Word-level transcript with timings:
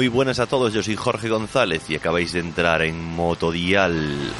Muy 0.00 0.08
buenas 0.08 0.38
a 0.38 0.46
todos, 0.46 0.72
yo 0.72 0.82
soy 0.82 0.96
Jorge 0.96 1.28
González 1.28 1.90
y 1.90 1.94
acabáis 1.94 2.32
de 2.32 2.40
entrar 2.40 2.80
en 2.80 3.04
Motodial. 3.04 4.32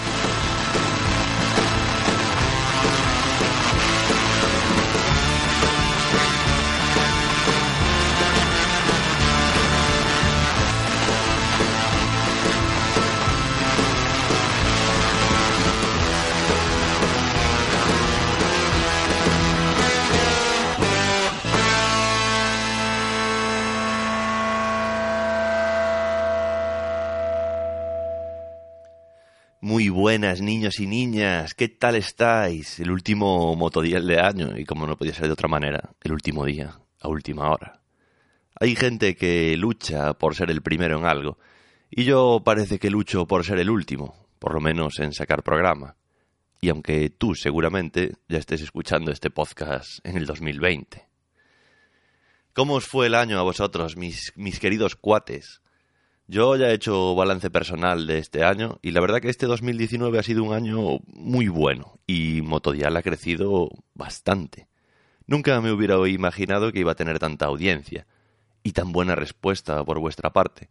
Y 30.79 30.87
niñas, 30.87 31.55
¿qué 31.55 31.69
tal 31.69 31.97
estáis? 31.97 32.79
El 32.79 32.93
último 32.93 33.57
motodial 33.57 34.07
de 34.07 34.21
año 34.21 34.57
y 34.57 34.65
como 34.65 34.87
no 34.87 34.97
podía 34.97 35.15
ser 35.15 35.27
de 35.27 35.33
otra 35.33 35.49
manera, 35.49 35.91
el 36.03 36.13
último 36.13 36.45
día, 36.45 36.79
a 37.01 37.09
última 37.09 37.51
hora. 37.51 37.81
Hay 38.61 38.77
gente 38.77 39.17
que 39.17 39.57
lucha 39.57 40.15
por 40.15 40.37
ser 40.37 40.51
el 40.51 40.63
primero 40.63 40.99
en 40.99 41.07
algo 41.07 41.39
y 41.91 42.05
yo 42.05 42.43
parece 42.45 42.79
que 42.79 42.91
lucho 42.91 43.27
por 43.27 43.45
ser 43.45 43.59
el 43.59 43.71
último, 43.71 44.29
por 44.39 44.55
lo 44.55 44.61
menos 44.61 45.01
en 45.01 45.13
sacar 45.13 45.43
programa. 45.43 45.97
Y 46.61 46.69
aunque 46.69 47.11
tú 47.11 47.35
seguramente 47.35 48.15
ya 48.29 48.39
estés 48.39 48.61
escuchando 48.61 49.11
este 49.11 49.31
podcast 49.31 49.99
en 50.05 50.17
el 50.17 50.27
2020. 50.27 51.09
¿Cómo 52.53 52.75
os 52.75 52.87
fue 52.87 53.07
el 53.07 53.17
año 53.17 53.39
a 53.39 53.43
vosotros, 53.43 53.97
mis, 53.97 54.33
mis 54.37 54.61
queridos 54.61 54.95
cuates? 54.95 55.63
Yo 56.31 56.55
ya 56.55 56.69
he 56.69 56.75
hecho 56.75 57.17
balance 57.17 57.51
personal 57.51 58.07
de 58.07 58.19
este 58.19 58.45
año 58.45 58.79
y 58.83 58.93
la 58.93 59.01
verdad 59.01 59.21
que 59.21 59.31
este 59.31 59.47
2019 59.47 60.17
ha 60.17 60.23
sido 60.23 60.45
un 60.45 60.55
año 60.55 61.01
muy 61.09 61.49
bueno 61.49 61.99
y 62.07 62.41
Motodial 62.43 62.97
ha 62.97 63.03
crecido 63.03 63.69
bastante. 63.95 64.69
Nunca 65.27 65.61
me 65.61 65.73
hubiera 65.73 65.97
imaginado 66.09 66.71
que 66.71 66.79
iba 66.79 66.93
a 66.93 66.95
tener 66.95 67.19
tanta 67.19 67.47
audiencia 67.47 68.07
y 68.63 68.71
tan 68.71 68.93
buena 68.93 69.17
respuesta 69.17 69.85
por 69.85 69.99
vuestra 69.99 70.31
parte. 70.31 70.69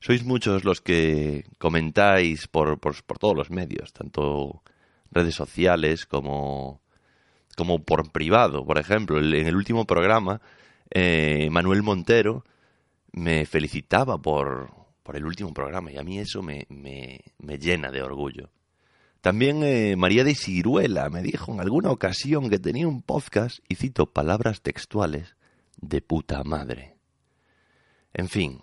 Sois 0.00 0.24
muchos 0.24 0.64
los 0.64 0.80
que 0.80 1.44
comentáis 1.58 2.48
por, 2.48 2.80
por, 2.80 2.96
todos 3.18 3.36
los 3.36 3.50
medios, 3.50 3.92
tanto 3.92 4.62
redes 5.10 5.34
sociales 5.34 6.06
como, 6.06 6.80
como 7.54 7.82
por 7.82 8.10
privado. 8.12 8.64
Por 8.64 8.78
ejemplo, 8.78 9.18
en 9.18 9.46
el 9.46 9.56
último 9.56 9.84
programa, 9.86 10.40
eh, 10.90 11.50
Manuel 11.50 11.82
Montero 11.82 12.46
me 13.12 13.44
felicitaba 13.44 14.16
por, 14.16 14.81
por 15.02 15.16
el 15.16 15.24
último 15.24 15.52
programa 15.52 15.90
y 15.90 15.98
a 15.98 16.02
mí 16.02 16.18
eso 16.18 16.42
me, 16.42 16.66
me, 16.68 17.20
me 17.38 17.58
llena 17.58 17.90
de 17.90 18.02
orgullo. 18.02 18.50
También 19.20 19.62
eh, 19.62 19.94
María 19.96 20.24
de 20.24 20.34
Ciruela 20.34 21.08
me 21.08 21.22
dijo 21.22 21.52
en 21.52 21.60
alguna 21.60 21.90
ocasión 21.90 22.50
que 22.50 22.58
tenía 22.58 22.88
un 22.88 23.02
podcast, 23.02 23.60
y 23.68 23.76
cito 23.76 24.06
palabras 24.06 24.62
textuales, 24.62 25.36
de 25.80 26.00
puta 26.02 26.42
madre. 26.42 26.96
En 28.14 28.28
fin, 28.28 28.60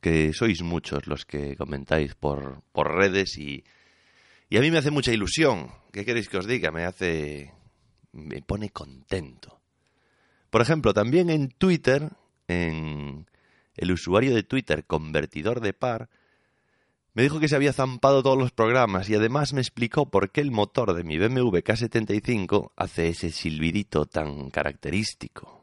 que 0.00 0.32
sois 0.32 0.62
muchos 0.62 1.06
los 1.06 1.26
que 1.26 1.56
comentáis 1.56 2.14
por, 2.16 2.62
por 2.72 2.92
redes 2.92 3.38
y, 3.38 3.64
y 4.48 4.56
a 4.56 4.60
mí 4.60 4.70
me 4.70 4.78
hace 4.78 4.90
mucha 4.90 5.12
ilusión. 5.12 5.70
¿Qué 5.92 6.04
queréis 6.04 6.28
que 6.28 6.38
os 6.38 6.46
diga? 6.46 6.70
Me 6.72 6.84
hace... 6.84 7.54
me 8.12 8.42
pone 8.42 8.70
contento. 8.70 9.60
Por 10.50 10.60
ejemplo, 10.60 10.92
también 10.92 11.30
en 11.30 11.50
Twitter, 11.50 12.10
en 12.48 13.26
el 13.80 13.92
usuario 13.92 14.34
de 14.34 14.42
Twitter 14.42 14.84
Convertidor 14.84 15.60
de 15.60 15.72
Par 15.72 16.08
me 17.12 17.22
dijo 17.24 17.40
que 17.40 17.48
se 17.48 17.56
había 17.56 17.72
zampado 17.72 18.22
todos 18.22 18.38
los 18.38 18.52
programas 18.52 19.10
y 19.10 19.16
además 19.16 19.52
me 19.52 19.60
explicó 19.60 20.10
por 20.10 20.30
qué 20.30 20.40
el 20.40 20.52
motor 20.52 20.94
de 20.94 21.02
mi 21.02 21.18
BMW 21.18 21.58
K75 21.58 22.70
hace 22.76 23.08
ese 23.08 23.30
silbidito 23.30 24.06
tan 24.06 24.50
característico. 24.50 25.59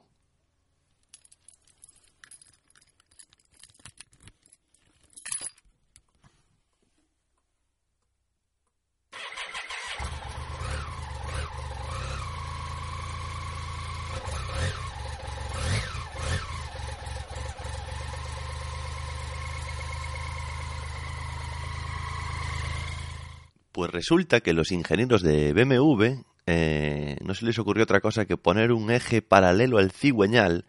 Pues 23.77 23.91
resulta 23.91 24.41
que 24.41 24.53
los 24.53 24.71
ingenieros 24.71 25.21
de 25.21 25.53
BMW 25.53 26.23
eh, 26.47 27.15
no 27.21 27.35
se 27.35 27.45
les 27.45 27.59
ocurrió 27.59 27.83
otra 27.83 28.01
cosa 28.01 28.25
que 28.25 28.35
poner 28.35 28.71
un 28.71 28.89
eje 28.89 29.21
paralelo 29.21 29.77
al 29.77 29.91
cigüeñal, 29.91 30.65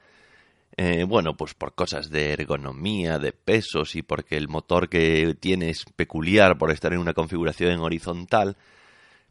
eh, 0.76 1.04
bueno, 1.04 1.34
pues 1.34 1.54
por 1.54 1.74
cosas 1.74 2.10
de 2.10 2.34
ergonomía, 2.34 3.18
de 3.18 3.32
pesos 3.32 3.96
y 3.96 4.02
porque 4.02 4.36
el 4.36 4.48
motor 4.48 4.90
que 4.90 5.34
tiene 5.40 5.70
es 5.70 5.86
peculiar 5.96 6.58
por 6.58 6.70
estar 6.70 6.92
en 6.92 6.98
una 6.98 7.14
configuración 7.14 7.80
horizontal. 7.80 8.58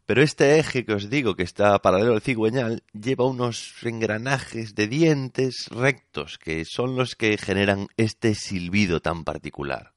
Pero 0.06 0.22
este 0.22 0.58
eje 0.58 0.84
que 0.84 0.94
os 0.94 1.08
digo 1.08 1.36
que 1.36 1.44
está 1.44 1.78
paralelo 1.78 2.14
al 2.14 2.20
cigüeñal 2.20 2.82
lleva 2.92 3.26
unos 3.26 3.74
engranajes 3.84 4.74
de 4.74 4.88
dientes 4.88 5.68
rectos 5.70 6.36
que 6.38 6.64
son 6.64 6.96
los 6.96 7.14
que 7.14 7.38
generan 7.38 7.86
este 7.96 8.34
silbido 8.34 8.98
tan 8.98 9.22
particular. 9.22 9.92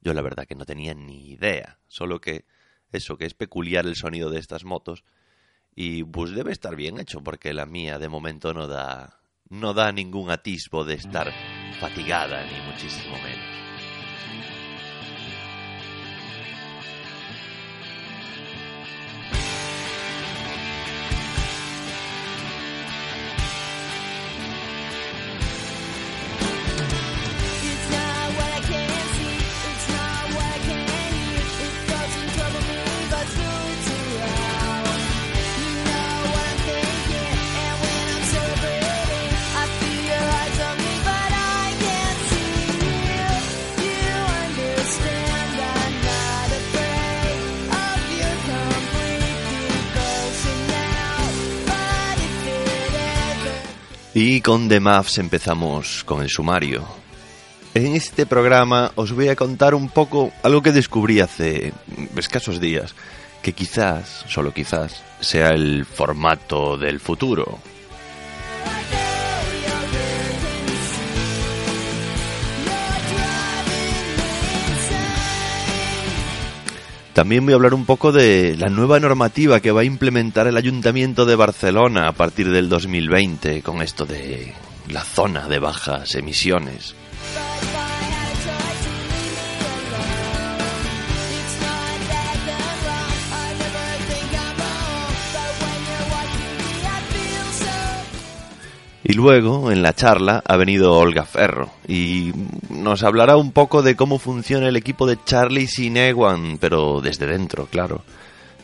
Yo 0.00 0.14
la 0.14 0.22
verdad 0.22 0.46
que 0.46 0.54
no 0.54 0.64
tenía 0.64 0.94
ni 0.94 1.28
idea, 1.28 1.78
solo 1.88 2.22
que 2.22 2.46
eso, 2.92 3.16
que 3.16 3.26
es 3.26 3.34
peculiar 3.34 3.86
el 3.86 3.96
sonido 3.96 4.30
de 4.30 4.38
estas 4.38 4.64
motos. 4.64 5.04
Y 5.74 6.04
pues 6.04 6.32
debe 6.32 6.52
estar 6.52 6.74
bien 6.74 6.98
hecho, 6.98 7.22
porque 7.22 7.52
la 7.52 7.66
mía 7.66 7.98
de 7.98 8.08
momento 8.08 8.52
no 8.52 8.66
da, 8.66 9.20
no 9.48 9.74
da 9.74 9.92
ningún 9.92 10.30
atisbo 10.30 10.84
de 10.84 10.94
estar 10.94 11.32
fatigada, 11.80 12.44
ni 12.44 12.60
muchísimo 12.70 13.14
menos. 13.22 13.67
Y 54.20 54.40
con 54.40 54.68
The 54.68 54.80
Maths 54.80 55.18
empezamos 55.18 56.02
con 56.02 56.22
el 56.22 56.28
sumario. 56.28 56.82
En 57.72 57.94
este 57.94 58.26
programa 58.26 58.90
os 58.96 59.12
voy 59.12 59.28
a 59.28 59.36
contar 59.36 59.76
un 59.76 59.88
poco 59.88 60.32
algo 60.42 60.60
que 60.60 60.72
descubrí 60.72 61.20
hace 61.20 61.72
escasos 62.16 62.58
días, 62.58 62.96
que 63.42 63.52
quizás, 63.52 64.24
solo 64.26 64.52
quizás, 64.52 65.04
sea 65.20 65.50
el 65.50 65.84
formato 65.84 66.76
del 66.76 66.98
futuro. 66.98 67.60
También 77.18 77.44
voy 77.44 77.52
a 77.52 77.56
hablar 77.56 77.74
un 77.74 77.84
poco 77.84 78.12
de 78.12 78.54
la 78.56 78.68
nueva 78.68 79.00
normativa 79.00 79.58
que 79.58 79.72
va 79.72 79.80
a 79.80 79.84
implementar 79.84 80.46
el 80.46 80.56
Ayuntamiento 80.56 81.26
de 81.26 81.34
Barcelona 81.34 82.06
a 82.06 82.12
partir 82.12 82.48
del 82.48 82.68
2020 82.68 83.60
con 83.62 83.82
esto 83.82 84.06
de 84.06 84.54
la 84.88 85.02
zona 85.02 85.48
de 85.48 85.58
bajas 85.58 86.14
emisiones. 86.14 86.94
Y 99.08 99.14
luego, 99.14 99.72
en 99.72 99.82
la 99.82 99.94
charla, 99.94 100.42
ha 100.44 100.58
venido 100.58 100.92
Olga 100.92 101.24
Ferro 101.24 101.70
y 101.88 102.30
nos 102.68 103.02
hablará 103.02 103.38
un 103.38 103.52
poco 103.52 103.80
de 103.80 103.96
cómo 103.96 104.18
funciona 104.18 104.68
el 104.68 104.76
equipo 104.76 105.06
de 105.06 105.16
Charlie 105.24 105.66
sin 105.66 105.96
Ewan, 105.96 106.58
pero 106.60 107.00
desde 107.00 107.26
dentro, 107.26 107.64
claro. 107.70 108.02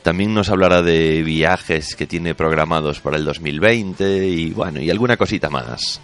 También 0.03 0.35
nos 0.35 0.51
hablará 0.51 0.83
de 0.83 1.23
viajes 1.23 1.97
que 1.97 2.07
tiene 2.07 2.35
programados 2.35 3.01
para 3.01 3.17
el 3.17 3.25
2020 3.25 4.29
y 4.29 4.51
bueno, 4.51 4.83
y 4.83 4.91
alguna 4.91 5.17
cosita 5.17 5.49
más. 5.49 5.99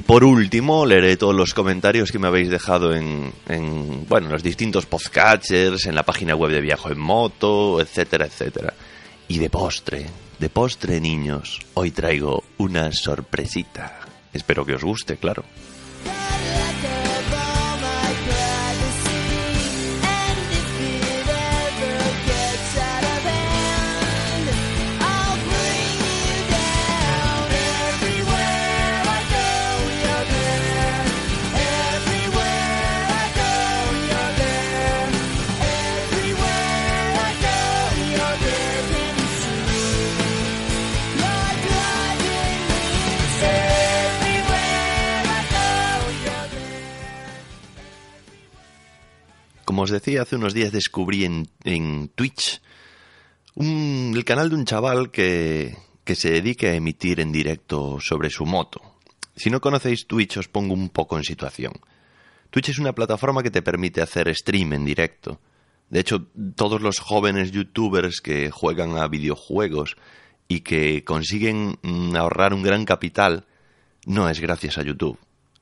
Y 0.00 0.02
por 0.02 0.24
último, 0.24 0.86
leeré 0.86 1.18
todos 1.18 1.34
los 1.34 1.52
comentarios 1.52 2.10
que 2.10 2.18
me 2.18 2.28
habéis 2.28 2.48
dejado 2.48 2.94
en, 2.94 3.34
en 3.50 4.06
bueno, 4.08 4.28
en 4.28 4.32
los 4.32 4.42
distintos 4.42 4.86
podcatchers, 4.86 5.84
en 5.84 5.94
la 5.94 6.04
página 6.04 6.34
web 6.34 6.52
de 6.52 6.62
Viajo 6.62 6.90
en 6.90 6.98
Moto, 6.98 7.82
etcétera, 7.82 8.24
etcétera. 8.24 8.72
Y 9.28 9.36
de 9.36 9.50
postre, 9.50 10.06
de 10.38 10.48
postre, 10.48 11.02
niños, 11.02 11.60
hoy 11.74 11.90
traigo 11.90 12.44
una 12.56 12.92
sorpresita. 12.92 14.00
Espero 14.32 14.64
que 14.64 14.76
os 14.76 14.82
guste, 14.82 15.18
claro. 15.18 15.44
Como 49.70 49.82
os 49.82 49.90
decía, 49.94 50.22
hace 50.22 50.34
unos 50.34 50.52
días 50.52 50.72
descubrí 50.72 51.24
en, 51.24 51.46
en 51.62 52.08
Twitch 52.08 52.60
un- 53.54 54.12
el 54.16 54.24
canal 54.24 54.48
de 54.50 54.56
un 54.56 54.64
chaval 54.64 55.12
que, 55.12 55.76
que 56.02 56.16
se 56.16 56.28
dedica 56.28 56.66
a 56.66 56.74
emitir 56.74 57.20
en 57.20 57.30
directo 57.30 57.98
sobre 58.00 58.30
su 58.30 58.46
moto. 58.46 58.80
Si 59.36 59.48
no 59.48 59.60
conocéis 59.60 60.08
Twitch, 60.08 60.38
os 60.38 60.48
pongo 60.48 60.74
un 60.74 60.88
poco 60.88 61.16
en 61.16 61.22
situación. 61.22 61.72
Twitch 62.50 62.70
es 62.70 62.80
una 62.80 62.94
plataforma 62.96 63.44
que 63.44 63.52
te 63.52 63.62
permite 63.62 64.02
hacer 64.02 64.34
stream 64.34 64.72
en 64.72 64.84
directo. 64.84 65.38
De 65.88 66.00
hecho, 66.00 66.26
todos 66.56 66.80
los 66.82 66.98
jóvenes 66.98 67.52
youtubers 67.52 68.20
que 68.20 68.50
juegan 68.50 68.98
a 68.98 69.06
videojuegos 69.06 69.96
y 70.48 70.62
que 70.62 71.04
consiguen 71.04 71.78
mm, 71.82 72.16
ahorrar 72.16 72.54
un 72.54 72.64
gran 72.64 72.84
capital, 72.84 73.46
no 74.04 74.28
es 74.28 74.40
gracias 74.40 74.78
a 74.78 74.82
YouTube. 74.82 75.16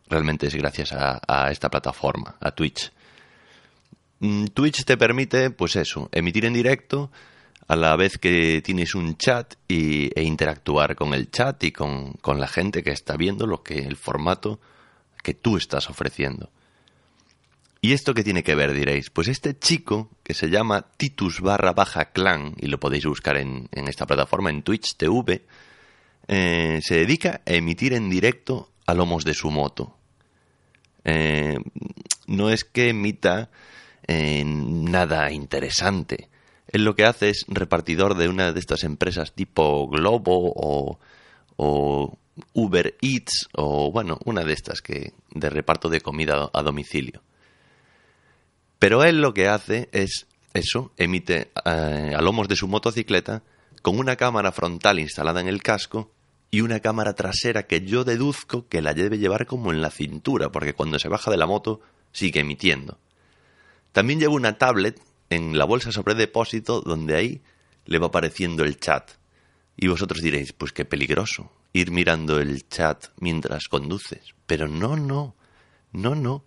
Realmente 0.08 0.46
es 0.46 0.54
gracias 0.54 0.94
a, 0.94 1.20
a 1.28 1.50
esta 1.50 1.69
plataforma, 1.69 2.37
a 2.40 2.52
Twitch. 2.52 2.90
Mm, 4.20 4.46
Twitch 4.46 4.84
te 4.84 4.96
permite, 4.96 5.50
pues 5.50 5.76
eso, 5.76 6.08
emitir 6.12 6.44
en 6.44 6.54
directo 6.54 7.10
a 7.66 7.76
la 7.76 7.96
vez 7.96 8.18
que 8.18 8.62
tienes 8.62 8.94
un 8.94 9.16
chat 9.16 9.54
y, 9.68 10.10
e 10.18 10.22
interactuar 10.22 10.96
con 10.96 11.14
el 11.14 11.30
chat 11.30 11.62
y 11.64 11.72
con, 11.72 12.14
con 12.14 12.40
la 12.40 12.48
gente 12.48 12.82
que 12.82 12.90
está 12.90 13.16
viendo 13.16 13.46
lo 13.46 13.62
que 13.62 13.78
el 13.78 13.96
formato 13.96 14.58
que 15.22 15.34
tú 15.34 15.56
estás 15.56 15.90
ofreciendo. 15.90 16.50
¿Y 17.80 17.92
esto 17.92 18.12
qué 18.12 18.24
tiene 18.24 18.42
que 18.42 18.56
ver, 18.56 18.72
diréis? 18.72 19.10
Pues 19.10 19.28
este 19.28 19.56
chico, 19.56 20.10
que 20.24 20.34
se 20.34 20.50
llama 20.50 20.86
Titus 20.96 21.40
barra 21.40 21.72
baja 21.72 22.06
clan, 22.06 22.54
y 22.58 22.66
lo 22.66 22.80
podéis 22.80 23.06
buscar 23.06 23.36
en, 23.36 23.68
en 23.70 23.86
esta 23.86 24.06
plataforma, 24.06 24.50
en 24.50 24.62
Twitch 24.62 24.96
TV, 24.96 25.44
eh, 26.26 26.80
se 26.82 26.96
dedica 26.96 27.40
a 27.46 27.52
emitir 27.52 27.92
en 27.92 28.10
directo 28.10 28.70
a 28.86 28.94
lomos 28.94 29.24
de 29.24 29.34
su 29.34 29.50
moto. 29.50 29.96
Eh, 31.04 31.56
no 32.26 32.50
es 32.50 32.64
que 32.64 32.88
emita 32.88 33.50
nada 34.08 35.31
interesante. 35.31 36.28
Él 36.69 36.85
lo 36.85 36.94
que 36.94 37.04
hace 37.04 37.30
es 37.30 37.44
repartidor 37.49 38.16
de 38.16 38.28
una 38.28 38.52
de 38.52 38.61
estas 38.61 38.85
empresas 38.85 39.32
tipo 39.32 39.88
Globo 39.88 40.52
o, 40.54 40.99
o 41.56 42.18
Uber 42.52 42.97
Eats 43.00 43.49
o 43.54 43.90
bueno, 43.90 44.18
una 44.25 44.44
de 44.44 44.52
estas 44.52 44.80
que 44.82 45.12
de 45.30 45.50
reparto 45.50 45.88
de 45.88 46.00
comida 46.00 46.50
a 46.52 46.62
domicilio. 46.62 47.23
Pero 48.78 49.04
él 49.04 49.21
lo 49.21 49.35
que 49.35 49.49
hace 49.49 49.88
es 49.92 50.26
eso, 50.54 50.92
emite 50.97 51.50
eh, 51.64 52.14
a 52.16 52.21
lomos 52.23 52.49
de 52.49 52.56
su 52.56 52.68
motocicleta 52.68 53.42
con 53.82 53.99
una 53.99 54.16
cámara 54.16 54.52
frontal 54.52 54.99
instalada 54.99 55.40
en 55.40 55.49
el 55.49 55.62
casco 55.62 56.11
y 56.50 56.62
una 56.62 56.80
cámara 56.80 57.14
trasera 57.14 57.66
que 57.66 57.82
yo 57.82 58.04
deduzco 58.04 58.68
que 58.68 58.82
la 58.82 58.94
debe 58.94 59.18
llevar 59.18 59.47
como 59.47 59.73
en 59.73 59.82
la 59.82 59.90
cintura, 59.90 60.50
porque 60.50 60.75
cuando 60.75 60.99
se 60.99 61.09
baja 61.09 61.30
de 61.30 61.37
la 61.37 61.47
moto 61.47 61.80
sigue 62.12 62.40
emitiendo. 62.40 62.99
También 63.92 64.21
lleva 64.21 64.35
una 64.35 64.59
tablet 64.59 65.00
en 65.30 65.59
la 65.59 65.64
bolsa 65.64 65.92
sobre 65.92 66.14
depósito 66.14 66.80
donde 66.80 67.16
ahí 67.16 67.42
le 67.87 67.99
va 67.99 68.09
apareciendo 68.09 68.64
el 68.64 68.78
chat. 68.78 69.11
Y 69.76 69.88
vosotros 69.88 70.21
diréis, 70.21 70.52
pues 70.52 70.73
qué 70.73 70.85
peligroso 70.85 71.50
ir 71.73 71.90
mirando 71.90 72.40
el 72.40 72.68
chat 72.68 73.07
mientras 73.18 73.68
conduces. 73.68 74.35
Pero 74.47 74.68
no, 74.68 74.97
no, 74.97 75.35
no, 75.92 76.14
no. 76.14 76.45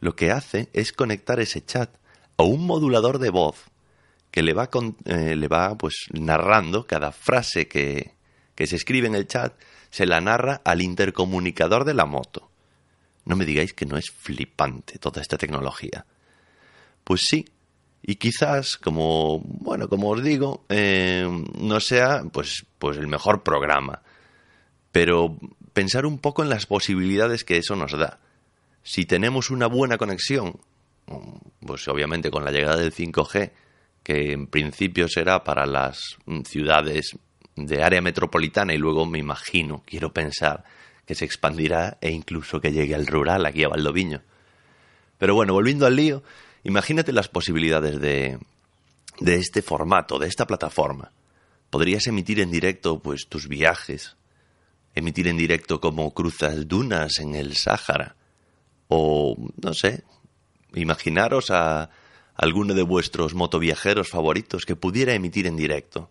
Lo 0.00 0.14
que 0.14 0.30
hace 0.30 0.68
es 0.72 0.92
conectar 0.92 1.40
ese 1.40 1.64
chat 1.64 1.90
a 2.36 2.44
un 2.44 2.66
modulador 2.66 3.18
de 3.18 3.30
voz 3.30 3.56
que 4.30 4.42
le 4.42 4.52
va, 4.52 4.68
con- 4.68 4.96
eh, 5.06 5.34
le 5.34 5.48
va 5.48 5.76
pues 5.76 6.06
narrando 6.12 6.86
cada 6.86 7.12
frase 7.12 7.66
que, 7.66 8.14
que 8.54 8.66
se 8.66 8.76
escribe 8.76 9.08
en 9.08 9.14
el 9.14 9.26
chat, 9.26 9.54
se 9.90 10.06
la 10.06 10.20
narra 10.20 10.60
al 10.64 10.82
intercomunicador 10.82 11.84
de 11.84 11.94
la 11.94 12.04
moto. 12.04 12.50
No 13.24 13.36
me 13.36 13.44
digáis 13.44 13.72
que 13.74 13.86
no 13.86 13.96
es 13.96 14.10
flipante 14.10 14.98
toda 14.98 15.20
esta 15.20 15.36
tecnología. 15.36 16.06
Pues 17.08 17.22
sí, 17.22 17.46
y 18.02 18.16
quizás, 18.16 18.76
como 18.76 19.40
bueno, 19.42 19.88
como 19.88 20.10
os 20.10 20.22
digo, 20.22 20.66
eh, 20.68 21.26
no 21.58 21.80
sea 21.80 22.22
pues, 22.30 22.66
pues 22.78 22.98
el 22.98 23.06
mejor 23.06 23.42
programa. 23.42 24.02
Pero 24.92 25.38
pensar 25.72 26.04
un 26.04 26.18
poco 26.18 26.42
en 26.42 26.50
las 26.50 26.66
posibilidades 26.66 27.44
que 27.44 27.56
eso 27.56 27.76
nos 27.76 27.92
da. 27.92 28.20
Si 28.82 29.06
tenemos 29.06 29.48
una 29.48 29.68
buena 29.68 29.96
conexión, 29.96 30.60
pues 31.66 31.88
obviamente 31.88 32.30
con 32.30 32.44
la 32.44 32.50
llegada 32.50 32.76
del 32.76 32.92
5G, 32.92 33.52
que 34.02 34.32
en 34.32 34.46
principio 34.46 35.08
será 35.08 35.44
para 35.44 35.64
las 35.64 36.18
ciudades 36.44 37.16
de 37.56 37.82
área 37.82 38.02
metropolitana 38.02 38.74
y 38.74 38.76
luego 38.76 39.06
me 39.06 39.18
imagino, 39.18 39.82
quiero 39.86 40.12
pensar, 40.12 40.62
que 41.06 41.14
se 41.14 41.24
expandirá 41.24 41.96
e 42.02 42.10
incluso 42.10 42.60
que 42.60 42.70
llegue 42.70 42.94
al 42.94 43.06
rural, 43.06 43.46
aquí 43.46 43.64
a 43.64 43.68
Valdoviño. 43.68 44.20
Pero 45.16 45.34
bueno, 45.34 45.54
volviendo 45.54 45.86
al 45.86 45.96
lío, 45.96 46.22
imagínate 46.68 47.12
las 47.12 47.28
posibilidades 47.28 48.00
de, 48.00 48.38
de 49.20 49.34
este 49.36 49.62
formato, 49.62 50.18
de 50.18 50.28
esta 50.28 50.46
plataforma. 50.46 51.10
Podrías 51.70 52.06
emitir 52.06 52.40
en 52.40 52.50
directo 52.50 53.00
pues 53.00 53.26
tus 53.28 53.48
viajes, 53.48 54.16
emitir 54.94 55.28
en 55.28 55.36
directo 55.36 55.80
cómo 55.80 56.14
cruzas 56.14 56.68
dunas 56.68 57.18
en 57.18 57.34
el 57.34 57.56
Sáhara, 57.56 58.16
o 58.88 59.36
no 59.60 59.74
sé, 59.74 60.04
imaginaros 60.74 61.50
a, 61.50 61.90
alguno 62.38 62.72
de 62.72 62.82
vuestros 62.82 63.34
motoviajeros 63.34 64.08
favoritos 64.08 64.64
que 64.64 64.76
pudiera 64.76 65.12
emitir 65.12 65.46
en 65.48 65.56
directo. 65.56 66.08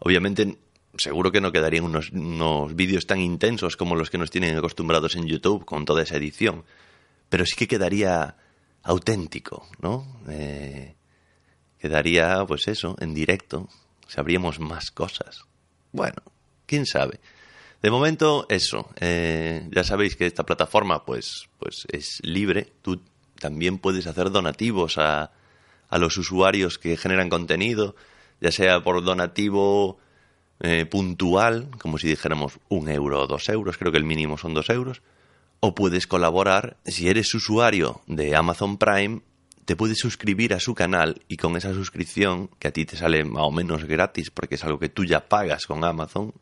Obviamente, 0.00 0.58
seguro 0.96 1.30
que 1.30 1.40
no 1.40 1.52
quedarían 1.52 1.84
unos, 1.84 2.10
unos 2.10 2.74
vídeos 2.74 3.06
tan 3.06 3.20
intensos 3.20 3.76
como 3.76 3.94
los 3.94 4.10
que 4.10 4.18
nos 4.18 4.30
tienen 4.30 4.56
acostumbrados 4.56 5.14
en 5.14 5.26
YouTube 5.26 5.64
con 5.64 5.84
toda 5.84 6.02
esa 6.02 6.16
edición, 6.16 6.64
pero 7.28 7.46
sí 7.46 7.54
que 7.54 7.68
quedaría 7.68 8.36
auténtico, 8.82 9.66
¿no? 9.80 10.20
Eh, 10.28 10.94
quedaría, 11.78 12.44
pues 12.46 12.68
eso, 12.68 12.96
en 13.00 13.14
directo, 13.14 13.68
sabríamos 14.06 14.60
más 14.60 14.90
cosas. 14.90 15.44
Bueno, 15.92 16.22
quién 16.66 16.86
sabe. 16.86 17.20
De 17.82 17.90
momento, 17.90 18.46
eso. 18.48 18.88
Eh, 19.00 19.68
ya 19.70 19.84
sabéis 19.84 20.16
que 20.16 20.26
esta 20.26 20.44
plataforma, 20.44 21.04
pues, 21.04 21.48
pues 21.58 21.86
es 21.90 22.20
libre. 22.22 22.72
Tú 22.82 23.00
también 23.40 23.78
puedes 23.78 24.06
hacer 24.06 24.30
donativos 24.30 24.98
a, 24.98 25.32
a 25.88 25.98
los 25.98 26.16
usuarios 26.16 26.78
que 26.78 26.96
generan 26.96 27.28
contenido, 27.28 27.94
ya 28.40 28.50
sea 28.50 28.82
por 28.82 29.04
donativo 29.04 29.98
eh, 30.60 30.86
puntual, 30.86 31.68
como 31.78 31.98
si 31.98 32.06
dijéramos 32.06 32.60
un 32.68 32.88
euro 32.88 33.20
o 33.20 33.26
dos 33.26 33.48
euros, 33.48 33.76
creo 33.76 33.90
que 33.92 33.98
el 33.98 34.04
mínimo 34.04 34.38
son 34.38 34.54
dos 34.54 34.70
euros, 34.70 35.02
o 35.64 35.76
puedes 35.76 36.08
colaborar, 36.08 36.76
si 36.84 37.08
eres 37.08 37.32
usuario 37.34 38.02
de 38.08 38.34
Amazon 38.34 38.78
Prime, 38.78 39.20
te 39.64 39.76
puedes 39.76 39.98
suscribir 39.98 40.54
a 40.54 40.58
su 40.58 40.74
canal 40.74 41.22
y 41.28 41.36
con 41.36 41.56
esa 41.56 41.72
suscripción, 41.72 42.50
que 42.58 42.66
a 42.66 42.72
ti 42.72 42.84
te 42.84 42.96
sale 42.96 43.24
más 43.24 43.44
o 43.44 43.52
menos 43.52 43.84
gratis 43.84 44.32
porque 44.32 44.56
es 44.56 44.64
algo 44.64 44.80
que 44.80 44.88
tú 44.88 45.04
ya 45.04 45.28
pagas 45.28 45.66
con 45.66 45.84
Amazon, 45.84 46.34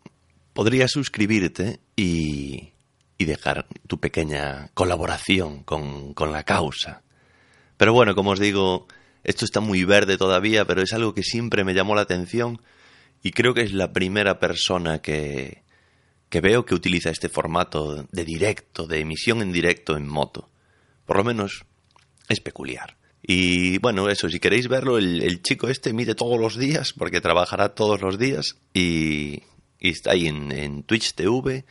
podrías 0.55 0.91
suscribirte 0.91 1.81
y, 1.97 2.73
y 3.19 3.27
dejar 3.27 3.67
tu 3.87 4.01
pequeña 4.01 4.71
colaboración 4.73 5.65
con, 5.65 6.15
con 6.15 6.33
la 6.33 6.45
causa. 6.45 7.03
Pero 7.77 7.93
bueno, 7.93 8.15
como 8.15 8.31
os 8.31 8.41
digo, 8.41 8.89
esto 9.23 9.45
está 9.45 9.61
muy 9.61 9.85
verde 9.85 10.17
todavía, 10.17 10.65
pero 10.65 10.81
es 10.81 10.95
algo 10.95 11.13
que 11.13 11.25
siempre 11.25 11.63
me 11.63 11.75
llamó 11.75 11.95
la 11.95 12.01
atención 12.01 12.63
y 13.23 13.33
creo 13.33 13.53
que 13.53 13.61
es 13.61 13.75
la 13.75 13.93
primera 13.93 14.39
persona 14.41 15.03
que, 15.03 15.63
que 16.31 16.41
veo 16.41 16.65
que 16.65 16.75
utiliza 16.75 17.11
este 17.11 17.29
formato 17.29 18.07
de 18.11 18.25
directo, 18.25 18.87
de 18.87 19.01
emisión 19.01 19.43
en 19.43 19.53
directo 19.53 19.97
en 19.97 20.09
moto. 20.09 20.49
Por 21.05 21.17
lo 21.19 21.25
menos 21.25 21.67
es 22.29 22.41
peculiar. 22.41 22.97
Y 23.23 23.79
bueno, 23.79 24.09
eso, 24.09 24.31
si 24.31 24.41
queréis 24.41 24.69
verlo, 24.69 24.97
el, 24.97 25.43
chico 25.43 25.69
este 25.69 25.91
emite 25.91 26.15
todos 26.15 26.41
los 26.41 26.57
días, 26.57 26.95
porque 26.97 27.21
trabajará 27.21 27.75
todos 27.75 28.01
los 28.01 28.19
días, 28.19 28.57
y, 28.73 29.43
y 29.79 29.91
está 29.91 30.13
ahí 30.13 30.27
en, 30.27 30.53
en 30.53 30.83
Twitch 30.85 31.15
TV 31.15 31.65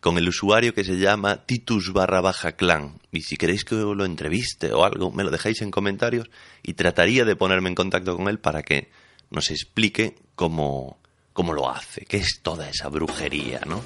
con 0.00 0.16
el 0.16 0.28
usuario 0.28 0.74
que 0.74 0.84
se 0.84 0.96
llama 0.96 1.44
Titus 1.44 1.92
barra 1.92 2.20
baja 2.20 2.52
clan. 2.52 3.00
Y 3.12 3.22
si 3.22 3.36
queréis 3.36 3.64
que 3.64 3.74
lo 3.74 4.04
entreviste 4.04 4.72
o 4.72 4.84
algo, 4.84 5.10
me 5.10 5.24
lo 5.24 5.30
dejáis 5.30 5.60
en 5.60 5.70
comentarios 5.70 6.30
y 6.62 6.74
trataría 6.74 7.24
de 7.24 7.36
ponerme 7.36 7.68
en 7.68 7.74
contacto 7.74 8.16
con 8.16 8.28
él 8.28 8.38
para 8.38 8.62
que 8.62 8.90
nos 9.30 9.50
explique 9.50 10.16
cómo, 10.34 10.98
cómo 11.38 11.52
lo 11.52 11.70
hace, 11.70 12.04
qué 12.04 12.16
es 12.16 12.40
toda 12.42 12.68
esa 12.68 12.88
brujería, 12.88 13.60
¿no? 13.64 13.80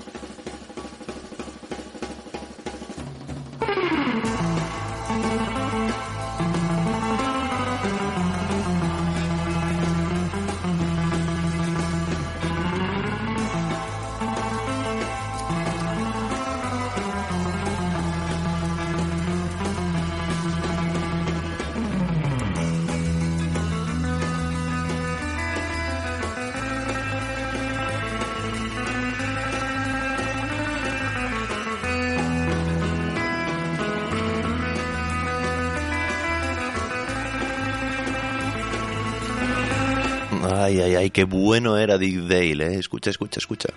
Ay, 40.72 40.80
ay, 40.80 40.94
ay, 40.94 41.10
qué 41.10 41.24
bueno 41.24 41.76
era 41.76 41.98
Dick 41.98 42.20
Dale, 42.20 42.64
¿eh? 42.68 42.78
Escucha, 42.78 43.10
escucha, 43.10 43.38
escucha. 43.40 43.68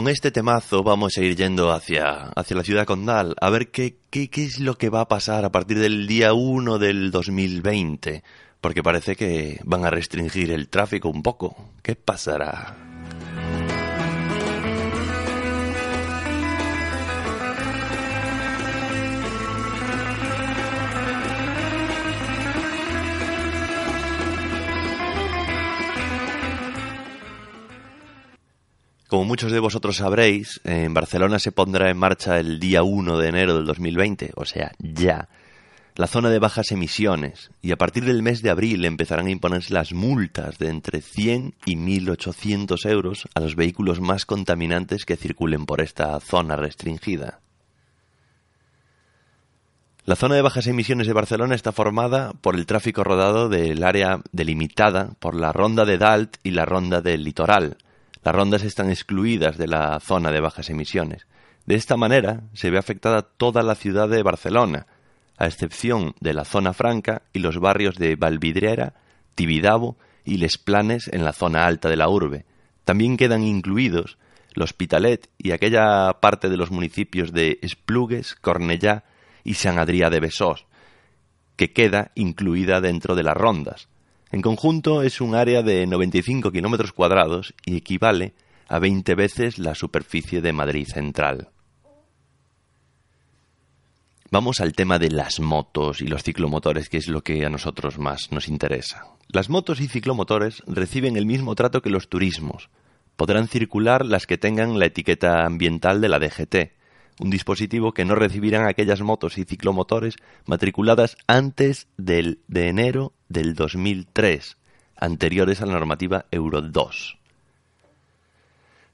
Con 0.00 0.08
este 0.08 0.30
temazo 0.30 0.82
vamos 0.82 1.18
a 1.18 1.20
ir 1.20 1.36
yendo 1.36 1.72
hacia, 1.72 2.30
hacia 2.34 2.56
la 2.56 2.64
ciudad 2.64 2.86
condal 2.86 3.34
a 3.38 3.50
ver 3.50 3.70
qué, 3.70 3.98
qué, 4.08 4.30
qué 4.30 4.44
es 4.44 4.58
lo 4.58 4.78
que 4.78 4.88
va 4.88 5.02
a 5.02 5.08
pasar 5.08 5.44
a 5.44 5.52
partir 5.52 5.78
del 5.78 6.06
día 6.06 6.32
1 6.32 6.78
del 6.78 7.10
2020. 7.10 8.22
Porque 8.62 8.82
parece 8.82 9.14
que 9.14 9.60
van 9.62 9.84
a 9.84 9.90
restringir 9.90 10.52
el 10.52 10.70
tráfico 10.70 11.10
un 11.10 11.22
poco. 11.22 11.54
¿Qué 11.82 11.96
pasará? 11.96 12.89
Como 29.10 29.24
muchos 29.24 29.50
de 29.50 29.58
vosotros 29.58 29.96
sabréis, 29.96 30.60
en 30.62 30.94
Barcelona 30.94 31.40
se 31.40 31.50
pondrá 31.50 31.90
en 31.90 31.96
marcha 31.96 32.38
el 32.38 32.60
día 32.60 32.84
1 32.84 33.18
de 33.18 33.28
enero 33.28 33.56
del 33.56 33.66
2020, 33.66 34.30
o 34.36 34.44
sea, 34.44 34.70
ya, 34.78 35.28
la 35.96 36.06
zona 36.06 36.30
de 36.30 36.38
bajas 36.38 36.70
emisiones, 36.70 37.50
y 37.60 37.72
a 37.72 37.76
partir 37.76 38.04
del 38.04 38.22
mes 38.22 38.40
de 38.40 38.50
abril 38.50 38.84
empezarán 38.84 39.26
a 39.26 39.32
imponerse 39.32 39.74
las 39.74 39.92
multas 39.92 40.58
de 40.58 40.68
entre 40.68 41.00
100 41.00 41.56
y 41.66 41.74
1.800 41.74 42.88
euros 42.88 43.28
a 43.34 43.40
los 43.40 43.56
vehículos 43.56 44.00
más 44.00 44.26
contaminantes 44.26 45.04
que 45.04 45.16
circulen 45.16 45.66
por 45.66 45.80
esta 45.80 46.20
zona 46.20 46.54
restringida. 46.54 47.40
La 50.04 50.14
zona 50.14 50.36
de 50.36 50.42
bajas 50.42 50.68
emisiones 50.68 51.08
de 51.08 51.14
Barcelona 51.14 51.56
está 51.56 51.72
formada 51.72 52.32
por 52.40 52.54
el 52.54 52.64
tráfico 52.64 53.02
rodado 53.02 53.48
del 53.48 53.82
área 53.82 54.20
delimitada 54.30 55.14
por 55.18 55.34
la 55.34 55.52
ronda 55.52 55.84
de 55.84 55.98
Dalt 55.98 56.36
y 56.44 56.52
la 56.52 56.64
ronda 56.64 57.00
del 57.00 57.24
litoral, 57.24 57.76
las 58.22 58.34
rondas 58.34 58.62
están 58.62 58.90
excluidas 58.90 59.56
de 59.56 59.66
la 59.66 59.98
zona 60.00 60.30
de 60.30 60.40
bajas 60.40 60.70
emisiones. 60.70 61.26
De 61.66 61.74
esta 61.74 61.96
manera 61.96 62.42
se 62.52 62.70
ve 62.70 62.78
afectada 62.78 63.22
toda 63.22 63.62
la 63.62 63.74
ciudad 63.74 64.08
de 64.08 64.22
Barcelona, 64.22 64.86
a 65.38 65.46
excepción 65.46 66.14
de 66.20 66.34
la 66.34 66.44
zona 66.44 66.72
franca 66.72 67.22
y 67.32 67.38
los 67.38 67.58
barrios 67.58 67.96
de 67.96 68.16
Valvidrera, 68.16 68.94
Tibidabo 69.34 69.96
y 70.24 70.36
Les 70.36 70.58
Planes 70.58 71.08
en 71.08 71.24
la 71.24 71.32
zona 71.32 71.66
alta 71.66 71.88
de 71.88 71.96
la 71.96 72.08
urbe. 72.08 72.44
También 72.84 73.16
quedan 73.16 73.42
incluidos 73.42 74.18
l'Hospitalet 74.54 75.28
y 75.38 75.52
aquella 75.52 76.12
parte 76.20 76.48
de 76.48 76.56
los 76.56 76.70
municipios 76.70 77.32
de 77.32 77.58
Esplugues, 77.62 78.34
Cornellá 78.34 79.04
y 79.44 79.54
San 79.54 79.78
Adrià 79.78 80.10
de 80.10 80.20
Besós, 80.20 80.66
que 81.56 81.72
queda 81.72 82.10
incluida 82.14 82.80
dentro 82.80 83.14
de 83.14 83.22
las 83.22 83.36
rondas. 83.36 83.88
En 84.32 84.42
conjunto 84.42 85.02
es 85.02 85.20
un 85.20 85.34
área 85.34 85.62
de 85.62 85.86
95 85.88 86.52
kilómetros 86.52 86.92
cuadrados 86.92 87.52
y 87.66 87.76
equivale 87.76 88.34
a 88.68 88.78
20 88.78 89.16
veces 89.16 89.58
la 89.58 89.74
superficie 89.74 90.40
de 90.40 90.52
Madrid 90.52 90.86
Central. 90.86 91.48
Vamos 94.30 94.60
al 94.60 94.74
tema 94.74 95.00
de 95.00 95.10
las 95.10 95.40
motos 95.40 96.00
y 96.00 96.06
los 96.06 96.22
ciclomotores, 96.22 96.88
que 96.88 96.98
es 96.98 97.08
lo 97.08 97.22
que 97.22 97.44
a 97.44 97.50
nosotros 97.50 97.98
más 97.98 98.30
nos 98.30 98.46
interesa. 98.46 99.06
Las 99.26 99.50
motos 99.50 99.80
y 99.80 99.88
ciclomotores 99.88 100.62
reciben 100.68 101.16
el 101.16 101.26
mismo 101.26 101.56
trato 101.56 101.82
que 101.82 101.90
los 101.90 102.08
turismos. 102.08 102.70
Podrán 103.16 103.48
circular 103.48 104.06
las 104.06 104.28
que 104.28 104.38
tengan 104.38 104.78
la 104.78 104.86
etiqueta 104.86 105.44
ambiental 105.44 106.00
de 106.00 106.08
la 106.08 106.20
DGT, 106.20 106.72
un 107.18 107.30
dispositivo 107.30 107.92
que 107.92 108.04
no 108.04 108.14
recibirán 108.14 108.68
aquellas 108.68 109.00
motos 109.00 109.36
y 109.36 109.44
ciclomotores 109.44 110.14
matriculadas 110.46 111.16
antes 111.26 111.88
del, 111.96 112.38
de 112.46 112.68
enero 112.68 113.12
del 113.30 113.54
2003, 113.54 114.58
anteriores 114.96 115.62
a 115.62 115.66
la 115.66 115.74
normativa 115.74 116.26
Euro 116.32 116.60
2. 116.60 117.16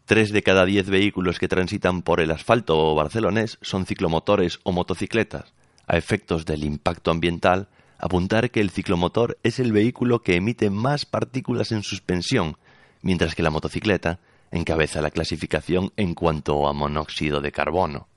Tres 0.04 0.30
de 0.30 0.42
cada 0.42 0.66
diez 0.66 0.88
vehículos 0.88 1.38
que 1.40 1.48
transitan 1.48 2.02
por 2.02 2.20
el 2.20 2.30
asfalto 2.30 2.94
barcelonés 2.94 3.58
son 3.62 3.86
ciclomotores 3.86 4.60
o 4.62 4.70
motocicletas. 4.70 5.52
a 5.88 5.96
efectos 5.96 6.44
del 6.44 6.64
impacto 6.64 7.12
ambiental, 7.12 7.68
apuntar 7.98 8.50
que 8.50 8.60
el 8.60 8.70
ciclomotor 8.70 9.38
es 9.44 9.60
el 9.60 9.72
vehículo 9.72 10.20
que 10.20 10.34
emite 10.34 10.68
más 10.68 11.06
partículas 11.06 11.70
en 11.70 11.84
suspensión, 11.84 12.56
mientras 13.02 13.36
que 13.36 13.44
la 13.44 13.50
motocicleta 13.50 14.18
encabeza 14.50 15.00
la 15.00 15.12
clasificación 15.12 15.92
en 15.96 16.14
cuanto 16.14 16.66
a 16.66 16.72
monóxido 16.72 17.40
de 17.40 17.52
carbono. 17.52 18.08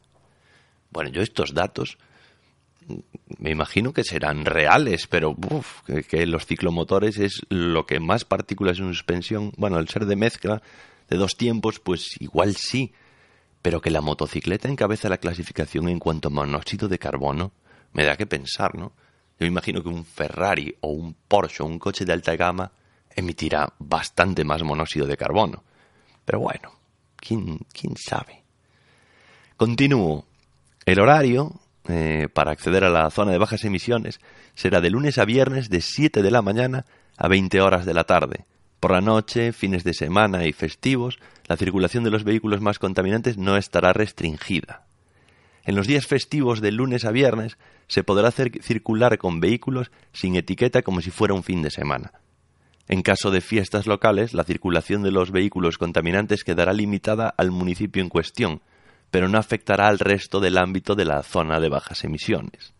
Bueno, 0.90 1.12
yo 1.12 1.22
estos 1.22 1.54
datos 1.54 2.00
me 3.38 3.52
imagino 3.52 3.94
que 3.94 4.04
serán 4.04 4.46
reales, 4.46 5.08
pero 5.08 5.32
uf, 5.32 5.82
que, 6.08 6.26
los 6.26 6.46
ciclomotores 6.46 7.18
es 7.18 7.42
lo 7.50 7.86
que 7.86 8.00
más 8.00 8.26
partículas 8.26 8.80
en 8.80 8.94
suspensión, 8.94 9.52
bueno, 9.58 9.78
al 9.78 9.88
ser 9.88 10.06
de 10.06 10.16
mezcla 10.16 10.62
de 11.10 11.18
dos 11.18 11.38
tiempos, 11.38 11.80
pues 11.80 12.20
igual 12.20 12.56
sí, 12.56 12.94
pero 13.62 13.82
que 13.82 13.92
la 13.92 14.02
motocicleta 14.02 14.70
encabeza 14.70 15.10
la 15.10 15.18
clasificación 15.18 15.90
en 15.90 16.00
cuanto 16.00 16.30
a 16.30 16.32
monóxido 16.32 16.88
de 16.88 17.00
carbono, 17.00 17.52
me 17.94 18.06
da 18.06 18.16
que 18.16 18.26
pensar, 18.26 18.76
¿no? 18.76 18.94
Yo 19.40 19.46
imagino 19.46 19.82
que 19.82 19.90
un 19.90 20.06
Ferrari 20.06 20.76
o 20.82 20.90
un 20.90 21.16
Porsche 21.28 21.64
o 21.64 21.66
un 21.66 21.80
coche 21.80 22.06
de 22.06 22.14
alta 22.14 22.36
gama 22.36 22.72
emitirá 23.16 23.74
bastante 23.80 24.44
más 24.44 24.64
monóxido 24.64 25.08
de 25.08 25.18
carbono. 25.18 25.64
Pero 26.26 26.42
bueno, 26.42 26.74
¿quién, 27.16 27.60
quién 27.72 27.96
sabe? 27.96 28.44
Continúo. 29.56 30.26
El 30.86 31.00
horario 31.00 31.60
eh, 31.88 32.28
para 32.34 32.52
acceder 32.52 32.84
a 32.84 32.90
la 32.90 33.10
zona 33.10 33.32
de 33.32 33.38
bajas 33.38 33.64
emisiones 33.64 34.20
será 34.54 34.82
de 34.82 34.90
lunes 34.90 35.18
a 35.18 35.26
viernes 35.26 35.70
de 35.70 35.82
7 35.82 36.22
de 36.22 36.32
la 36.32 36.42
mañana 36.42 36.86
a 37.18 37.28
20 37.28 37.62
horas 37.62 37.86
de 37.86 37.94
la 37.94 38.04
tarde. 38.04 38.46
Por 38.80 38.92
la 38.92 39.02
noche, 39.02 39.52
fines 39.52 39.84
de 39.84 39.94
semana 39.94 40.46
y 40.46 40.54
festivos, 40.54 41.20
la 41.48 41.58
circulación 41.58 42.04
de 42.04 42.12
los 42.12 42.24
vehículos 42.24 42.62
más 42.62 42.80
contaminantes 42.80 43.38
no 43.38 43.58
estará 43.58 43.92
restringida. 43.92 44.86
En 45.66 45.76
los 45.76 45.88
días 45.88 46.08
festivos 46.08 46.62
de 46.62 46.72
lunes 46.72 47.06
a 47.06 47.12
viernes 47.12 47.58
se 47.88 48.04
podrá 48.04 48.32
circular 48.32 49.18
con 49.18 49.40
vehículos 49.40 49.92
sin 50.14 50.36
etiqueta 50.36 50.82
como 50.82 51.02
si 51.02 51.12
fuera 51.12 51.34
un 51.34 51.44
fin 51.44 51.62
de 51.62 51.72
semana. 51.72 52.14
En 52.88 53.02
caso 53.04 53.30
de 53.30 53.42
fiestas 53.42 53.86
locales, 53.86 54.34
la 54.34 54.44
circulación 54.44 55.04
de 55.04 55.12
los 55.12 55.32
vehículos 55.32 55.78
contaminantes 55.78 56.44
quedará 56.44 56.74
limitada 56.74 57.34
al 57.38 57.52
municipio 57.52 58.02
en 58.02 58.10
cuestión, 58.10 58.62
pero 59.12 59.28
no 59.28 59.38
afectará 59.38 59.88
al 59.88 60.00
resto 60.00 60.40
del 60.40 60.58
ámbito 60.58 60.96
de 60.96 61.06
la 61.06 61.24
zona 61.24 61.60
de 61.60 61.70
bajas 61.70 62.04
emisiones. 62.04 62.74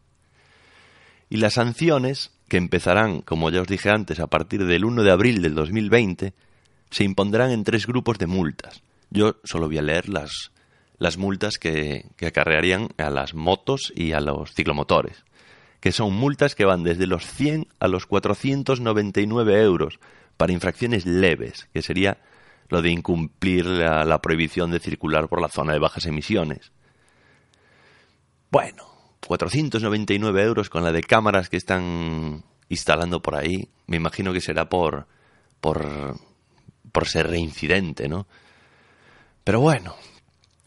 Y 1.30 1.38
las 1.38 1.54
sanciones, 1.54 2.32
que 2.48 2.58
empezarán, 2.58 3.22
como 3.22 3.50
ya 3.50 3.62
os 3.62 3.68
dije 3.68 3.90
antes, 3.90 4.20
a 4.20 4.28
partir 4.28 4.66
del 4.66 4.86
1 4.86 5.04
de 5.04 5.12
abril 5.12 5.42
del 5.42 5.56
2020, 5.56 6.34
se 6.90 7.04
impondrán 7.04 7.52
en 7.52 7.64
tres 7.64 7.86
grupos 7.86 8.18
de 8.18 8.28
multas. 8.28 8.82
Yo 9.12 9.38
solo 9.44 9.68
voy 9.68 9.78
a 9.78 9.84
leer 9.84 10.10
las, 10.10 10.52
las 10.98 11.18
multas 11.18 11.60
que, 11.60 12.06
que 12.16 12.28
acarrearían 12.28 12.90
a 12.98 13.10
las 13.10 13.34
motos 13.34 13.94
y 13.96 14.14
a 14.14 14.20
los 14.20 14.54
ciclomotores, 14.54 15.24
que 15.80 15.92
son 15.92 16.14
multas 16.14 16.56
que 16.56 16.66
van 16.66 16.84
desde 16.84 17.08
los 17.08 17.26
100 17.26 17.68
a 17.80 17.88
los 17.88 18.06
499 18.06 19.62
euros 19.62 20.00
para 20.38 20.54
infracciones 20.54 21.06
leves, 21.06 21.68
que 21.74 21.82
sería 21.82 22.18
lo 22.70 22.82
de 22.82 22.92
incumplir 22.92 23.66
la, 23.66 24.22
prohibición 24.22 24.72
de 24.72 24.80
circular 24.80 25.28
por 25.28 25.42
la 25.42 25.50
zona 25.50 25.74
de 25.74 25.80
bajas 25.80 26.06
emisiones. 26.06 26.72
Bueno, 28.52 28.86
499 29.28 30.44
euros 30.44 30.70
con 30.70 30.84
la 30.84 30.92
de 30.92 31.04
cámaras 31.04 31.50
que 31.50 31.58
están 31.58 32.44
instalando 32.70 33.22
por 33.22 33.36
ahí, 33.36 33.70
me 33.88 33.98
imagino 33.98 34.32
que 34.32 34.42
será 34.42 34.70
por, 34.70 35.08
por, 35.60 36.18
por 36.92 37.08
ser 37.08 37.28
reincidente, 37.28 38.08
¿no? 38.08 38.28
Pero 39.44 39.62
bueno, 39.62 39.96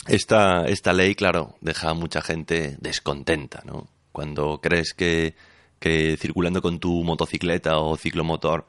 esta, 0.08 0.64
esta 0.66 0.92
ley, 0.92 1.14
claro, 1.14 1.56
deja 1.60 1.90
a 1.90 1.94
mucha 1.94 2.20
gente 2.20 2.76
descontenta, 2.80 3.62
¿no? 3.64 3.88
Cuando 4.10 4.60
crees 4.60 4.92
que, 4.92 5.34
que 5.78 6.16
circulando 6.16 6.60
con 6.60 6.80
tu 6.80 7.04
motocicleta 7.04 7.78
o 7.78 7.96
ciclomotor, 7.96 8.66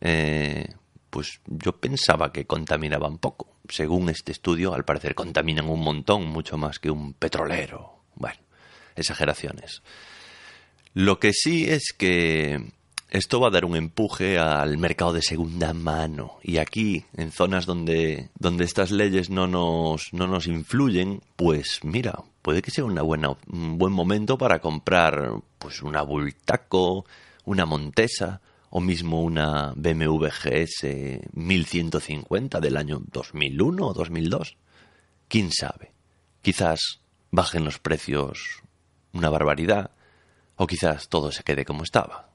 eh, 0.00 0.74
pues 1.10 1.40
yo 1.46 1.76
pensaba 1.76 2.32
que 2.32 2.46
contaminaban 2.46 3.18
poco. 3.18 3.48
Según 3.68 4.08
este 4.08 4.32
estudio, 4.32 4.74
al 4.74 4.84
parecer 4.84 5.14
contaminan 5.14 5.68
un 5.68 5.80
montón, 5.80 6.26
mucho 6.26 6.56
más 6.56 6.78
que 6.78 6.90
un 6.90 7.14
petrolero. 7.14 7.94
Bueno, 8.14 8.38
exageraciones. 8.96 9.82
Lo 10.94 11.18
que 11.18 11.32
sí 11.32 11.68
es 11.68 11.92
que 11.96 12.72
esto 13.10 13.40
va 13.40 13.48
a 13.48 13.50
dar 13.50 13.64
un 13.64 13.76
empuje 13.76 14.38
al 14.38 14.78
mercado 14.78 15.12
de 15.12 15.22
segunda 15.22 15.72
mano. 15.72 16.38
Y 16.42 16.58
aquí, 16.58 17.04
en 17.16 17.30
zonas 17.30 17.66
donde, 17.66 18.30
donde 18.38 18.64
estas 18.64 18.90
leyes 18.90 19.30
no 19.30 19.46
nos, 19.46 20.12
no 20.12 20.26
nos 20.26 20.46
influyen, 20.46 21.22
pues 21.36 21.80
mira, 21.82 22.22
puede 22.42 22.62
que 22.62 22.70
sea 22.70 22.84
un 22.84 23.78
buen 23.78 23.92
momento 23.92 24.36
para 24.38 24.60
comprar 24.60 25.32
pues 25.58 25.82
una 25.82 26.02
Bultaco, 26.02 27.06
una 27.44 27.64
Montesa 27.64 28.40
o 28.70 28.80
mismo 28.80 29.22
una 29.22 29.72
BMW 29.76 30.26
GS 30.26 31.20
1150 31.32 32.60
del 32.60 32.76
año 32.76 33.00
2001 33.12 33.86
o 33.86 33.94
2002. 33.94 34.56
¿Quién 35.28 35.50
sabe? 35.52 35.92
Quizás 36.42 37.00
bajen 37.30 37.64
los 37.64 37.78
precios 37.78 38.62
una 39.12 39.30
barbaridad 39.30 39.90
o 40.56 40.66
quizás 40.66 41.08
todo 41.08 41.32
se 41.32 41.42
quede 41.42 41.64
como 41.64 41.82
estaba. 41.82 42.28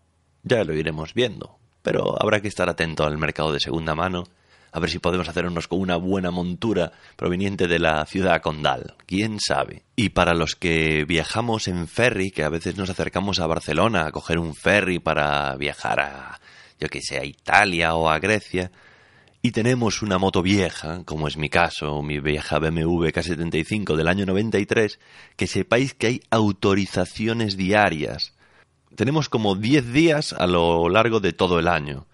Ya 0.44 0.64
lo 0.64 0.74
iremos 0.74 1.14
viendo, 1.14 1.58
pero 1.82 2.22
habrá 2.22 2.42
que 2.42 2.48
estar 2.48 2.70
atento 2.70 3.06
al 3.06 3.18
mercado 3.18 3.54
de 3.54 3.60
segunda 3.60 3.96
mano, 3.96 4.26
a 4.74 4.80
ver 4.80 4.90
si 4.90 4.98
podemos 4.98 5.30
hacernos 5.30 5.68
con 5.68 5.80
una 5.80 5.98
buena 5.98 6.32
montura 6.32 6.92
proveniente 7.16 7.68
de 7.68 7.78
la 7.78 8.04
ciudad 8.06 8.42
condal, 8.42 8.96
quién 9.06 9.40
sabe. 9.40 9.84
Y 9.96 10.10
para 10.10 10.34
los 10.34 10.56
que 10.56 11.06
viajamos 11.06 11.68
en 11.68 11.88
ferry, 11.88 12.32
que 12.32 12.44
a 12.44 12.50
veces 12.50 12.76
nos 12.76 12.90
acercamos 12.90 13.40
a 13.40 13.46
Barcelona 13.46 14.08
a 14.08 14.12
coger 14.12 14.40
un 14.40 14.56
ferry 14.56 14.98
para 14.98 15.56
viajar 15.58 16.00
a, 16.00 16.40
yo 16.80 16.88
que 16.90 17.02
sé, 17.02 17.20
a 17.20 17.24
Italia 17.24 17.94
o 17.94 18.10
a 18.10 18.18
Grecia, 18.18 18.72
y 19.44 19.52
tenemos 19.52 20.02
una 20.02 20.18
moto 20.18 20.42
vieja, 20.42 21.04
como 21.06 21.28
es 21.28 21.38
mi 21.38 21.50
caso, 21.50 22.02
mi 22.02 22.20
vieja 22.20 22.58
BMW 22.58 23.10
K75 23.10 23.96
del 23.96 24.08
año 24.08 24.26
93, 24.26 25.00
que 25.36 25.46
sepáis 25.46 25.94
que 25.94 26.08
hay 26.08 26.22
autorizaciones 26.32 27.58
diarias. 27.58 28.34
Tenemos 28.96 29.30
como 29.30 29.54
10 29.56 29.94
días 29.94 30.34
a 30.34 30.48
lo 30.48 30.90
largo 30.90 31.20
de 31.20 31.34
todo 31.34 31.60
el 31.60 31.68
año. 31.68 32.08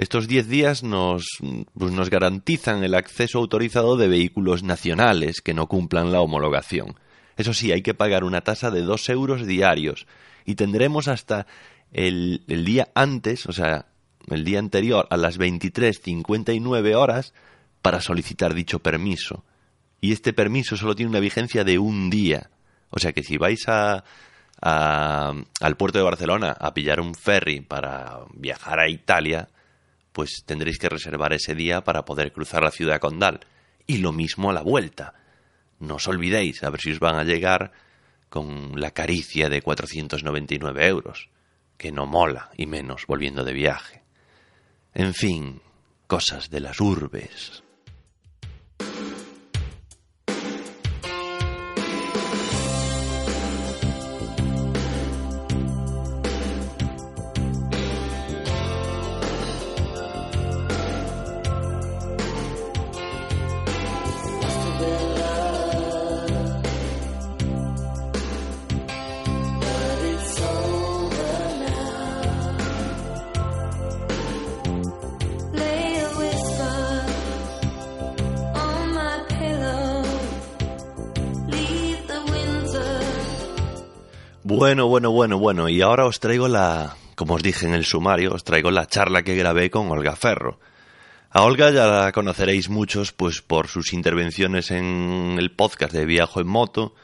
Estos 0.00 0.28
10 0.28 0.48
días 0.48 0.82
nos, 0.82 1.26
pues 1.74 1.92
nos 1.92 2.08
garantizan 2.08 2.82
el 2.84 2.94
acceso 2.94 3.36
autorizado 3.38 3.98
de 3.98 4.08
vehículos 4.08 4.62
nacionales 4.62 5.42
que 5.42 5.52
no 5.52 5.66
cumplan 5.66 6.10
la 6.10 6.22
homologación. 6.22 6.94
Eso 7.36 7.52
sí, 7.52 7.70
hay 7.70 7.82
que 7.82 7.92
pagar 7.92 8.24
una 8.24 8.40
tasa 8.40 8.70
de 8.70 8.80
2 8.80 9.10
euros 9.10 9.46
diarios 9.46 10.06
y 10.46 10.54
tendremos 10.54 11.06
hasta 11.06 11.46
el, 11.92 12.44
el 12.48 12.64
día 12.64 12.88
antes, 12.94 13.44
o 13.44 13.52
sea, 13.52 13.88
el 14.30 14.42
día 14.42 14.58
anterior 14.58 15.06
a 15.10 15.18
las 15.18 15.38
23.59 15.38 16.94
horas 16.94 17.34
para 17.82 18.00
solicitar 18.00 18.54
dicho 18.54 18.78
permiso. 18.78 19.44
Y 20.00 20.12
este 20.12 20.32
permiso 20.32 20.78
solo 20.78 20.94
tiene 20.94 21.10
una 21.10 21.20
vigencia 21.20 21.62
de 21.62 21.78
un 21.78 22.08
día. 22.08 22.48
O 22.88 22.98
sea 22.98 23.12
que 23.12 23.22
si 23.22 23.36
vais 23.36 23.68
a, 23.68 24.02
a- 24.62 25.34
al 25.60 25.76
puerto 25.76 25.98
de 25.98 26.04
Barcelona 26.04 26.56
a 26.58 26.72
pillar 26.72 27.00
un 27.00 27.14
ferry 27.14 27.60
para 27.60 28.20
viajar 28.32 28.80
a 28.80 28.88
Italia, 28.88 29.50
pues 30.12 30.42
tendréis 30.44 30.78
que 30.78 30.88
reservar 30.88 31.32
ese 31.32 31.54
día 31.54 31.82
para 31.82 32.04
poder 32.04 32.32
cruzar 32.32 32.62
la 32.62 32.70
ciudad 32.70 33.00
condal. 33.00 33.40
Y 33.86 33.98
lo 33.98 34.12
mismo 34.12 34.50
a 34.50 34.52
la 34.52 34.62
vuelta. 34.62 35.14
No 35.78 35.96
os 35.96 36.08
olvidéis, 36.08 36.62
a 36.62 36.70
ver 36.70 36.80
si 36.80 36.92
os 36.92 37.00
van 37.00 37.16
a 37.16 37.24
llegar 37.24 37.72
con 38.28 38.80
la 38.80 38.92
caricia 38.92 39.48
de 39.48 39.62
499 39.62 40.86
euros, 40.86 41.30
que 41.76 41.90
no 41.90 42.06
mola, 42.06 42.50
y 42.56 42.66
menos 42.66 43.06
volviendo 43.06 43.44
de 43.44 43.52
viaje. 43.52 44.02
En 44.94 45.14
fin, 45.14 45.62
cosas 46.06 46.50
de 46.50 46.60
las 46.60 46.80
urbes. 46.80 47.62
Bueno, 84.52 84.88
bueno, 84.88 85.12
bueno, 85.12 85.38
bueno, 85.38 85.68
y 85.68 85.80
ahora 85.80 86.06
os 86.06 86.18
traigo 86.18 86.48
la, 86.48 86.96
como 87.14 87.34
os 87.34 87.42
dije 87.42 87.66
en 87.66 87.72
el 87.72 87.84
sumario, 87.84 88.32
os 88.34 88.42
traigo 88.42 88.72
la 88.72 88.84
charla 88.84 89.22
que 89.22 89.36
grabé 89.36 89.70
con 89.70 89.88
Olga 89.92 90.16
Ferro. 90.16 90.58
A 91.30 91.44
Olga 91.44 91.70
ya 91.70 91.86
la 91.86 92.10
conoceréis 92.10 92.68
muchos 92.68 93.12
pues 93.12 93.42
por 93.42 93.68
sus 93.68 93.92
intervenciones 93.92 94.72
en 94.72 95.36
el 95.38 95.52
podcast 95.52 95.92
de 95.92 96.04
Viajo 96.04 96.40
en 96.40 96.48
Moto, 96.48 96.96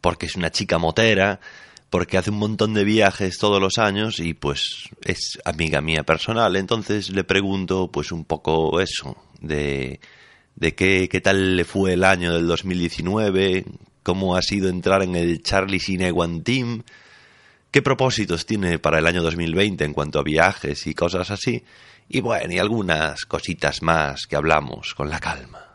porque 0.00 0.24
es 0.24 0.36
una 0.36 0.50
chica 0.50 0.78
motera, 0.78 1.38
porque 1.90 2.16
hace 2.16 2.30
un 2.30 2.38
montón 2.38 2.72
de 2.72 2.84
viajes 2.84 3.36
todos 3.36 3.60
los 3.60 3.76
años 3.76 4.18
y 4.18 4.32
pues 4.32 4.88
es 5.04 5.38
amiga 5.44 5.82
mía 5.82 6.02
personal. 6.02 6.56
Entonces 6.56 7.10
le 7.10 7.24
pregunto 7.24 7.90
pues 7.92 8.10
un 8.10 8.24
poco 8.24 8.80
eso, 8.80 9.18
de, 9.42 10.00
de 10.56 10.74
qué, 10.74 11.08
qué 11.08 11.20
tal 11.20 11.56
le 11.56 11.64
fue 11.64 11.92
el 11.92 12.04
año 12.04 12.32
del 12.34 12.46
2019, 12.46 13.64
cómo 14.02 14.36
ha 14.36 14.42
sido 14.42 14.68
entrar 14.68 15.02
en 15.02 15.14
el 15.14 15.42
Charlie 15.42 15.80
Sinewan 15.80 16.42
Team, 16.42 16.82
qué 17.70 17.82
propósitos 17.82 18.46
tiene 18.46 18.78
para 18.78 18.98
el 18.98 19.06
año 19.06 19.22
2020 19.22 19.84
en 19.84 19.92
cuanto 19.92 20.18
a 20.18 20.22
viajes 20.22 20.86
y 20.86 20.94
cosas 20.94 21.30
así. 21.30 21.62
Y 22.08 22.20
bueno, 22.20 22.52
y 22.52 22.58
algunas 22.58 23.26
cositas 23.26 23.82
más 23.82 24.26
que 24.26 24.36
hablamos 24.36 24.94
con 24.94 25.10
la 25.10 25.18
calma. 25.18 25.66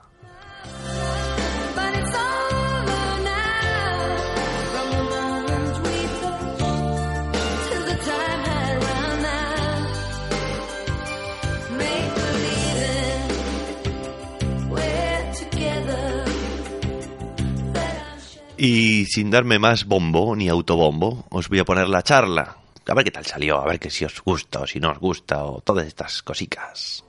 Y 18.63 19.07
sin 19.07 19.31
darme 19.31 19.57
más 19.57 19.85
bombo 19.85 20.35
ni 20.35 20.47
autobombo, 20.47 21.25
os 21.31 21.49
voy 21.49 21.57
a 21.57 21.65
poner 21.65 21.89
la 21.89 22.03
charla. 22.03 22.57
A 22.85 22.93
ver 22.93 23.05
qué 23.05 23.09
tal 23.09 23.25
salió, 23.25 23.59
a 23.59 23.65
ver 23.65 23.79
que 23.79 23.89
si 23.89 24.05
os 24.05 24.21
gusta 24.21 24.59
o 24.59 24.67
si 24.67 24.79
no 24.79 24.91
os 24.91 24.99
gusta 24.99 25.43
o 25.45 25.61
todas 25.61 25.87
estas 25.87 26.21
cositas. 26.21 27.03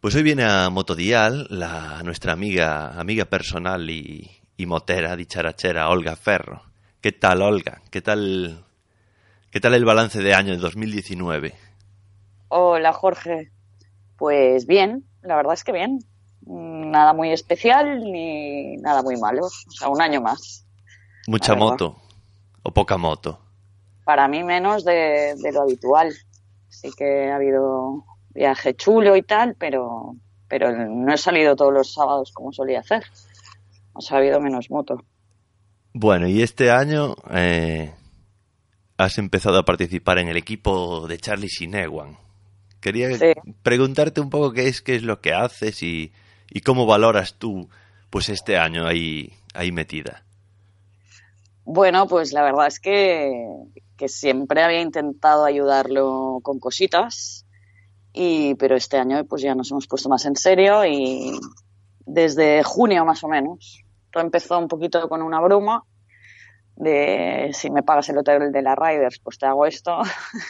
Pues 0.00 0.14
hoy 0.16 0.22
viene 0.24 0.42
a 0.42 0.68
Motodial 0.70 1.46
la 1.50 2.02
nuestra 2.02 2.32
amiga, 2.32 2.98
amiga 2.98 3.26
personal 3.26 3.88
y, 3.88 4.28
y 4.56 4.66
motera, 4.66 5.14
dicharachera, 5.14 5.88
Olga 5.88 6.16
Ferro. 6.16 6.64
¿Qué 7.00 7.12
tal, 7.12 7.42
Olga? 7.42 7.80
¿Qué 7.92 8.02
tal, 8.02 8.64
qué 9.54 9.60
tal 9.60 9.74
el 9.74 9.84
balance 9.84 10.20
de 10.20 10.34
año 10.34 10.50
de 10.50 10.58
2019? 10.58 11.54
Hola 12.48 12.92
Jorge, 12.92 13.52
pues 14.18 14.66
bien, 14.66 15.04
la 15.22 15.36
verdad 15.36 15.54
es 15.54 15.62
que 15.62 15.70
bien. 15.70 16.00
Nada 16.44 17.12
muy 17.12 17.30
especial 17.30 18.00
ni 18.00 18.76
nada 18.78 19.02
muy 19.02 19.16
malo. 19.16 19.46
O 19.46 19.70
sea, 19.70 19.88
un 19.88 20.02
año 20.02 20.20
más. 20.20 20.66
¿Mucha 21.28 21.54
moto 21.54 22.02
o 22.64 22.72
poca 22.72 22.98
moto? 22.98 23.38
Para 24.04 24.26
mí 24.26 24.42
menos 24.42 24.84
de, 24.84 25.36
de 25.40 25.52
lo 25.52 25.62
habitual. 25.62 26.12
Sí 26.68 26.90
que 26.90 27.30
ha 27.30 27.36
habido 27.36 28.04
viaje 28.30 28.74
chulo 28.74 29.14
y 29.14 29.22
tal, 29.22 29.54
pero, 29.54 30.16
pero 30.48 30.72
no 30.72 31.14
he 31.14 31.16
salido 31.16 31.54
todos 31.54 31.72
los 31.72 31.94
sábados 31.94 32.32
como 32.32 32.52
solía 32.52 32.80
hacer. 32.80 33.04
O 33.92 34.00
sea, 34.00 34.16
ha 34.16 34.20
habido 34.20 34.40
menos 34.40 34.68
moto. 34.68 35.00
Bueno, 35.92 36.26
y 36.26 36.42
este 36.42 36.72
año 36.72 37.14
eh, 37.30 37.94
has 38.96 39.18
empezado 39.18 39.58
a 39.58 39.64
participar 39.64 40.18
en 40.18 40.28
el 40.28 40.36
equipo 40.36 41.06
de 41.08 41.18
Charlie 41.18 41.48
Sinewan. 41.48 42.16
Quería 42.80 43.16
Sí. 43.16 43.32
preguntarte 43.62 44.20
un 44.20 44.30
poco 44.30 44.52
qué 44.52 44.68
es, 44.68 44.82
qué 44.82 44.94
es 44.96 45.02
lo 45.02 45.20
que 45.20 45.32
haces 45.32 45.82
y, 45.82 46.12
y 46.50 46.60
cómo 46.60 46.86
valoras 46.86 47.34
tú 47.34 47.68
pues 48.10 48.28
este 48.28 48.56
año 48.58 48.86
ahí, 48.86 49.32
ahí 49.54 49.72
metida. 49.72 50.22
Bueno, 51.64 52.06
pues 52.06 52.32
la 52.32 52.42
verdad 52.42 52.66
es 52.66 52.78
que, 52.78 53.32
que 53.96 54.08
siempre 54.08 54.62
había 54.62 54.80
intentado 54.82 55.44
ayudarlo 55.44 56.38
con 56.42 56.58
cositas, 56.60 57.46
y, 58.12 58.54
pero 58.56 58.76
este 58.76 58.98
año 58.98 59.24
pues 59.24 59.42
ya 59.42 59.54
nos 59.54 59.70
hemos 59.70 59.86
puesto 59.88 60.08
más 60.08 60.24
en 60.26 60.36
serio 60.36 60.84
y 60.84 61.32
desde 62.06 62.62
junio 62.62 63.04
más 63.04 63.24
o 63.24 63.28
menos. 63.28 63.80
Todo 64.12 64.22
empezó 64.22 64.58
un 64.58 64.68
poquito 64.68 65.08
con 65.08 65.22
una 65.22 65.40
broma 65.40 65.82
de 66.76 67.50
si 67.52 67.70
me 67.70 67.82
pagas 67.82 68.08
el 68.08 68.18
hotel 68.18 68.50
de 68.50 68.62
la 68.62 68.74
Riders, 68.74 69.20
pues 69.20 69.38
te 69.38 69.46
hago 69.46 69.66
esto. 69.66 69.98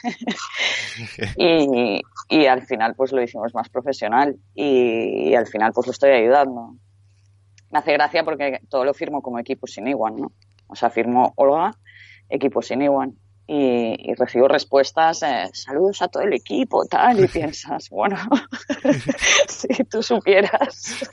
y, 1.37 2.01
y 2.29 2.47
al 2.47 2.63
final 2.63 2.95
pues 2.95 3.13
lo 3.13 3.23
hicimos 3.23 3.55
más 3.55 3.69
profesional 3.69 4.37
y, 4.55 5.31
y 5.31 5.35
al 5.35 5.47
final 5.47 5.73
pues 5.75 5.87
lo 5.87 5.93
estoy 5.93 6.11
ayudando. 6.11 6.75
Me 7.71 7.79
hace 7.79 7.93
gracia 7.93 8.25
porque 8.25 8.61
todo 8.69 8.85
lo 8.85 8.95
firmo 8.95 9.21
como 9.21 9.39
equipo 9.39 9.67
sin 9.67 9.89
igual, 9.89 10.17
¿no? 10.17 10.33
O 10.69 10.77
sea, 10.77 10.91
firmo 10.91 11.33
Olga, 11.37 11.73
equipo 12.29 12.63
sin 12.63 12.83
igual. 12.83 13.13
Y, 13.47 14.11
y 14.11 14.15
recibo 14.15 14.49
respuestas, 14.49 15.23
eh, 15.23 15.51
saludos 15.53 16.01
a 16.01 16.09
todo 16.09 16.23
el 16.23 16.33
equipo, 16.33 16.87
tal, 16.87 17.23
y 17.23 17.29
piensas, 17.29 17.91
bueno, 17.91 18.17
si 19.49 19.85
tú 19.85 20.03
supieras. 20.03 21.11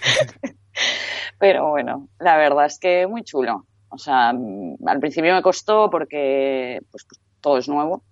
Pero 1.38 1.70
bueno, 1.72 2.08
la 2.20 2.38
verdad 2.38 2.68
es 2.68 2.80
que 2.80 3.06
muy 3.08 3.24
chulo. 3.24 3.66
O 3.92 3.98
sea, 3.98 4.30
al 4.30 5.00
principio 5.00 5.34
me 5.34 5.42
costó 5.42 5.90
porque 5.90 6.82
pues, 6.92 7.06
pues, 7.06 7.20
todo 7.42 7.58
es 7.58 7.68
nuevo, 7.68 8.04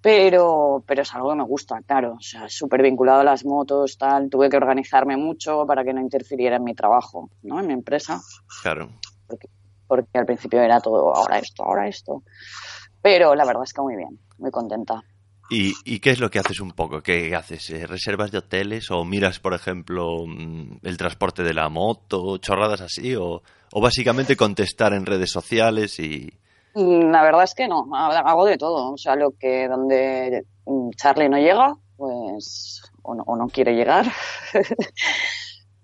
pero, 0.00 0.84
pero 0.86 1.02
es 1.02 1.14
algo 1.14 1.30
que 1.30 1.36
me 1.36 1.44
gusta, 1.44 1.80
claro. 1.82 2.14
O 2.14 2.20
sea, 2.20 2.48
súper 2.48 2.82
vinculado 2.82 3.20
a 3.20 3.24
las 3.24 3.44
motos, 3.44 3.98
tal. 3.98 4.30
Tuve 4.30 4.48
que 4.48 4.56
organizarme 4.56 5.16
mucho 5.16 5.66
para 5.66 5.84
que 5.84 5.92
no 5.92 6.00
interfiriera 6.00 6.56
en 6.56 6.64
mi 6.64 6.74
trabajo, 6.74 7.30
¿no? 7.42 7.60
En 7.60 7.66
mi 7.66 7.72
empresa 7.72 8.20
Claro. 8.62 8.88
porque 9.86 10.18
al 10.18 10.26
principio 10.26 10.60
era 10.60 10.80
todo 10.80 11.14
ahora 11.14 11.38
esto, 11.38 11.64
ahora 11.64 11.88
esto. 11.88 12.22
Pero 13.02 13.34
la 13.34 13.44
verdad 13.44 13.64
es 13.64 13.72
que 13.72 13.82
muy 13.82 13.96
bien, 13.96 14.18
muy 14.38 14.50
contenta. 14.50 15.02
¿Y, 15.48 15.74
y 15.84 16.00
qué 16.00 16.10
es 16.10 16.18
lo 16.20 16.28
que 16.30 16.38
haces 16.40 16.58
un 16.60 16.72
poco? 16.72 17.00
¿Qué 17.02 17.34
haces? 17.36 17.70
Eh, 17.70 17.86
¿Reservas 17.86 18.32
de 18.32 18.38
hoteles 18.38 18.90
o 18.90 19.04
miras, 19.04 19.38
por 19.38 19.54
ejemplo, 19.54 20.26
mm, 20.26 20.78
el 20.82 20.96
transporte 20.96 21.42
de 21.44 21.54
la 21.54 21.68
moto, 21.68 22.38
chorradas 22.38 22.80
así? 22.80 23.14
¿O, 23.14 23.42
o 23.72 23.80
básicamente 23.80 24.36
contestar 24.36 24.92
en 24.92 25.06
redes 25.06 25.30
sociales 25.30 25.98
y... 26.00 26.28
Mm, 26.74 27.10
La 27.12 27.22
verdad 27.22 27.44
es 27.44 27.54
que 27.54 27.68
no, 27.68 27.86
ha- 27.94 28.18
hago 28.18 28.44
de 28.44 28.58
todo. 28.58 28.92
O 28.92 28.96
sea, 28.98 29.14
lo 29.14 29.30
que 29.38 29.68
donde 29.68 30.44
mm, 30.66 30.90
Charlie 30.96 31.28
no 31.28 31.38
llega, 31.38 31.74
pues, 31.96 32.82
o 33.02 33.14
no, 33.14 33.22
o 33.26 33.36
no 33.36 33.46
quiere 33.46 33.74
llegar, 33.76 34.04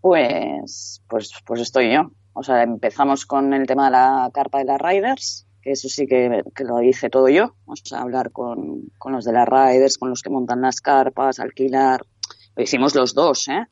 pues, 0.01 1.01
pues, 1.09 1.31
pues 1.46 1.61
estoy 1.61 1.92
yo. 1.92 2.11
O 2.35 2.42
sea, 2.42 2.62
empezamos 2.62 3.27
con 3.27 3.53
el 3.53 3.66
tema 3.66 3.87
de 3.87 3.90
la 3.92 4.31
carpa 4.33 4.59
de 4.59 4.64
las 4.64 4.81
Riders, 4.81 5.46
que 5.62 5.72
eso 5.72 5.88
sí 5.88 6.07
que, 6.07 6.42
que 6.55 6.64
lo 6.64 6.83
hice 6.83 7.09
todo 7.09 7.29
yo. 7.29 7.55
O 7.66 7.77
sea, 7.77 8.01
hablar 8.01 8.33
con, 8.33 8.90
con 8.98 9.12
los 9.12 9.25
de 9.25 9.33
las 9.33 9.48
Riders, 9.48 9.96
con 9.98 10.11
los 10.11 10.22
que 10.22 10.31
montan 10.31 10.61
las 10.61 10.81
carpas, 10.81 11.38
alquilar. 11.38 12.05
Lo 12.57 12.62
hicimos 12.62 12.94
los 12.94 13.14
dos, 13.14 13.48
¿eh? 13.48 13.66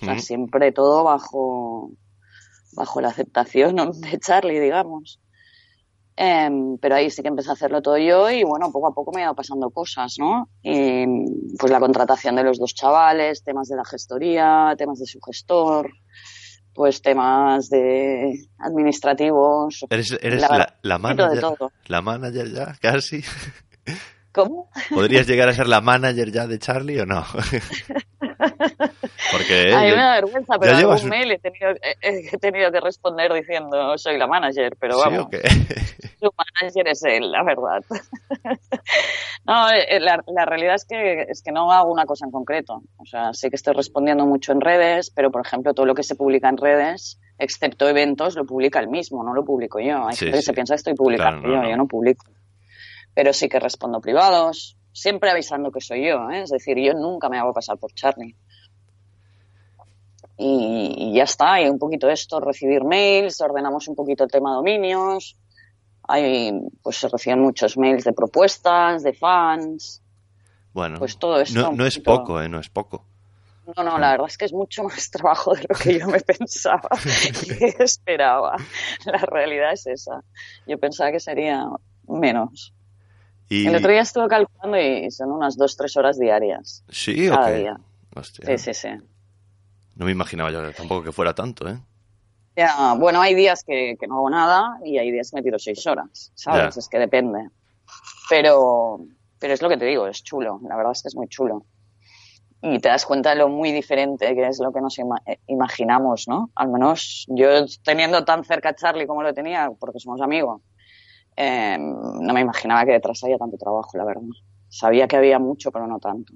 O 0.00 0.04
sea, 0.04 0.18
siempre 0.18 0.70
todo 0.72 1.04
bajo, 1.04 1.90
bajo 2.72 3.00
la 3.00 3.08
aceptación 3.08 3.76
de 4.00 4.18
Charlie, 4.18 4.60
digamos. 4.60 5.20
Em, 6.20 6.78
pero 6.78 6.96
ahí 6.96 7.10
sí 7.10 7.22
que 7.22 7.28
empecé 7.28 7.50
a 7.50 7.52
hacerlo 7.52 7.80
todo 7.80 7.96
yo 7.96 8.28
y 8.28 8.42
bueno, 8.42 8.72
poco 8.72 8.88
a 8.88 8.92
poco 8.92 9.12
me 9.12 9.22
han 9.22 9.28
ido 9.28 9.36
pasando 9.36 9.70
cosas, 9.70 10.16
¿no? 10.18 10.48
Y 10.62 11.04
pues 11.56 11.70
la 11.70 11.78
contratación 11.78 12.34
de 12.34 12.42
los 12.42 12.58
dos 12.58 12.74
chavales, 12.74 13.44
temas 13.44 13.68
de 13.68 13.76
la 13.76 13.84
gestoría, 13.84 14.74
temas 14.76 14.98
de 14.98 15.06
su 15.06 15.20
gestor, 15.20 15.92
pues 16.78 17.02
temas 17.02 17.68
de 17.70 18.46
administrativos. 18.60 19.84
¿Eres, 19.90 20.16
eres 20.22 20.42
La 20.42 20.48
la, 20.58 20.74
la 20.82 20.98
poquito 21.00 21.22
de 21.24 21.28
manager? 21.28 21.40
todo. 21.40 21.72
¿La 21.88 22.00
manager 22.02 22.52
ya? 22.52 22.76
¿Casi? 22.80 23.20
¿Cómo? 24.32 24.70
¿Podrías 24.90 25.26
llegar 25.26 25.48
a 25.48 25.52
ser 25.52 25.66
la 25.68 25.80
manager 25.80 26.30
ya 26.30 26.46
de 26.46 26.58
Charlie 26.58 27.00
o 27.00 27.06
no? 27.06 27.24
Porque... 29.32 29.72
a 29.74 29.80
mí 29.80 29.88
eh, 29.88 29.96
me 29.96 30.02
da 30.02 30.14
vergüenza, 30.20 30.58
pero 30.58 30.76
algún 30.76 30.94
un- 31.02 31.08
mail 31.08 31.32
he 31.32 31.38
tenido, 31.38 31.70
he, 32.00 32.28
he 32.32 32.38
tenido 32.38 32.70
que 32.72 32.80
responder 32.80 33.32
diciendo 33.32 33.96
soy 33.98 34.16
la 34.18 34.26
manager, 34.26 34.76
pero 34.78 34.94
¿Sí 34.94 35.02
vamos. 35.04 35.28
su 36.20 36.30
manager 36.36 36.88
es 36.88 37.02
él, 37.04 37.30
la 37.32 37.42
verdad. 37.42 37.84
no, 39.46 39.70
eh, 39.70 40.00
la, 40.00 40.22
la 40.26 40.44
realidad 40.44 40.74
es 40.76 40.84
que, 40.84 41.22
es 41.22 41.42
que 41.42 41.52
no 41.52 41.72
hago 41.72 41.92
una 41.92 42.04
cosa 42.06 42.26
en 42.26 42.30
concreto. 42.32 42.82
O 42.98 43.06
sea, 43.06 43.32
sí 43.32 43.50
que 43.50 43.56
estoy 43.56 43.74
respondiendo 43.74 44.24
mucho 44.26 44.52
en 44.52 44.60
redes, 44.60 45.10
pero 45.10 45.30
por 45.30 45.44
ejemplo, 45.44 45.74
todo 45.74 45.86
lo 45.86 45.94
que 45.94 46.02
se 46.02 46.14
publica 46.14 46.48
en 46.48 46.56
redes, 46.56 47.18
excepto 47.38 47.88
eventos, 47.88 48.34
lo 48.36 48.44
publica 48.46 48.78
él 48.80 48.88
mismo, 48.88 49.22
no 49.24 49.34
lo 49.34 49.44
publico 49.44 49.80
yo. 49.80 50.06
Hay 50.06 50.14
Sí, 50.14 50.26
gente 50.26 50.38
que 50.38 50.42
se 50.42 50.52
piensa 50.52 50.74
que 50.74 50.78
estoy 50.78 50.94
publicando 50.94 51.42
Claro, 51.42 51.48
no, 51.48 51.62
yo, 51.62 51.62
no. 51.64 51.70
yo 51.70 51.76
no 51.76 51.86
publico. 51.86 52.26
Pero 53.14 53.32
sí 53.32 53.48
que 53.48 53.58
respondo 53.60 54.00
privados, 54.00 54.76
siempre 54.92 55.30
avisando 55.30 55.70
que 55.72 55.80
soy 55.80 56.06
yo, 56.08 56.30
¿eh? 56.30 56.42
es 56.42 56.50
decir, 56.50 56.78
yo 56.78 56.94
nunca 56.94 57.28
me 57.28 57.38
hago 57.38 57.52
pasar 57.52 57.78
por 57.78 57.92
Charlie. 57.94 58.36
Y, 60.36 60.94
y 60.96 61.14
ya 61.14 61.24
está, 61.24 61.60
y 61.60 61.68
un 61.68 61.78
poquito 61.78 62.08
esto, 62.08 62.38
recibir 62.40 62.84
mails, 62.84 63.40
ordenamos 63.40 63.88
un 63.88 63.96
poquito 63.96 64.22
el 64.24 64.30
tema 64.30 64.54
dominios, 64.54 65.36
hay, 66.04 66.52
pues 66.82 66.96
se 66.96 67.08
reciben 67.08 67.40
muchos 67.40 67.76
mails 67.76 68.04
de 68.04 68.12
propuestas, 68.12 69.02
de 69.02 69.12
fans, 69.14 70.00
Bueno, 70.72 70.98
Pues 71.00 71.18
todo 71.18 71.40
esto 71.40 71.60
no, 71.60 71.72
no 71.72 71.86
es 71.86 71.98
poquito- 71.98 72.16
poco, 72.18 72.40
¿eh? 72.42 72.48
No 72.48 72.60
es 72.60 72.68
poco. 72.68 73.04
no, 73.76 73.82
no, 73.82 73.98
la 73.98 74.12
verdad 74.12 74.28
es 74.28 74.38
que 74.38 74.44
es 74.44 74.52
mucho 74.52 74.84
más 74.84 75.10
trabajo 75.10 75.54
de 75.54 75.62
lo 75.68 75.74
que 75.74 75.98
yo 75.98 76.06
me 76.06 76.20
pensaba 76.20 76.88
y 77.60 77.82
esperaba. 77.82 78.56
La 79.06 79.18
realidad 79.18 79.72
es 79.72 79.86
esa. 79.88 80.22
Yo 80.68 80.78
pensaba 80.78 81.10
que 81.10 81.20
sería 81.20 81.64
menos. 82.06 82.72
Y... 83.48 83.66
El 83.66 83.76
otro 83.76 83.90
día 83.90 84.02
estuve 84.02 84.28
calculando 84.28 84.78
y 84.78 85.10
son 85.10 85.32
unas 85.32 85.56
dos, 85.56 85.76
tres 85.76 85.96
horas 85.96 86.18
diarias. 86.18 86.84
Sí, 86.88 87.28
cada 87.28 87.48
ok. 87.48 87.54
día. 87.56 87.76
Hostia. 88.14 88.46
Sí, 88.58 88.58
sí, 88.58 88.74
sí. 88.74 88.88
No 89.94 90.04
me 90.04 90.12
imaginaba 90.12 90.50
yo 90.50 90.72
tampoco 90.72 91.02
que 91.02 91.12
fuera 91.12 91.34
tanto, 91.34 91.68
¿eh? 91.68 91.78
Ya, 92.56 92.94
bueno, 92.94 93.20
hay 93.20 93.34
días 93.34 93.62
que, 93.64 93.96
que 93.98 94.06
no 94.08 94.16
hago 94.16 94.30
nada 94.30 94.78
y 94.84 94.98
hay 94.98 95.10
días 95.12 95.30
que 95.30 95.36
me 95.36 95.42
tiro 95.42 95.58
seis 95.58 95.86
horas, 95.86 96.32
¿sabes? 96.34 96.74
Ya. 96.74 96.80
Es 96.80 96.88
que 96.88 96.98
depende. 96.98 97.48
Pero, 98.28 99.00
pero 99.38 99.54
es 99.54 99.62
lo 99.62 99.68
que 99.68 99.76
te 99.76 99.84
digo, 99.84 100.06
es 100.06 100.22
chulo. 100.22 100.60
La 100.68 100.76
verdad 100.76 100.92
es 100.92 101.02
que 101.02 101.08
es 101.08 101.16
muy 101.16 101.28
chulo. 101.28 101.64
Y 102.60 102.80
te 102.80 102.88
das 102.88 103.06
cuenta 103.06 103.30
de 103.30 103.36
lo 103.36 103.48
muy 103.48 103.70
diferente 103.70 104.34
que 104.34 104.46
es 104.48 104.58
lo 104.58 104.72
que 104.72 104.80
nos 104.80 104.98
ima- 104.98 105.22
eh, 105.26 105.38
imaginamos, 105.46 106.26
¿no? 106.26 106.50
Al 106.56 106.68
menos 106.68 107.24
yo 107.28 107.48
teniendo 107.84 108.24
tan 108.24 108.44
cerca 108.44 108.70
a 108.70 108.74
Charlie 108.74 109.06
como 109.06 109.22
lo 109.22 109.32
tenía, 109.32 109.70
porque 109.78 110.00
somos 110.00 110.20
amigos, 110.20 110.60
eh, 111.40 111.78
no 111.78 112.34
me 112.34 112.40
imaginaba 112.40 112.84
que 112.84 112.90
detrás 112.90 113.22
había 113.22 113.38
tanto 113.38 113.56
trabajo, 113.56 113.96
la 113.96 114.04
verdad. 114.04 114.22
Sabía 114.68 115.06
que 115.06 115.16
había 115.16 115.38
mucho, 115.38 115.70
pero 115.70 115.86
no 115.86 116.00
tanto. 116.00 116.32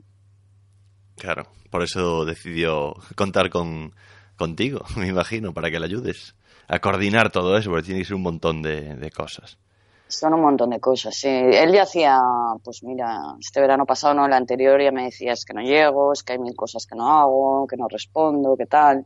Claro, 1.17 1.49
por 1.71 1.83
eso 1.83 2.25
decidió 2.25 2.95
contar 3.17 3.51
con 3.51 3.93
contigo, 4.37 4.85
me 4.97 5.09
imagino, 5.09 5.53
para 5.53 5.73
que 5.73 5.81
le 5.81 5.87
ayudes 5.87 6.37
a 6.69 6.79
coordinar 6.79 7.33
todo 7.33 7.57
eso, 7.57 7.71
porque 7.71 7.87
tiene 7.87 8.01
que 8.01 8.07
ser 8.07 8.15
un 8.15 8.23
montón 8.23 8.63
de, 8.63 8.95
de 8.95 9.11
cosas. 9.11 9.59
Son 10.07 10.35
un 10.35 10.43
montón 10.43 10.71
de 10.71 10.79
cosas, 10.79 11.17
sí. 11.17 11.29
Él 11.29 11.73
ya 11.73 11.83
hacía, 11.83 12.21
pues 12.63 12.85
mira, 12.85 13.35
este 13.41 13.61
verano 13.61 13.85
pasado, 13.85 14.15
no, 14.15 14.27
el 14.27 14.33
anterior 14.33 14.81
ya 14.81 14.93
me 14.93 15.05
decía, 15.05 15.33
es 15.33 15.45
que 15.45 15.53
no 15.53 15.63
llego, 15.63 16.13
es 16.13 16.23
que 16.23 16.35
hay 16.35 16.39
mil 16.39 16.55
cosas 16.55 16.87
que 16.87 16.95
no 16.95 17.11
hago, 17.11 17.67
que 17.67 17.77
no 17.77 17.89
respondo, 17.89 18.57
que 18.57 18.67
tal. 18.67 19.05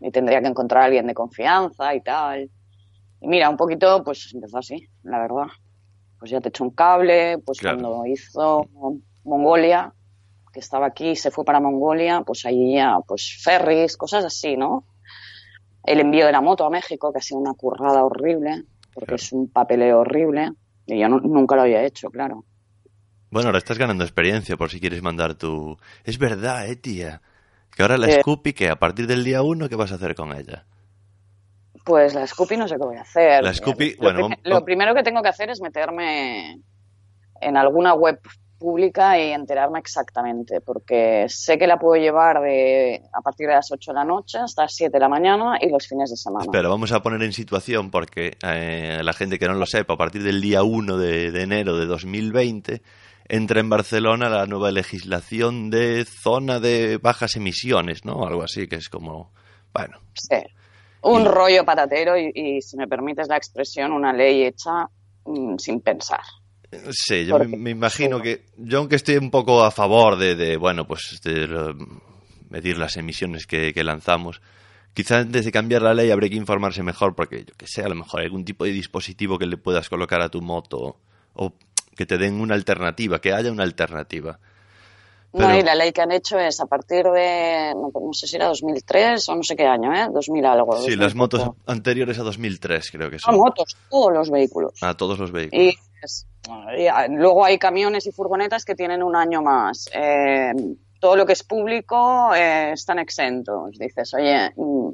Y 0.00 0.12
tendría 0.12 0.40
que 0.40 0.48
encontrar 0.48 0.82
a 0.82 0.86
alguien 0.86 1.06
de 1.08 1.14
confianza 1.14 1.94
y 1.94 2.00
tal. 2.00 2.48
Y 3.22 3.28
mira, 3.28 3.48
un 3.48 3.56
poquito, 3.56 4.02
pues 4.02 4.32
empezó 4.34 4.58
así, 4.58 4.88
la 5.04 5.20
verdad. 5.20 5.46
Pues 6.18 6.30
ya 6.30 6.40
te 6.40 6.48
echó 6.48 6.64
un 6.64 6.70
cable, 6.70 7.38
pues 7.38 7.58
Claro. 7.60 7.78
cuando 7.78 8.06
hizo 8.06 8.68
Mongolia, 9.24 9.92
que 10.52 10.58
estaba 10.60 10.86
aquí 10.86 11.10
y 11.10 11.16
se 11.16 11.30
fue 11.30 11.44
para 11.44 11.60
Mongolia, 11.60 12.22
pues 12.26 12.44
ahí 12.44 12.74
ya, 12.74 12.96
pues 13.06 13.40
ferries, 13.42 13.96
cosas 13.96 14.24
así, 14.24 14.56
¿no? 14.56 14.84
El 15.84 16.00
envío 16.00 16.26
de 16.26 16.32
la 16.32 16.40
moto 16.40 16.64
a 16.66 16.70
México, 16.70 17.12
que 17.12 17.18
ha 17.18 17.22
sido 17.22 17.40
una 17.40 17.54
currada 17.54 18.04
horrible, 18.04 18.64
porque 18.92 19.06
Claro. 19.06 19.22
es 19.22 19.32
un 19.32 19.48
papeleo 19.48 20.00
horrible. 20.00 20.52
Y 20.86 20.98
yo 21.00 21.08
no- 21.08 21.20
nunca 21.20 21.54
lo 21.56 21.62
había 21.62 21.84
hecho, 21.84 22.10
claro. 22.10 22.44
Bueno, 23.30 23.48
ahora 23.48 23.58
estás 23.58 23.78
ganando 23.78 24.04
experiencia 24.04 24.56
por 24.56 24.68
si 24.70 24.78
quieres 24.80 25.00
mandar 25.02 25.34
tu... 25.36 25.78
Es 26.04 26.18
verdad, 26.18 26.68
eh, 26.68 26.76
tía. 26.76 27.22
Que 27.74 27.82
ahora 27.82 27.96
la 27.96 28.08
Eh. 28.08 28.20
Scoopy, 28.20 28.52
que 28.52 28.68
a 28.68 28.76
partir 28.76 29.06
del 29.06 29.24
día 29.24 29.42
uno, 29.42 29.68
¿qué 29.68 29.76
vas 29.76 29.92
a 29.92 29.94
hacer 29.94 30.14
con 30.14 30.32
ella? 30.36 30.66
Pues 31.84 32.14
la 32.14 32.26
Scoopy 32.26 32.56
no 32.56 32.68
sé 32.68 32.76
qué 32.76 32.84
voy 32.84 32.96
a 32.96 33.02
hacer. 33.02 33.42
La 33.42 33.52
Scoopy, 33.54 33.94
lo, 33.94 34.02
bueno, 34.02 34.26
prim- 34.28 34.38
lo 34.44 34.64
primero 34.64 34.94
que 34.94 35.02
tengo 35.02 35.20
que 35.22 35.28
hacer 35.28 35.50
es 35.50 35.60
meterme 35.60 36.60
en 37.40 37.56
alguna 37.56 37.94
web 37.94 38.20
pública 38.58 39.18
y 39.18 39.32
enterarme 39.32 39.80
exactamente, 39.80 40.60
porque 40.60 41.24
sé 41.28 41.58
que 41.58 41.66
la 41.66 41.78
puedo 41.80 42.00
llevar 42.00 42.40
de 42.40 43.02
a 43.12 43.20
partir 43.20 43.48
de 43.48 43.54
las 43.54 43.72
8 43.72 43.90
de 43.90 43.94
la 43.96 44.04
noche 44.04 44.38
hasta 44.38 44.62
las 44.62 44.74
7 44.76 44.92
de 44.92 45.00
la 45.00 45.08
mañana 45.08 45.58
y 45.60 45.68
los 45.68 45.88
fines 45.88 46.10
de 46.10 46.16
semana. 46.16 46.44
Espera, 46.44 46.68
vamos 46.68 46.92
a 46.92 47.02
poner 47.02 47.20
en 47.24 47.32
situación 47.32 47.90
porque 47.90 48.36
eh, 48.46 49.00
la 49.02 49.12
gente 49.14 49.40
que 49.40 49.48
no 49.48 49.54
lo 49.54 49.66
sepa, 49.66 49.94
a 49.94 49.96
partir 49.96 50.22
del 50.22 50.40
día 50.40 50.62
1 50.62 50.96
de, 50.96 51.32
de 51.32 51.42
enero 51.42 51.76
de 51.76 51.86
2020 51.86 52.82
entra 53.28 53.58
en 53.58 53.68
Barcelona 53.68 54.28
la 54.28 54.46
nueva 54.46 54.70
legislación 54.70 55.70
de 55.70 56.04
zona 56.04 56.60
de 56.60 56.98
bajas 56.98 57.34
emisiones, 57.34 58.04
¿no? 58.04 58.24
Algo 58.26 58.44
así, 58.44 58.68
que 58.68 58.76
es 58.76 58.88
como... 58.88 59.32
Bueno, 59.74 59.98
Sí. 60.14 60.36
Un 61.02 61.24
rollo 61.24 61.64
patatero 61.64 62.16
y, 62.16 62.30
y, 62.34 62.62
si 62.62 62.76
me 62.76 62.86
permites 62.88 63.28
la 63.28 63.36
expresión, 63.36 63.92
una 63.92 64.12
ley 64.12 64.44
hecha 64.44 64.88
mm, 65.24 65.56
sin 65.58 65.80
pensar. 65.80 66.20
Sí, 66.90 67.26
yo 67.26 67.38
me, 67.38 67.44
Porque- 67.44 67.56
me 67.56 67.70
imagino 67.70 68.20
que 68.22 68.46
yo 68.56 68.78
aunque 68.78 68.96
estoy 68.96 69.16
un 69.16 69.30
poco 69.30 69.62
a 69.64 69.70
favor 69.70 70.16
de, 70.16 70.34
de, 70.36 70.56
bueno, 70.56 70.86
pues 70.86 71.20
de 71.22 71.46
lo- 71.48 71.76
medir 72.48 72.78
las 72.78 72.96
emisiones 72.96 73.46
que, 73.46 73.72
que 73.74 73.84
lanzamos, 73.84 74.40
quizás 74.94 75.22
antes 75.26 75.44
de 75.44 75.52
cambiar 75.52 75.82
la 75.82 75.92
ley 75.94 76.10
habría 76.10 76.30
que 76.30 76.36
informarse 76.36 76.82
mejor 76.82 77.14
porque 77.14 77.44
yo 77.44 77.54
que 77.56 77.66
sé, 77.66 77.82
a 77.82 77.88
lo 77.88 77.94
mejor 77.94 78.20
hay 78.20 78.26
algún 78.26 78.44
tipo 78.44 78.64
de 78.64 78.70
dispositivo 78.72 79.38
que 79.38 79.46
le 79.46 79.56
puedas 79.56 79.88
colocar 79.88 80.20
a 80.22 80.28
tu 80.28 80.40
moto 80.40 80.98
o 81.34 81.52
que 81.96 82.06
te 82.06 82.16
den 82.16 82.40
una 82.40 82.54
alternativa, 82.54 83.20
que 83.20 83.32
haya 83.34 83.50
una 83.52 83.64
alternativa. 83.64 84.38
No, 85.34 85.56
y 85.56 85.62
la 85.62 85.74
ley 85.74 85.92
que 85.92 86.02
han 86.02 86.12
hecho 86.12 86.38
es 86.38 86.60
a 86.60 86.66
partir 86.66 87.04
de, 87.06 87.72
no, 87.74 87.90
no 87.94 88.12
sé 88.12 88.26
si 88.26 88.36
era 88.36 88.46
2003 88.48 89.28
o 89.30 89.34
no 89.36 89.42
sé 89.42 89.56
qué 89.56 89.64
año, 89.66 89.92
¿eh? 89.94 90.08
2000 90.12 90.44
algo. 90.44 90.72
Sí, 90.76 90.80
2000 90.96 90.98
las 91.00 91.14
motos 91.14 91.42
poco. 91.42 91.56
anteriores 91.66 92.18
a 92.18 92.22
2003 92.22 92.90
creo 92.90 93.08
que 93.08 93.16
No, 93.16 93.20
son. 93.20 93.36
motos, 93.36 93.76
todos 93.88 94.12
los 94.12 94.30
vehículos. 94.30 94.74
A 94.82 94.94
todos 94.96 95.18
los 95.18 95.32
vehículos. 95.32 95.64
Y 95.64 95.68
es- 96.02 96.26
y, 96.76 96.86
ah, 96.86 97.06
luego 97.08 97.44
hay 97.44 97.58
camiones 97.58 98.06
y 98.06 98.12
furgonetas 98.12 98.64
que 98.64 98.74
tienen 98.74 99.02
un 99.02 99.16
año 99.16 99.40
más. 99.42 99.88
Eh, 99.94 100.52
todo 101.00 101.16
lo 101.16 101.24
que 101.24 101.32
es 101.32 101.42
público 101.44 102.34
eh, 102.34 102.72
están 102.72 102.98
exentos. 102.98 103.78
Dices, 103.78 104.12
oye, 104.14 104.50
mm, 104.56 104.88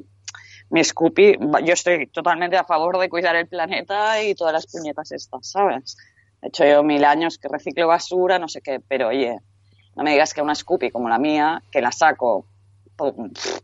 mi 0.70 0.84
Scoopy, 0.84 1.36
yo 1.64 1.72
estoy 1.72 2.06
totalmente 2.08 2.56
a 2.56 2.64
favor 2.64 2.98
de 2.98 3.08
cuidar 3.08 3.34
el 3.36 3.48
planeta 3.48 4.22
y 4.22 4.34
todas 4.34 4.52
las 4.52 4.66
puñetas 4.66 5.10
estas, 5.12 5.50
¿sabes? 5.50 5.96
He 6.42 6.48
hecho 6.48 6.64
yo 6.64 6.82
mil 6.82 7.04
años 7.04 7.38
que 7.38 7.48
reciclo 7.48 7.88
basura, 7.88 8.38
no 8.38 8.46
sé 8.48 8.60
qué, 8.60 8.78
pero 8.86 9.08
oye, 9.08 9.38
no 9.98 10.04
me 10.04 10.12
digas 10.12 10.32
que 10.32 10.40
una 10.40 10.54
Scoopy 10.54 10.90
como 10.90 11.08
la 11.10 11.18
mía, 11.18 11.62
que 11.70 11.82
la 11.82 11.92
saco 11.92 12.46
po- 12.96 13.14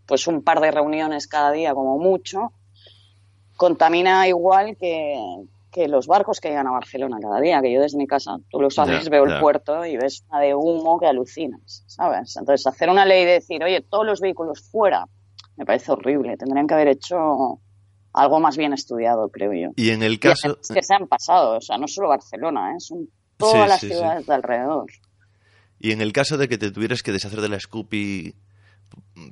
pues 0.06 0.26
un 0.26 0.42
par 0.42 0.60
de 0.60 0.70
reuniones 0.70 1.26
cada 1.26 1.50
día 1.52 1.72
como 1.74 1.96
mucho, 1.98 2.52
contamina 3.56 4.26
igual 4.28 4.76
que, 4.76 5.16
que 5.70 5.88
los 5.88 6.06
barcos 6.06 6.40
que 6.40 6.48
llegan 6.48 6.66
a 6.66 6.72
Barcelona 6.72 7.18
cada 7.20 7.40
día, 7.40 7.60
que 7.62 7.72
yo 7.72 7.80
desde 7.80 7.98
mi 7.98 8.06
casa, 8.06 8.38
tú 8.50 8.60
lo 8.60 8.70
sabes, 8.70 9.08
veo 9.08 9.24
el 9.24 9.30
puerto 9.40 9.84
y 9.86 9.96
ves 9.96 10.24
una 10.28 10.40
de 10.40 10.54
humo 10.54 10.98
que 10.98 11.06
alucinas, 11.06 11.84
¿sabes? 11.86 12.36
Entonces, 12.36 12.66
hacer 12.66 12.90
una 12.90 13.04
ley 13.04 13.24
de 13.24 13.32
decir, 13.32 13.62
oye, 13.62 13.80
todos 13.80 14.04
los 14.04 14.20
vehículos 14.20 14.68
fuera, 14.70 15.06
me 15.56 15.64
parece 15.64 15.92
horrible. 15.92 16.36
Tendrían 16.36 16.66
que 16.66 16.74
haber 16.74 16.88
hecho 16.88 17.60
algo 18.12 18.40
más 18.40 18.56
bien 18.56 18.72
estudiado, 18.72 19.28
creo 19.28 19.52
yo. 19.52 19.70
Y 19.76 19.90
en 19.90 20.02
el 20.02 20.14
Y 20.14 20.18
caso... 20.18 20.58
es 20.60 20.68
que 20.68 20.82
se 20.82 20.94
han 20.94 21.06
pasado, 21.06 21.58
o 21.58 21.60
sea, 21.60 21.78
no 21.78 21.86
solo 21.86 22.08
Barcelona, 22.08 22.72
¿eh? 22.72 22.80
son 22.80 23.08
todas 23.36 23.62
Sí, 23.62 23.68
las 23.68 23.80
sí, 23.80 23.88
sí. 23.88 23.94
ciudades 23.94 24.26
de 24.26 24.34
alrededor. 24.34 24.86
Y 25.78 25.92
en 25.92 26.00
el 26.00 26.12
caso 26.12 26.38
de 26.38 26.48
que 26.48 26.58
te 26.58 26.70
tuvieras 26.70 27.02
que 27.02 27.12
deshacer 27.12 27.40
de 27.40 27.48
la 27.48 27.60
Scoopy, 27.60 28.34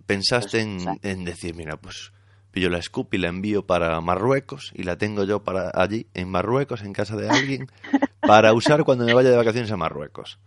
pensaste 0.06 0.60
en, 0.60 1.24
decir, 1.24 1.54
mira, 1.54 1.76
pues 1.76 2.12
pillo 2.50 2.68
la 2.68 2.82
Scoopy, 2.82 3.18
la 3.18 3.28
envío 3.28 3.66
para 3.66 4.00
Marruecos 4.00 4.72
y 4.74 4.82
la 4.82 4.96
tengo 4.96 5.24
yo 5.24 5.42
para 5.42 5.70
allí, 5.74 6.06
en 6.14 6.28
Marruecos, 6.28 6.82
en 6.82 6.92
casa 6.92 7.16
de 7.16 7.30
alguien, 7.30 7.68
para 8.20 8.52
usar 8.52 8.84
cuando 8.84 9.04
me 9.04 9.14
vaya 9.14 9.30
de 9.30 9.36
vacaciones 9.36 9.70
a 9.70 9.76
Marruecos. 9.76 10.38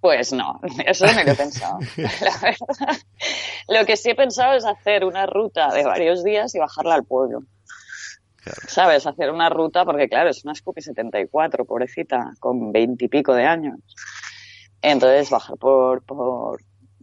Pues 0.00 0.34
no, 0.34 0.60
eso 0.86 1.06
no 1.06 1.24
lo 1.24 1.30
he 1.30 1.34
pensado. 1.34 1.78
La 1.96 2.38
verdad. 2.42 2.96
Lo 3.68 3.86
que 3.86 3.96
sí 3.96 4.10
he 4.10 4.14
pensado 4.14 4.54
es 4.54 4.66
hacer 4.66 5.02
una 5.02 5.24
ruta 5.24 5.72
de 5.72 5.82
varios 5.82 6.22
días 6.22 6.54
y 6.54 6.58
bajarla 6.58 6.94
al 6.94 7.04
pueblo. 7.04 7.44
Claro. 8.36 8.60
¿Sabes? 8.68 9.06
Hacer 9.06 9.30
una 9.30 9.48
ruta, 9.48 9.86
porque 9.86 10.06
claro, 10.06 10.28
es 10.28 10.44
una 10.44 10.54
Scoopy 10.54 10.82
74, 10.82 11.64
pobrecita, 11.64 12.34
con 12.38 12.70
veintipico 12.70 13.32
de 13.32 13.46
años. 13.46 13.80
Entonces, 14.86 15.30
bajar 15.30 15.56
por, 15.56 16.02
por, 16.02 16.60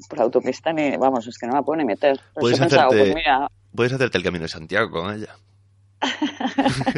por 0.08 0.22
autopista 0.22 0.72
ni, 0.72 0.96
vamos, 0.98 1.26
es 1.28 1.38
que 1.38 1.48
no 1.48 1.54
la 1.54 1.64
puedo 1.64 1.78
ni 1.78 1.86
meter. 1.86 2.18
Pero 2.34 2.42
Puedes 2.42 2.62
hacerte- 2.62 2.88
pues 2.88 3.16
mira, 3.16 3.48
Puedes 3.76 3.94
hacerte 3.94 4.18
el 4.18 4.24
camino 4.24 4.44
de 4.44 4.50
Santiago 4.50 4.92
con 4.92 5.14
ella. 5.16 5.36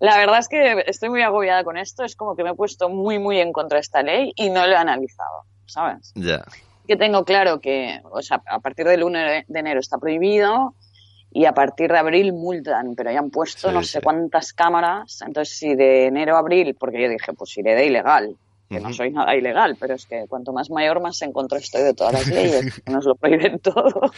la 0.00 0.16
verdad 0.18 0.38
es 0.38 0.48
que 0.48 0.84
estoy 0.86 1.08
muy 1.08 1.22
agobiada 1.22 1.64
con 1.64 1.76
esto, 1.76 2.04
es 2.04 2.16
como 2.16 2.36
que 2.36 2.44
me 2.44 2.50
he 2.50 2.54
puesto 2.54 2.88
muy, 2.88 3.18
muy 3.18 3.40
en 3.40 3.52
contra 3.52 3.76
de 3.76 3.80
esta 3.80 4.02
ley 4.02 4.32
y 4.36 4.50
no 4.50 4.66
lo 4.66 4.72
he 4.72 4.76
analizado, 4.76 5.44
¿sabes? 5.66 6.12
Ya. 6.14 6.44
que 6.86 6.96
tengo 6.96 7.24
claro 7.24 7.60
que, 7.60 8.00
o 8.10 8.20
sea, 8.22 8.42
a 8.46 8.60
partir 8.60 8.86
del 8.86 9.02
1 9.04 9.18
de 9.18 9.44
enero 9.58 9.80
está 9.80 9.98
prohibido 9.98 10.74
y 11.30 11.46
a 11.46 11.52
partir 11.52 11.90
de 11.90 11.98
abril 11.98 12.32
multan, 12.32 12.94
pero 12.94 13.10
ya 13.10 13.18
han 13.18 13.30
puesto 13.30 13.68
Sí, 13.68 13.74
no 13.74 13.82
sí. 13.82 13.88
sé 13.88 14.00
cuántas 14.02 14.52
cámaras. 14.52 15.20
Entonces, 15.26 15.56
si 15.56 15.74
de 15.74 16.06
enero 16.06 16.36
a 16.36 16.40
abril, 16.40 16.76
porque 16.78 17.02
yo 17.02 17.08
dije, 17.08 17.32
pues 17.32 17.56
iré 17.58 17.74
de 17.74 17.86
ilegal, 17.86 18.36
que 18.68 18.80
no 18.80 18.92
soy 18.92 19.10
nada 19.10 19.34
ilegal, 19.36 19.76
pero 19.78 19.94
es 19.94 20.06
que 20.06 20.26
cuanto 20.28 20.52
más 20.52 20.70
mayor, 20.70 21.00
más 21.00 21.20
en 21.22 21.32
contra 21.32 21.58
estoy 21.58 21.82
de 21.82 21.94
todas 21.94 22.12
las 22.12 22.26
leyes, 22.28 22.80
que 22.84 22.92
nos 22.92 23.04
lo 23.04 23.14
prohíben 23.14 23.58
todo. 23.60 23.92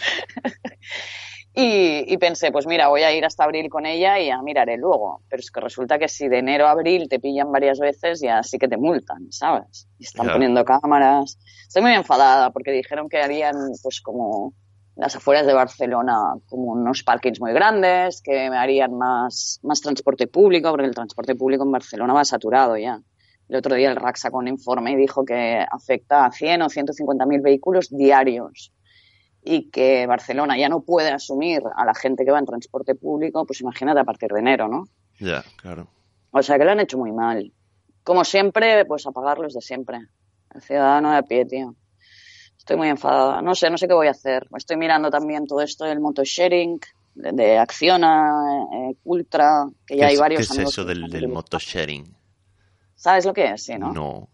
Y, 1.59 2.13
y 2.13 2.19
pensé, 2.19 2.53
pues 2.53 2.67
mira, 2.67 2.89
voy 2.89 3.01
a 3.01 3.17
ir 3.17 3.25
hasta 3.25 3.45
abril 3.45 3.71
con 3.71 3.87
ella 3.87 4.21
y 4.21 4.27
ya 4.27 4.43
miraré 4.43 4.77
luego. 4.77 5.23
Pero 5.31 5.41
es 5.41 5.51
que 5.51 5.59
resulta 5.59 5.99
que 5.99 6.07
si 6.07 6.29
de 6.29 6.41
enero 6.41 6.67
a 6.67 6.73
abril 6.73 7.09
te 7.09 7.19
pillan 7.19 7.51
varias 7.51 7.79
veces, 7.79 8.21
ya 8.21 8.43
sí 8.43 8.59
que 8.59 8.69
te 8.69 8.77
multan, 8.77 9.33
¿sabes? 9.33 9.89
Y 9.99 10.05
están 10.05 10.27
poniendo 10.27 10.63
cámaras. 10.67 11.39
Estoy 11.67 11.81
muy 11.81 11.95
enfadada 11.95 12.51
porque 12.51 12.73
dijeron 12.73 13.09
que 13.09 13.23
harían, 13.23 13.55
pues 13.83 14.03
como 14.03 14.53
las 14.97 15.17
afueras 15.17 15.47
de 15.47 15.55
Barcelona, 15.55 16.35
como 16.47 16.73
unos 16.73 17.03
parkings 17.03 17.41
muy 17.41 17.55
grandes, 17.55 18.21
que 18.21 18.49
harían 18.49 18.93
más, 18.93 19.59
más 19.63 19.81
transporte 19.81 20.27
público, 20.27 20.69
porque 20.71 20.87
el 20.87 20.95
transporte 20.95 21.35
público 21.37 21.65
en 21.65 21.73
Barcelona 21.73 22.13
va 22.13 22.25
saturado 22.27 22.77
ya. 22.77 23.01
El 23.49 23.57
otro 23.57 23.75
día 23.75 23.91
el 23.91 23.97
RAC 23.97 24.17
sacó 24.17 24.39
un 24.39 24.49
informe 24.49 24.93
y 24.93 24.97
dijo 24.97 25.25
que 25.25 25.65
afecta 25.71 26.25
a 26.25 26.33
100 26.33 26.63
o 26.63 26.69
150 26.69 27.27
mil 27.27 27.41
vehículos 27.41 27.89
diarios 27.91 28.73
y 29.43 29.71
que 29.71 30.07
Barcelona 30.07 30.59
ya 30.59 30.69
no 30.69 30.81
puede 30.81 31.11
asumir 31.11 31.63
a 31.77 31.85
la 31.85 31.95
gente 31.95 32.25
que 32.25 32.33
va 32.33 32.41
en 32.41 32.47
transporte 32.47 32.97
público, 32.97 33.47
pues 33.47 33.61
imagínate 33.61 34.01
a 34.01 34.05
partir 34.05 34.31
de 34.31 34.41
enero, 34.41 34.67
¿no? 34.67 34.89
Ya, 35.21 35.45
claro. 35.57 35.87
O 36.33 36.43
sea 36.43 36.59
que 36.59 36.65
lo 36.65 36.73
han 36.73 36.81
hecho 36.81 36.99
muy 36.99 37.13
mal. 37.13 37.53
como 38.03 38.25
siempre, 38.25 38.85
pues 38.85 39.07
apagar 39.07 39.39
los 39.39 39.55
de 39.55 39.61
siempre. 39.61 39.99
El 40.53 40.63
ciudadano 40.63 41.13
de 41.13 41.19
a 41.19 41.23
pie, 41.23 41.45
tío. 41.45 41.75
Estoy 42.59 42.77
muy 42.77 42.89
enfadada. 42.89 43.41
No 43.43 43.55
sé, 43.55 43.71
no 43.71 43.79
sé 43.79 43.87
qué 43.87 43.95
voy 43.95 44.09
a 44.09 44.13
hacer. 44.13 44.49
Estoy 44.57 44.77
mirando 44.77 45.11
también 45.11 45.47
todo 45.47 45.61
esto 45.61 45.85
del 45.85 46.01
motosharing, 46.01 46.81
de, 47.15 47.33
de 47.33 47.59
Acciona, 47.59 48.67
eh, 48.73 48.97
Ultra, 49.05 49.67
que 49.87 49.95
¿Qué 49.95 50.01
ya 50.01 50.09
hay 50.09 50.17
varios 50.17 50.41
qué 50.41 50.45
es 50.45 50.51
amigos 50.51 50.75
eso 50.75 50.85
del, 50.85 51.09
del 51.09 51.29
motosharing? 51.29 52.17
¿Sabes 52.97 53.25
lo 53.27 53.33
que 53.33 53.53
es? 53.53 53.63
Sí, 53.65 53.79
¿no? 53.79 53.93
No. 53.93 54.29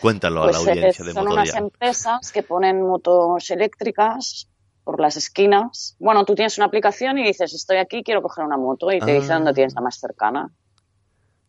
Cuéntalo 0.00 0.40
a 0.40 0.44
Pues 0.44 0.64
la 0.64 0.70
audiencia 0.72 1.04
de 1.04 1.12
son 1.12 1.28
unas 1.28 1.54
empresas 1.54 2.32
que 2.32 2.42
ponen 2.42 2.82
motos 2.82 3.50
eléctricas 3.50 4.48
por 4.84 5.00
las 5.00 5.16
esquinas. 5.16 5.96
Bueno, 5.98 6.24
tú 6.24 6.34
tienes 6.34 6.56
una 6.58 6.66
aplicación 6.66 7.18
y 7.18 7.24
dices, 7.24 7.52
estoy 7.52 7.76
aquí, 7.76 8.02
quiero 8.02 8.22
coger 8.22 8.44
una 8.44 8.56
moto 8.56 8.90
y 8.90 9.00
te 9.00 9.12
dice 9.12 9.32
Ah. 9.32 9.36
dónde 9.36 9.52
tienes 9.54 9.74
la 9.74 9.80
más 9.82 9.98
cercana. 9.98 10.50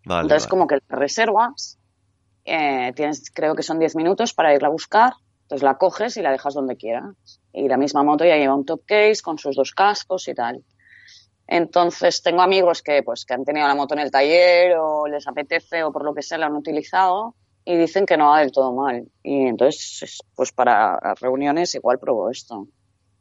Vale, 0.05 0.21
Entonces, 0.23 0.43
vale. 0.43 0.49
como 0.49 0.67
que 0.67 0.75
la 0.87 0.95
reservas, 0.97 1.77
eh, 2.43 2.91
tienes, 2.95 3.29
creo 3.33 3.55
que 3.55 3.63
son 3.63 3.79
10 3.79 3.95
minutos 3.95 4.33
para 4.33 4.53
irla 4.53 4.67
a 4.67 4.71
buscar, 4.71 5.13
entonces 5.43 5.63
la 5.63 5.77
coges 5.77 6.17
y 6.17 6.21
la 6.21 6.31
dejas 6.31 6.53
donde 6.53 6.75
quieras. 6.75 7.13
Y 7.53 7.67
la 7.67 7.77
misma 7.77 8.03
moto 8.03 8.25
ya 8.25 8.35
lleva 8.37 8.55
un 8.55 8.65
top 8.65 8.81
case 8.85 9.21
con 9.23 9.37
sus 9.37 9.55
dos 9.55 9.71
cascos 9.71 10.27
y 10.27 10.33
tal. 10.33 10.63
Entonces, 11.51 12.21
tengo 12.21 12.41
amigos 12.43 12.83
que, 12.83 13.01
pues, 13.01 13.25
que 13.25 13.33
han 13.33 13.43
tenido 13.43 13.67
la 13.67 13.73
moto 13.73 13.95
en 13.95 14.01
el 14.01 14.11
taller 14.11 14.75
o 14.77 15.07
les 15.07 15.27
apetece 15.27 15.83
o 15.83 15.91
por 15.91 16.05
lo 16.05 16.13
que 16.13 16.21
sea 16.21 16.37
la 16.37 16.45
han 16.45 16.55
utilizado 16.55 17.33
y 17.65 17.75
dicen 17.75 18.05
que 18.05 18.17
no 18.17 18.29
va 18.29 18.39
del 18.41 18.51
todo 18.51 18.71
mal. 18.73 19.07
Y 19.23 19.47
entonces, 19.47 19.99
es- 20.03 20.19
pues 20.35 20.51
para 20.51 20.99
reuniones 21.19 21.73
igual 21.73 21.97
pruebo 21.97 22.29
esto. 22.29 22.67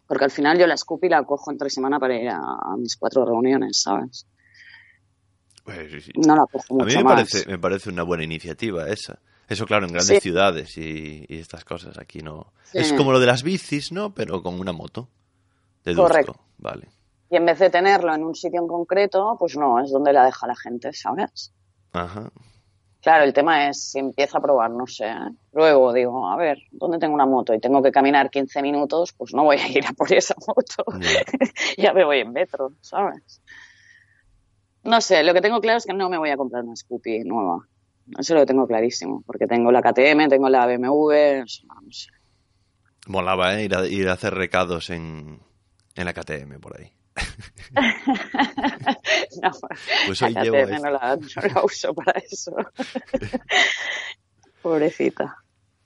Porque 0.06 0.24
al 0.24 0.30
final 0.30 0.58
yo 0.58 0.66
la 0.66 0.76
Scoopy 0.76 1.08
la 1.08 1.22
cojo 1.24 1.50
entre 1.50 1.70
semana 1.70 1.98
para 1.98 2.16
ir 2.16 2.28
a, 2.28 2.36
a 2.38 2.76
mis 2.78 2.96
cuatro 2.96 3.24
reuniones, 3.24 3.80
¿sabes? 3.82 4.26
Pues 5.64 5.90
sí, 5.90 6.00
sí. 6.00 6.12
No 6.16 6.34
la 6.36 6.46
cojo 6.46 6.64
A 6.80 6.84
mí 6.84 6.84
mucho 6.84 6.98
me 6.98 7.04
más. 7.04 7.14
parece, 7.14 7.48
me 7.48 7.58
parece 7.58 7.88
una 7.90 8.02
buena 8.02 8.24
iniciativa 8.24 8.88
esa. 8.88 9.18
Eso, 9.48 9.64
claro, 9.64 9.86
en 9.86 9.92
grandes 9.92 10.16
Sí. 10.16 10.20
ciudades 10.20 10.76
y, 10.76 11.24
y 11.28 11.38
estas 11.38 11.64
cosas. 11.64 11.96
Aquí 11.98 12.20
no. 12.20 12.52
Es 12.74 12.92
como 12.92 13.12
lo 13.12 13.20
de 13.20 13.26
las 13.26 13.42
bicis, 13.42 13.92
¿no? 13.92 14.12
Pero 14.14 14.42
con 14.42 14.60
una 14.60 14.72
moto. 14.72 15.08
Deduzco. 15.84 16.08
Correcto. 16.08 16.36
Vale. 16.58 16.88
Y 17.30 17.36
en 17.36 17.46
vez 17.46 17.58
de 17.58 17.70
tenerlo 17.70 18.14
en 18.14 18.24
un 18.24 18.34
sitio 18.34 18.60
en 18.60 18.68
concreto, 18.68 19.36
pues 19.38 19.56
no, 19.56 19.80
es 19.80 19.90
donde 19.90 20.12
la 20.12 20.24
deja 20.24 20.46
la 20.46 20.56
gente, 20.56 20.92
¿sabes? 20.92 21.52
Ajá. 21.92 22.30
Claro, 23.00 23.24
el 23.24 23.32
tema 23.32 23.68
es 23.68 23.90
si 23.90 24.00
empiezo 24.00 24.38
a 24.38 24.42
probar, 24.42 24.70
no 24.70 24.86
sé. 24.86 25.06
¿eh? 25.06 25.30
Luego 25.52 25.92
digo, 25.92 26.28
a 26.28 26.36
ver, 26.36 26.58
¿dónde 26.72 26.98
tengo 26.98 27.14
una 27.14 27.26
moto? 27.26 27.54
Y 27.54 27.60
tengo 27.60 27.82
que 27.82 27.92
caminar 27.92 28.28
15 28.28 28.60
minutos, 28.60 29.12
pues 29.12 29.32
no 29.34 29.44
voy 29.44 29.56
a 29.56 29.68
ir 29.68 29.86
a 29.86 29.92
por 29.92 30.12
esa 30.12 30.34
moto. 30.46 30.84
Ya. 31.76 31.92
me 31.92 32.04
voy 32.04 32.20
en 32.20 32.32
metro, 32.32 32.72
¿sabes? 32.80 33.40
No 34.82 35.00
sé, 35.00 35.22
lo 35.22 35.32
que 35.32 35.40
tengo 35.40 35.60
claro 35.60 35.78
es 35.78 35.86
que 35.86 35.94
no 35.94 36.08
me 36.08 36.18
voy 36.18 36.30
a 36.30 36.36
comprar 36.36 36.64
una 36.64 36.74
Scoopy 36.74 37.20
nueva. 37.24 37.68
Eso 38.18 38.34
lo 38.34 38.46
tengo 38.46 38.66
clarísimo, 38.66 39.22
porque 39.26 39.46
tengo 39.46 39.70
la 39.70 39.82
KTM, 39.82 40.28
tengo 40.28 40.48
la 40.48 40.66
BMW, 40.66 41.40
no 41.40 41.92
sé. 41.92 42.08
Molaba, 43.06 43.58
¿eh? 43.58 43.64
Ir 43.64 43.74
a, 43.76 43.86
ir 43.86 44.08
a 44.08 44.14
hacer 44.14 44.34
recados 44.34 44.90
en, 44.90 45.40
en 45.94 46.04
la 46.04 46.14
KTM 46.14 46.58
por 46.60 46.80
ahí. 46.80 46.97
No, 49.42 49.50
Pues 50.06 50.22
hoy 50.22 50.34
llevo 50.34 50.56
esto. 50.56 50.84
no 50.84 50.90
la, 50.90 51.16
no 51.16 51.54
la 51.54 51.64
uso 51.64 51.94
para 51.94 52.18
eso. 52.18 52.52
Pobrecita. 54.62 55.36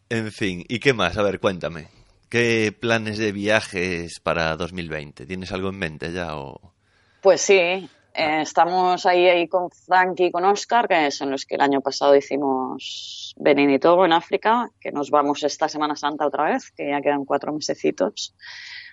En 0.09 0.33
fin, 0.33 0.65
¿y 0.69 0.79
qué 0.79 0.93
más? 0.93 1.17
A 1.19 1.23
ver, 1.23 1.41
cuéntame. 1.41 1.89
¿Qué 2.29 2.75
planes 2.79 3.19
de 3.19 3.33
viajes 3.33 4.21
para 4.21 4.57
2020? 4.57 5.27
¿Tienes 5.27 5.53
algo 5.53 5.69
en 5.69 5.79
mente 5.79 6.13
ya 6.13 6.37
o...? 6.37 6.73
Pues 7.21 7.41
sí, 7.43 7.89
eh, 8.15 8.15
estamos 8.15 9.07
ahí, 9.07 9.29
ahí 9.29 9.49
con 9.49 9.71
Frank 9.71 10.19
y 10.21 10.31
con 10.31 10.45
Oscar, 10.45 10.89
que 10.89 11.11
son 11.11 11.31
los 11.31 11.45
que 11.45 11.55
el 11.55 11.61
año 11.61 11.81
pasado 11.81 12.17
hicimos 12.17 13.35
Benin 13.39 13.71
y 13.71 13.79
Togo 13.79 14.05
en 14.05 14.13
África, 14.13 14.71
que 14.81 14.93
nos 14.93 15.11
vamos 15.11 15.43
esta 15.43 15.69
Semana 15.69 15.97
Santa 15.97 16.27
otra 16.27 16.45
vez, 16.45 16.71
que 16.73 16.91
ya 16.91 17.01
quedan 17.01 17.25
cuatro 17.25 17.53
mesecitos, 17.53 18.35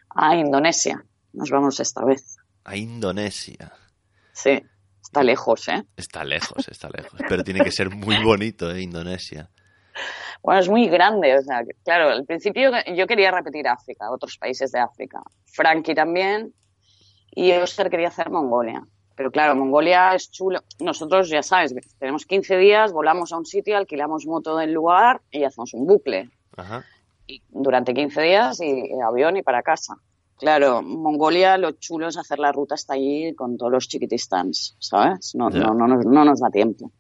a 0.10 0.36
Indonesia. 0.36 1.04
Nos 1.34 1.50
vamos 1.50 1.80
esta 1.80 2.04
vez. 2.04 2.38
A 2.64 2.76
Indonesia. 2.76 3.72
Sí, 4.34 4.62
está 5.02 5.24
lejos, 5.24 5.68
¿eh? 5.68 5.84
Está 5.96 6.24
lejos, 6.24 6.68
está 6.68 6.90
lejos. 6.90 7.20
Pero 7.28 7.44
tiene 7.44 7.62
que 7.62 7.72
ser 7.72 7.90
muy 7.90 8.18
bonito, 8.24 8.72
¿eh? 8.72 8.82
Indonesia. 8.82 9.50
Bueno, 10.42 10.62
es 10.62 10.70
muy 10.70 10.88
grande, 10.88 11.38
o 11.38 11.42
sea, 11.42 11.62
claro, 11.84 12.10
al 12.10 12.26
principio 12.26 12.72
yo 12.96 13.06
quería 13.08 13.32
repetir 13.32 13.68
África, 13.68 14.10
otros 14.10 14.38
países 14.38 14.72
de 14.72 14.80
África. 14.80 15.22
Frankie 15.46 15.94
también, 15.94 16.54
y 17.32 17.52
Oscar 17.52 17.90
quería 17.90 18.08
hacer 18.08 18.30
Mongolia. 18.30 18.82
Pero 19.16 19.32
claro, 19.32 19.56
Mongolia 19.56 20.16
es 20.16 20.32
chulo. 20.32 20.62
Nosotros, 20.80 21.30
ya 21.30 21.44
sabes, 21.44 21.76
tenemos 22.00 22.26
15 22.26 22.58
días, 22.58 22.94
volamos 22.94 23.34
a 23.34 23.38
un 23.38 23.46
sitio, 23.46 23.76
alquilamos 23.76 24.26
moto 24.26 24.56
del 24.56 24.72
lugar 24.72 25.22
y 25.30 25.44
hacemos 25.44 25.74
un 25.74 25.86
bucle. 25.86 26.30
Ajá. 26.56 26.86
Y 27.28 27.44
durante 27.50 27.94
15 27.94 28.22
días 28.22 28.62
y 28.62 28.92
avión 29.06 29.36
y 29.36 29.44
para 29.44 29.62
casa. 29.62 29.96
Claro, 30.40 30.82
Mongolia 30.82 31.58
lo 31.58 31.72
chulo 31.74 32.08
es 32.08 32.18
hacer 32.18 32.40
la 32.40 32.52
ruta 32.52 32.76
hasta 32.76 32.94
allí 32.94 33.36
con 33.36 33.58
todos 33.58 33.72
los 33.72 33.88
chiquitistans, 33.90 34.78
¿sabes? 34.80 35.36
No, 35.36 35.50
Ya. 35.50 35.60
no, 35.60 35.74
no, 35.74 35.88
nos- 35.88 36.06
no 36.06 36.24
nos 36.26 36.40
da 36.40 36.50
tiempo. 36.50 36.92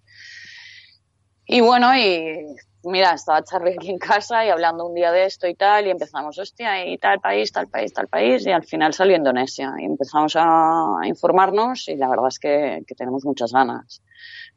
Y 1.45 1.61
bueno, 1.61 1.95
y 1.97 2.45
mira, 2.83 3.13
estaba 3.13 3.41
Charlie 3.43 3.73
aquí 3.77 3.89
en 3.89 3.97
casa 3.97 4.45
y 4.45 4.49
hablando 4.49 4.85
un 4.85 4.93
día 4.93 5.11
de 5.11 5.25
esto 5.25 5.47
y 5.47 5.55
tal, 5.55 5.87
y 5.87 5.89
empezamos, 5.89 6.37
hostia, 6.37 6.85
y 6.85 6.97
tal 6.97 7.19
país, 7.21 7.51
tal 7.51 7.67
país, 7.67 7.91
tal 7.93 8.07
país, 8.07 8.45
y 8.45 8.51
al 8.51 8.63
final 8.65 8.93
salió 8.93 9.15
Indonesia. 9.15 9.73
Y 9.79 9.85
empezamos 9.85 10.33
a 10.35 10.97
informarnos 11.05 11.87
y 11.87 11.95
la 11.95 12.07
verdad 12.09 12.27
es 12.27 12.39
que, 12.39 12.83
que 12.85 12.93
tenemos 12.93 13.23
muchas 13.25 13.51
ganas. 13.51 14.03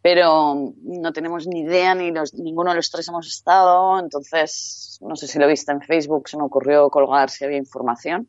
Pero 0.02 0.54
no 0.82 1.12
tenemos 1.12 1.46
ni 1.46 1.60
idea, 1.60 1.94
ni 1.94 2.10
los, 2.10 2.34
ninguno 2.34 2.70
de 2.70 2.76
los 2.76 2.90
tres 2.90 3.08
hemos 3.08 3.26
estado, 3.28 3.98
entonces 4.00 4.98
no 5.00 5.14
sé 5.16 5.28
si 5.28 5.38
lo 5.38 5.46
viste 5.46 5.70
en 5.72 5.80
Facebook, 5.80 6.28
se 6.28 6.36
me 6.36 6.42
ocurrió 6.42 6.90
colgar 6.90 7.30
si 7.30 7.44
había 7.44 7.58
información, 7.58 8.28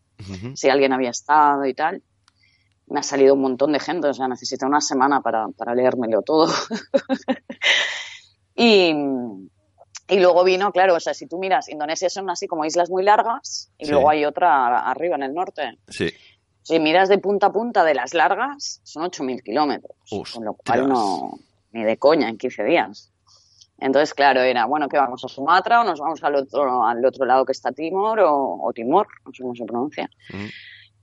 Si 0.56 0.70
alguien 0.70 0.94
había 0.94 1.10
estado 1.10 1.66
y 1.66 1.74
tal. 1.74 2.02
Me 2.88 3.00
ha 3.00 3.04
salido 3.04 3.34
un 3.34 3.42
montón 3.42 3.72
de 3.72 3.80
gente, 3.80 4.08
o 4.08 4.14
sea, 4.14 4.28
necesito 4.28 4.66
una 4.66 4.82
semana 4.82 5.22
para, 5.22 5.48
para 5.50 5.74
leérmelo 5.74 6.22
todo. 6.22 6.54
y, 8.56 8.94
y 10.10 10.20
luego 10.20 10.44
vino, 10.44 10.72
claro, 10.72 10.96
o 10.96 11.00
sea, 11.00 11.14
si 11.14 11.28
tú 11.28 11.40
miras, 11.40 11.70
Indonesia 11.70 12.10
son 12.10 12.30
así 12.30 12.48
como 12.48 12.66
islas 12.66 12.90
muy 12.90 13.04
largas 13.04 13.72
y 13.78 13.86
Sí. 13.86 13.92
luego 13.92 14.10
hay 14.10 14.26
otra 14.26 14.80
arriba 14.90 15.16
en 15.16 15.24
el 15.24 15.34
norte. 15.34 15.78
Sí. 15.88 16.10
Si 16.62 16.80
miras 16.80 17.10
de 17.10 17.18
punta 17.18 17.48
a 17.48 17.52
punta 17.52 17.84
de 17.84 17.94
las 17.96 18.14
largas, 18.14 18.80
son 18.84 19.04
8.000 19.04 19.44
kilómetros. 19.44 19.96
Con 20.34 20.46
lo 20.46 20.54
cual 20.54 20.88
no, 20.88 21.40
ni 21.72 21.84
de 21.84 21.98
coña 21.98 22.30
en 22.30 22.38
15 22.38 22.64
días. 22.64 23.12
Entonces, 23.84 24.14
claro, 24.14 24.40
era, 24.40 24.64
bueno, 24.64 24.88
que 24.88 24.98
vamos 24.98 25.26
a 25.26 25.28
Sumatra 25.28 25.82
o 25.82 25.84
nos 25.84 26.00
vamos 26.00 26.24
al 26.24 26.36
otro, 26.36 26.86
al 26.86 27.06
otro 27.06 27.26
lado 27.26 27.46
que 27.46 27.52
está 27.52 27.74
Timor 27.74 28.22
o, 28.22 28.60
o 28.64 28.72
Timor, 28.72 29.08
no 29.26 29.34
sé 29.34 29.44
cómo 29.44 29.56
se 29.56 29.66
pronuncia. 29.66 30.10
Ujú. 30.34 30.46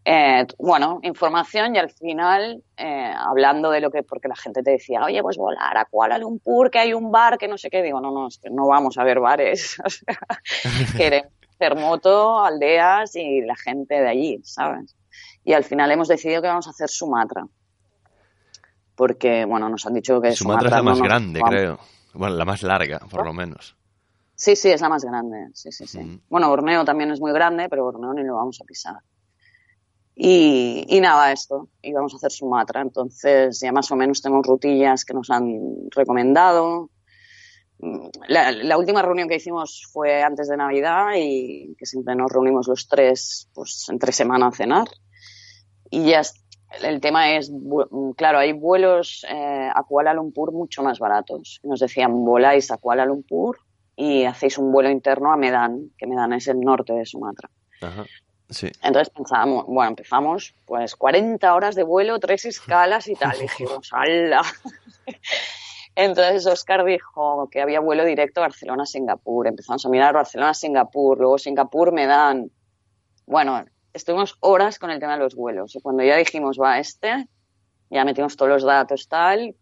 Eh, 0.02 0.46
bueno, 0.58 0.98
información 1.02 1.76
y 1.76 1.78
al 1.78 1.90
final, 1.90 2.64
eh, 2.78 3.12
hablando 3.14 3.70
de 3.70 3.82
lo 3.82 3.90
que, 3.90 4.02
porque 4.02 4.28
la 4.28 4.34
gente 4.34 4.62
te 4.62 4.70
decía, 4.70 5.04
oye, 5.04 5.20
pues 5.22 5.36
volar 5.36 5.76
a 5.76 5.84
Kuala 5.84 6.16
Lumpur, 6.16 6.70
que 6.70 6.78
hay 6.78 6.94
un 6.94 7.12
bar, 7.12 7.36
que 7.36 7.48
no 7.48 7.58
sé 7.58 7.68
qué, 7.68 7.82
digo, 7.82 8.00
no, 8.00 8.10
no, 8.10 8.28
es 8.28 8.38
que 8.38 8.48
no 8.48 8.66
vamos 8.66 8.96
a 8.96 9.04
ver 9.04 9.20
bares, 9.20 9.76
o 9.84 9.90
sea, 9.90 10.16
queremos 10.96 11.30
hacer 11.50 11.76
moto, 11.76 12.42
aldeas 12.42 13.14
y 13.14 13.42
la 13.42 13.56
gente 13.56 14.00
de 14.00 14.08
allí, 14.08 14.40
¿sabes? 14.42 14.96
Y 15.44 15.52
al 15.52 15.64
final 15.64 15.90
hemos 15.90 16.08
decidido 16.08 16.40
que 16.40 16.48
vamos 16.48 16.66
a 16.66 16.70
hacer 16.70 16.88
Sumatra. 16.88 17.46
Porque, 18.94 19.44
bueno, 19.44 19.68
nos 19.68 19.84
han 19.84 19.94
dicho 19.94 20.18
que 20.20 20.32
Sumatra 20.32 20.68
es 20.68 20.74
la 20.76 20.82
más 20.82 21.00
grande, 21.02 21.40
vamos. 21.40 21.54
creo. 21.54 21.99
Bueno, 22.14 22.36
la 22.36 22.44
más 22.44 22.62
larga, 22.62 22.98
por 23.10 23.24
lo 23.24 23.32
menos. 23.32 23.76
Sí, 24.34 24.56
sí, 24.56 24.70
es 24.70 24.80
la 24.80 24.88
más 24.88 25.04
grande. 25.04 25.48
Sí, 25.54 25.70
sí, 25.70 25.86
sí. 25.86 25.98
Mm. 26.00 26.22
Bueno, 26.28 26.48
Borneo 26.48 26.84
también 26.84 27.10
es 27.10 27.20
muy 27.20 27.32
grande, 27.32 27.68
pero 27.68 27.84
Borneo 27.84 28.12
ni 28.14 28.22
lo 28.24 28.36
vamos 28.36 28.58
a 28.60 28.64
pisar. 28.64 28.96
Y, 30.14 30.84
y 30.88 31.00
nada, 31.00 31.32
esto. 31.32 31.68
Y 31.82 31.92
vamos 31.92 32.12
a 32.14 32.16
hacer 32.16 32.30
Sumatra. 32.32 32.80
Entonces, 32.82 33.60
ya 33.60 33.72
más 33.72 33.90
o 33.90 33.96
menos 33.96 34.20
tenemos 34.20 34.46
rutillas 34.46 35.04
que 35.04 35.14
nos 35.14 35.30
han 35.30 35.88
recomendado. 35.94 36.90
Mm, 37.78 38.08
La, 38.28 38.52
la 38.52 38.76
última 38.78 39.02
reunión 39.02 39.28
que 39.28 39.36
hicimos 39.36 39.86
fue 39.92 40.22
antes 40.22 40.48
de 40.48 40.56
Navidad 40.56 41.12
y 41.16 41.74
que 41.78 41.86
siempre 41.86 42.14
nos 42.14 42.30
reunimos 42.32 42.66
los 42.68 42.88
tres, 42.88 43.48
pues 43.54 43.86
entre 43.90 44.12
semana 44.12 44.48
a 44.48 44.52
cenar. 44.52 44.88
Y 45.90 46.10
ya 46.10 46.22
el 46.82 47.00
tema 47.00 47.32
es, 47.36 47.52
vu- 47.52 48.14
claro, 48.16 48.38
hay 48.38 48.52
vuelos 48.52 49.24
eh, 49.28 49.70
a 49.74 49.82
Kuala 49.84 50.14
Lumpur 50.14 50.52
mucho 50.52 50.82
más 50.82 50.98
baratos. 50.98 51.60
Nos 51.62 51.80
decían, 51.80 52.24
voláis 52.24 52.70
a 52.70 52.76
Kuala 52.76 53.04
Lumpur 53.04 53.58
y 53.96 54.24
hacéis 54.24 54.56
un 54.58 54.72
vuelo 54.72 54.88
interno 54.90 55.32
a 55.32 55.36
Medan, 55.36 55.90
que 55.98 56.06
Medan 56.06 56.32
es 56.32 56.46
el 56.48 56.60
norte 56.60 56.92
de 56.92 57.04
Sumatra. 57.04 57.50
Ajá. 57.82 58.04
Sí. 58.48 58.68
Entonces 58.82 59.10
pensábamos, 59.10 59.66
bueno, 59.66 59.90
empezamos 59.90 60.54
pues 60.66 60.96
40 60.96 61.54
horas 61.54 61.74
de 61.76 61.82
vuelo, 61.84 62.18
tres 62.18 62.44
escalas 62.46 63.06
y 63.08 63.14
tal. 63.14 63.36
Y 63.36 63.40
dijimos, 63.42 63.88
¡hala! 63.92 64.42
Entonces 65.96 66.46
Oscar 66.46 66.84
dijo 66.84 67.48
que 67.50 67.60
había 67.60 67.80
vuelo 67.80 68.04
directo 68.04 68.40
Barcelona-Singapur. 68.40 69.48
Empezamos 69.48 69.84
a 69.84 69.88
mirar 69.88 70.14
Barcelona-Singapur, 70.14 71.18
luego 71.18 71.36
Singapur-Medan. 71.38 72.50
Bueno, 73.26 73.64
estuvimos 73.92 74.36
horas 74.40 74.78
con 74.78 74.90
el 74.90 75.00
tema 75.00 75.14
de 75.14 75.20
los 75.20 75.34
vuelos. 75.34 75.74
Y 75.74 75.80
cuando 75.80 76.02
ya 76.02 76.16
dijimos, 76.16 76.58
va, 76.60 76.78
este, 76.78 77.28
ya 77.90 78.04
metimos 78.04 78.36
todos 78.36 78.50
los 78.50 78.64
datos, 78.64 79.08
tal, 79.08 79.54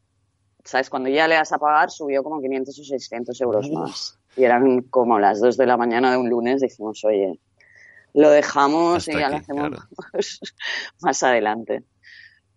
¿sabes? 0.64 0.91
Cuando 0.91 1.09
ya 1.09 1.29
le 1.29 1.35
das 1.35 1.53
a 1.53 1.59
pagar, 1.59 1.91
subió 1.91 2.22
como 2.22 2.41
500 2.41 2.79
o 2.79 2.85
600 2.85 3.41
euros 3.41 3.70
más. 3.70 4.18
Y 4.37 4.45
eran 4.45 4.83
como 4.83 5.18
las 5.18 5.41
2 5.41 5.57
de 5.57 5.66
la 5.66 5.76
mañana 5.76 6.11
de 6.11 6.18
un 6.18 6.29
lunes. 6.29 6.61
Decimos, 6.61 7.05
oye, 7.05 7.39
lo 8.14 8.31
dejamos 8.31 8.99
Hasta 8.99 9.12
y 9.12 9.20
ya 9.20 9.29
lo 9.31 9.37
hacemos 9.37 9.68
claro. 9.68 9.87
más 11.01 11.22
adelante. 11.22 11.83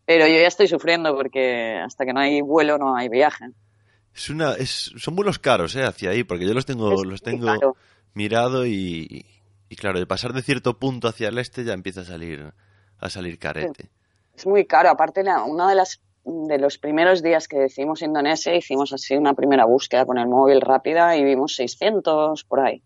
Pero 0.06 0.28
yo 0.28 0.34
ya 0.34 0.48
estoy 0.48 0.68
sufriendo 0.68 1.16
porque 1.16 1.80
hasta 1.84 2.06
que 2.06 2.14
no 2.14 2.20
hay 2.20 2.42
vuelo 2.42 2.78
no 2.78 2.96
hay 2.96 3.08
viaje. 3.08 3.46
Es 4.14 4.30
una, 4.30 4.54
es, 4.54 4.92
son 4.98 5.16
vuelos 5.16 5.40
caros, 5.40 5.76
¿eh? 5.76 5.84
Hacia 5.84 6.10
ahí, 6.10 6.24
porque 6.24 6.46
yo 6.46 6.54
los 6.54 6.66
tengo, 6.66 6.92
Es 6.94 7.06
los 7.06 7.22
tengo 7.22 7.46
caro. 7.46 7.78
mirado 8.14 8.66
y, 8.66 9.26
y 9.72 9.78
claro, 9.78 10.00
de 10.00 10.06
pasar 10.06 10.34
de 10.34 10.42
cierto 10.42 10.78
punto 10.78 11.08
hacia 11.08 11.30
el 11.30 11.38
este 11.38 11.64
ya 11.64 11.72
empieza 11.72 12.02
a 12.02 12.04
salir, 12.04 12.54
a 13.00 13.10
salir 13.10 13.40
carete. 13.40 13.90
Es 14.36 14.46
muy 14.46 14.66
caro. 14.66 14.90
Aparte, 14.90 15.22
una 15.22 15.70
de 15.70 15.76
las 15.76 16.02
de 16.26 16.58
los 16.58 16.78
primeros 16.78 17.24
días 17.24 17.48
que 17.48 17.58
decidimos 17.58 18.02
Indonesia, 18.02 18.54
hicimos 18.54 18.92
así 18.92 19.16
una 19.16 19.34
primera 19.34 19.64
búsqueda 19.64 20.06
con 20.06 20.18
el 20.18 20.28
móvil 20.28 20.60
rápida 20.60 21.16
y 21.16 21.24
vimos 21.24 21.56
600 21.56 22.44
por 22.44 22.60
ahí. 22.60 22.84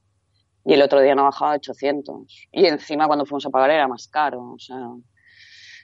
Y 0.64 0.74
el 0.74 0.84
otro 0.84 1.02
día 1.02 1.16
no 1.16 1.24
bajaba 1.24 1.54
a 1.54 1.56
800. 1.56 2.50
Y 2.52 2.68
encima 2.68 3.08
cuando 3.08 3.26
fuimos 3.26 3.48
a 3.48 3.50
pagar 3.50 3.72
era 3.72 3.88
más 3.88 4.08
caro. 4.08 4.52
O 4.52 4.60
sea, 4.60 4.78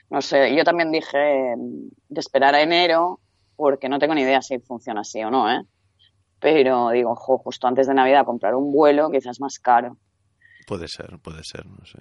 no 0.08 0.22
sé. 0.22 0.54
Yo 0.54 0.62
también 0.62 0.92
dije 0.92 1.18
de 1.18 2.20
esperar 2.20 2.54
a 2.54 2.62
enero 2.62 3.18
porque 3.56 3.88
no 3.88 3.98
tengo 3.98 4.14
ni 4.14 4.22
idea 4.22 4.40
si 4.40 4.60
funciona 4.60 5.00
así 5.00 5.20
o 5.24 5.32
no, 5.32 5.50
¿eh? 5.50 5.64
Pero 6.38 6.90
digo, 6.90 7.16
jo, 7.16 7.38
justo 7.38 7.66
antes 7.66 7.88
de 7.88 7.94
Navidad 7.94 8.24
comprar 8.24 8.54
un 8.54 8.72
vuelo 8.72 9.10
quizás 9.10 9.40
más 9.40 9.58
caro. 9.58 9.98
Puede 10.66 10.88
ser, 10.88 11.18
puede 11.18 11.42
ser, 11.44 11.66
no 11.66 11.84
sé. 11.84 11.98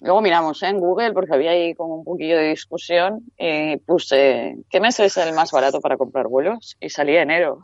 Luego 0.00 0.20
miramos 0.20 0.62
¿eh? 0.62 0.68
en 0.68 0.78
Google 0.80 1.12
porque 1.12 1.32
había 1.34 1.52
ahí 1.52 1.74
como 1.74 1.94
un 1.96 2.04
poquillo 2.04 2.36
de 2.36 2.48
discusión 2.50 3.24
y 3.38 3.76
puse 3.78 4.56
¿qué 4.68 4.80
mes 4.80 5.00
es 5.00 5.16
el 5.16 5.32
más 5.34 5.50
barato 5.50 5.80
para 5.80 5.96
comprar 5.96 6.26
vuelos? 6.28 6.76
Y 6.80 6.90
salía 6.90 7.22
enero. 7.22 7.60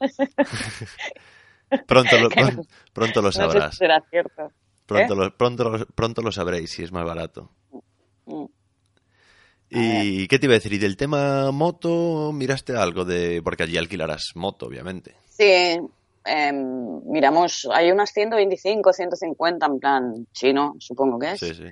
Pronto 1.86 2.18
lo, 2.18 2.28
Que 2.30 2.40
no- 2.42 2.48
pron- 2.48 2.66
pronto 2.92 3.20
lo 3.22 3.28
No 3.28 3.32
sé 3.32 3.42
si 3.42 3.46
sabrás. 3.48 3.76
será 3.76 4.02
cierto. 4.10 4.50
Pronto, 4.86 5.14
¿Eh? 5.14 5.16
lo, 5.16 5.36
pronto, 5.36 5.86
pronto 5.94 6.22
lo 6.22 6.32
sabréis 6.32 6.70
si 6.70 6.82
es 6.82 6.92
más 6.92 7.04
barato. 7.04 7.50
Mm. 8.26 8.44
¿Y 9.68 10.28
qué 10.28 10.38
te 10.38 10.46
iba 10.46 10.52
a 10.52 10.58
decir? 10.58 10.72
¿Y 10.72 10.78
del 10.78 10.96
tema 10.96 11.50
moto 11.50 12.30
miraste 12.32 12.76
algo 12.76 13.04
de...? 13.04 13.42
Porque 13.42 13.64
allí 13.64 13.76
alquilarás 13.76 14.30
moto, 14.36 14.66
obviamente. 14.66 15.16
Sí, 15.28 15.78
em, 16.26 17.00
miramos, 17.06 17.68
hay 17.72 17.90
unas 17.90 18.10
125, 18.10 18.92
150 18.92 19.66
en 19.66 19.78
plan 19.78 20.26
chino, 20.32 20.74
supongo 20.78 21.18
que 21.18 21.32
es. 21.32 21.40
Sí, 21.40 21.54
sí. 21.54 21.64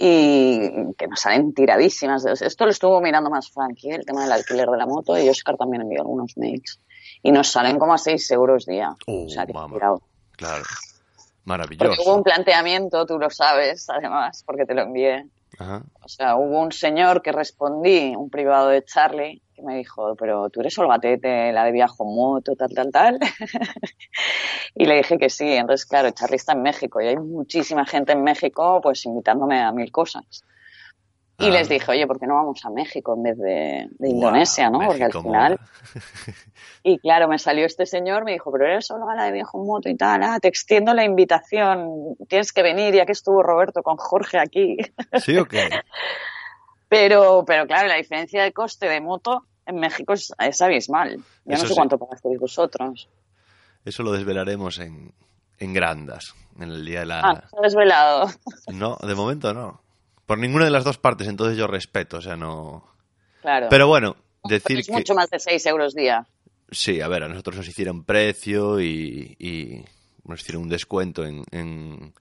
Y 0.00 0.94
que 0.96 1.08
nos 1.08 1.20
salen 1.20 1.52
tiradísimas. 1.54 2.24
Esto 2.24 2.64
lo 2.64 2.70
estuvo 2.70 3.00
mirando 3.00 3.30
más 3.30 3.50
Frankie, 3.50 3.90
el 3.90 4.04
tema 4.04 4.22
del 4.22 4.32
alquiler 4.32 4.68
de 4.68 4.76
la 4.76 4.86
moto, 4.86 5.18
y 5.18 5.28
Oscar 5.28 5.56
también 5.56 5.82
envió 5.82 6.02
algunos 6.02 6.36
mails. 6.36 6.80
Y 7.22 7.32
nos 7.32 7.48
salen 7.48 7.78
como 7.78 7.94
a 7.94 7.98
6 7.98 8.30
euros 8.30 8.64
día. 8.64 8.94
Oh, 9.06 9.24
o 9.24 9.28
sea, 9.28 9.44
que 9.44 9.52
mamá. 9.52 9.74
tirado. 9.74 10.02
Claro. 10.36 10.62
Porque 10.62 11.44
Maravilloso. 11.44 12.02
hubo 12.04 12.16
un 12.16 12.22
planteamiento, 12.22 13.06
tú 13.06 13.18
lo 13.18 13.30
sabes, 13.30 13.88
además, 13.88 14.44
porque 14.46 14.66
te 14.66 14.74
lo 14.74 14.82
envié. 14.82 15.26
Ajá. 15.58 15.82
O 16.04 16.08
sea, 16.08 16.36
hubo 16.36 16.60
un 16.60 16.70
señor 16.70 17.22
que 17.22 17.32
respondí, 17.32 18.14
un 18.14 18.30
privado 18.30 18.68
de 18.68 18.84
Charlie, 18.84 19.42
que 19.58 19.62
me 19.66 19.76
dijo, 19.76 20.14
pero 20.16 20.48
tú 20.50 20.60
eres 20.60 20.78
Olgatete, 20.78 21.52
la 21.52 21.64
de 21.64 21.72
viajo 21.72 22.04
moto, 22.04 22.54
tal, 22.56 22.72
tal, 22.74 22.90
tal. 22.90 23.18
y 24.74 24.84
le 24.86 24.96
dije 24.96 25.18
que 25.18 25.28
sí. 25.28 25.52
Entonces, 25.52 25.86
claro, 25.86 26.10
Charlie 26.12 26.36
está 26.36 26.52
en 26.52 26.62
México 26.62 27.00
y 27.00 27.08
hay 27.08 27.16
muchísima 27.16 27.84
gente 27.84 28.12
en 28.12 28.22
México, 28.22 28.80
pues 28.82 29.04
invitándome 29.04 29.60
a 29.60 29.72
mil 29.72 29.90
cosas. 29.90 30.44
Y 31.40 31.46
Ah. 31.46 31.50
les 31.50 31.68
dije, 31.68 31.88
oye, 31.90 32.06
¿por 32.06 32.18
qué 32.18 32.26
no 32.26 32.34
vamos 32.34 32.64
a 32.64 32.70
México 32.70 33.14
en 33.14 33.22
vez 33.22 33.38
de, 33.38 33.86
de 33.90 34.08
Indonesia, 34.08 34.68
Guau, 34.68 34.80
no? 34.82 34.88
Porque 34.88 35.04
al 35.04 35.08
México 35.10 35.22
final, 35.22 35.58
y 36.82 36.98
claro, 36.98 37.28
me 37.28 37.38
salió 37.38 37.64
este 37.64 37.86
señor, 37.86 38.24
me 38.24 38.32
dijo, 38.32 38.50
pero 38.50 38.66
eres 38.66 38.90
Olga 38.90 39.14
la 39.14 39.24
de 39.26 39.32
viajo 39.32 39.60
en 39.60 39.66
moto 39.66 39.88
y 39.88 39.96
tal, 39.96 40.22
ah, 40.24 40.38
te 40.40 40.48
extiendo 40.48 40.94
la 40.94 41.04
invitación, 41.04 42.16
tienes 42.28 42.52
que 42.52 42.62
venir, 42.62 42.92
ya 42.94 43.06
que 43.06 43.12
estuvo 43.12 43.42
Roberto 43.42 43.82
con 43.84 43.96
Jorge 43.98 44.38
aquí. 44.38 44.78
¿Sí 45.20 45.36
o 45.38 45.44
qué? 45.44 45.68
Pero, 46.90 47.44
pero 47.46 47.66
claro, 47.66 47.86
la 47.86 47.96
diferencia 47.96 48.42
de 48.42 48.54
coste 48.54 48.88
de 48.88 49.02
moto 49.02 49.44
en 49.68 49.76
México 49.76 50.14
es, 50.14 50.32
es 50.38 50.60
abismal. 50.62 51.18
Yo 51.44 51.54
Eso 51.54 51.62
no 51.62 51.68
sé 51.68 51.68
sí. 51.68 51.74
cuánto 51.74 51.98
pagasteis 51.98 52.40
vosotros. 52.40 53.08
Eso 53.84 54.02
lo 54.02 54.12
desvelaremos 54.12 54.78
en, 54.78 55.12
en 55.58 55.72
Grandas, 55.74 56.34
en 56.58 56.70
el 56.70 56.84
día 56.84 57.00
de 57.00 57.06
la... 57.06 57.20
Ah, 57.20 57.48
se 57.48 57.56
ha 57.56 57.60
desvelado. 57.62 58.30
No, 58.72 58.96
de 58.96 59.14
momento 59.14 59.52
no. 59.54 59.80
Por 60.26 60.38
ninguna 60.38 60.64
de 60.64 60.70
las 60.70 60.84
dos 60.84 60.98
partes, 60.98 61.28
entonces 61.28 61.56
yo 61.56 61.66
respeto, 61.66 62.18
o 62.18 62.20
sea, 62.22 62.36
no... 62.36 62.84
Claro. 63.42 63.68
Pero 63.70 63.86
bueno, 63.86 64.16
decir 64.44 64.78
es 64.78 64.86
que... 64.86 64.92
mucho 64.92 65.14
más 65.14 65.30
de 65.30 65.38
6 65.38 65.66
euros 65.66 65.94
día. 65.94 66.26
Sí, 66.70 67.00
a 67.00 67.08
ver, 67.08 67.22
a 67.22 67.28
nosotros 67.28 67.56
nos 67.56 67.68
hicieron 67.68 68.04
precio 68.04 68.80
y, 68.80 69.36
y 69.38 69.84
nos 70.24 70.40
hicieron 70.40 70.64
un 70.64 70.68
descuento 70.68 71.24
en, 71.24 71.44
en, 71.50 72.14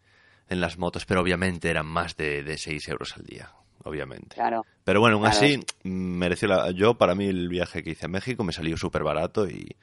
en 0.48 0.62
las 0.62 0.78
motos, 0.78 1.06
pero 1.06 1.22
obviamente 1.22 1.70
eran 1.70 1.86
más 1.86 2.16
de, 2.16 2.44
de 2.44 2.58
6 2.58 2.88
euros 2.90 3.14
al 3.18 3.24
día, 3.26 3.52
obviamente. 3.84 4.36
Claro. 4.36 4.66
Pero 4.84 5.00
bueno, 5.00 5.16
aún 5.18 5.26
Claro. 5.26 5.38
así, 5.38 5.60
mereció 5.84 6.48
la... 6.48 6.72
Yo, 6.72 6.96
para 6.98 7.16
mí, 7.16 7.26
el 7.26 7.50
viaje 7.50 7.84
que 7.84 7.92
hice 7.92 8.06
a 8.06 8.10
México 8.10 8.44
me 8.44 8.54
salió 8.54 8.78
súper 8.78 9.04
barato 9.04 9.48
y 9.48 9.76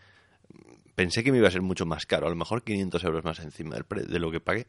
pensé 0.94 1.22
que 1.24 1.32
me 1.32 1.38
iba 1.38 1.48
a 1.48 1.50
ser 1.50 1.62
mucho 1.62 1.86
más 1.86 2.06
caro, 2.06 2.26
a 2.26 2.30
lo 2.30 2.36
mejor 2.36 2.62
500 2.62 3.02
euros 3.04 3.24
más 3.24 3.38
encima 3.40 3.74
del 3.74 3.84
pre- 3.84 4.04
de 4.04 4.18
lo 4.18 4.30
que 4.30 4.40
pagué. 4.40 4.66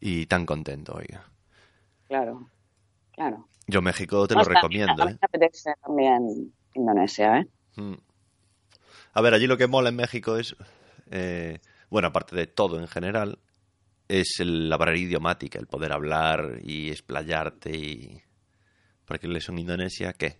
Y 0.00 0.26
tan 0.26 0.46
contento, 0.46 0.94
oiga. 0.94 1.24
Claro. 2.08 2.48
Claro. 3.12 3.48
Yo 3.66 3.82
México 3.82 4.26
te 4.28 4.34
No, 4.34 4.38
lo 4.40 4.42
está 4.42 4.54
recomiendo, 4.54 5.02
¿eh? 5.08 5.12
me 5.12 5.18
apetece 5.20 5.72
también 5.84 6.52
Indonesia, 6.74 7.38
¿eh? 7.38 7.46
Mm. 7.76 7.94
A 9.14 9.20
ver, 9.20 9.34
allí 9.34 9.46
lo 9.46 9.56
que 9.56 9.66
mola 9.66 9.88
en 9.88 9.96
México 9.96 10.36
es, 10.36 10.54
eh, 11.10 11.58
bueno, 11.90 12.08
aparte 12.08 12.36
de 12.36 12.46
todo 12.46 12.78
en 12.78 12.86
general, 12.86 13.38
es 14.08 14.38
el- 14.40 14.68
la 14.70 14.76
barrera 14.76 14.98
idiomática, 14.98 15.58
el 15.58 15.66
poder 15.66 15.92
hablar 15.92 16.60
y 16.62 16.90
explayarte 16.90 17.76
y... 17.76 18.22
Porque 19.08 19.26
eso 19.36 19.50
en 19.52 19.58
Indonesia, 19.58 20.12
¿qué? 20.12 20.36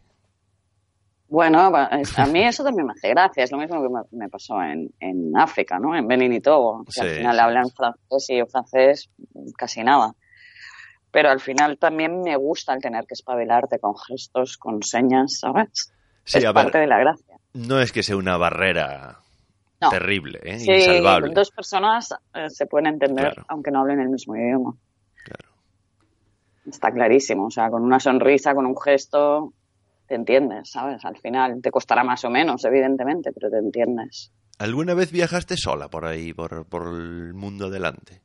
Bueno, 1.31 1.61
a 1.75 2.27
mí 2.27 2.43
eso 2.45 2.65
también 2.65 2.87
me 2.87 2.93
hace 2.93 3.09
gracia. 3.11 3.45
Es 3.45 3.53
lo 3.53 3.59
mismo 3.59 3.83
que 3.83 4.17
me, 4.17 4.29
pasó 4.31 4.63
en, 4.63 4.91
en 5.01 5.37
África, 5.37 5.79
¿no? 5.79 5.95
En 5.97 6.07
Benin 6.09 6.33
y 6.33 6.41
Togo. 6.41 6.85
Que 6.85 7.01
al 7.03 7.09
final 7.11 7.35
sí, 7.37 7.41
hablan 7.41 7.71
francés 7.71 8.27
y 8.31 8.39
yo 8.39 8.47
francés 8.47 9.11
casi 9.57 9.83
nada. 9.83 10.15
Pero 11.11 11.31
al 11.31 11.41
final 11.41 11.79
también 11.79 12.23
me 12.23 12.37
gusta 12.37 12.73
el 12.75 12.81
tener 12.81 13.05
que 13.07 13.15
espabilarte 13.15 13.79
con 13.79 13.95
gestos, 13.97 14.57
con 14.57 14.83
señas, 14.83 15.39
¿sabes? 15.41 15.93
Sí, 16.25 16.39
es 16.39 16.45
a 16.47 16.53
parte 16.53 16.79
de 16.79 16.87
la 16.87 16.99
gracia. 16.99 17.37
no 17.55 17.81
es 17.81 17.93
que 17.93 18.03
sea 18.03 18.17
una 18.17 18.37
barrera 18.37 19.19
No. 19.81 19.89
terrible, 19.91 20.41
¿eh? 20.45 20.59
Sí, 20.59 20.71
Insalvable. 20.73 21.33
dos 21.35 21.51
personas 21.51 22.15
eh, 22.35 22.49
se 22.51 22.67
pueden 22.67 22.87
entender 22.87 23.33
Claro. 23.33 23.45
aunque 23.49 23.71
no 23.71 23.81
hablen 23.81 24.01
el 24.01 24.09
mismo 24.11 24.35
idioma. 24.37 24.75
Está 26.69 26.91
clarísimo. 26.93 27.47
O 27.47 27.51
sea, 27.51 27.71
con 27.71 27.83
una 27.83 28.01
sonrisa, 28.01 28.55
con 28.55 28.67
un 28.67 28.79
gesto, 28.81 29.53
te 30.07 30.15
entiendes, 30.15 30.71
¿sabes? 30.71 31.05
Al 31.05 31.17
final 31.19 31.61
te 31.63 31.71
costará 31.71 32.03
más 32.05 32.25
o 32.25 32.31
menos, 32.31 32.65
evidentemente, 32.65 33.33
pero 33.33 33.51
te 33.51 33.59
entiendes. 33.59 34.33
¿Alguna 34.59 34.95
vez 34.95 35.13
viajaste 35.13 35.57
sola 35.57 35.89
por 35.89 36.05
ahí, 36.05 36.33
por, 36.33 36.67
por 36.67 36.89
el 36.89 37.35
mundo 37.35 37.67
adelante? 37.67 38.23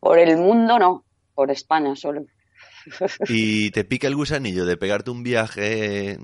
Por 0.00 0.18
el 0.18 0.36
mundo 0.36 0.78
no, 0.78 1.04
por 1.34 1.50
España 1.50 1.94
solo. 1.94 2.24
¿Y 3.28 3.70
te 3.72 3.84
pica 3.84 4.08
el 4.08 4.16
gusanillo 4.16 4.66
de 4.66 4.76
pegarte 4.76 5.10
un 5.10 5.22
viaje 5.22 6.18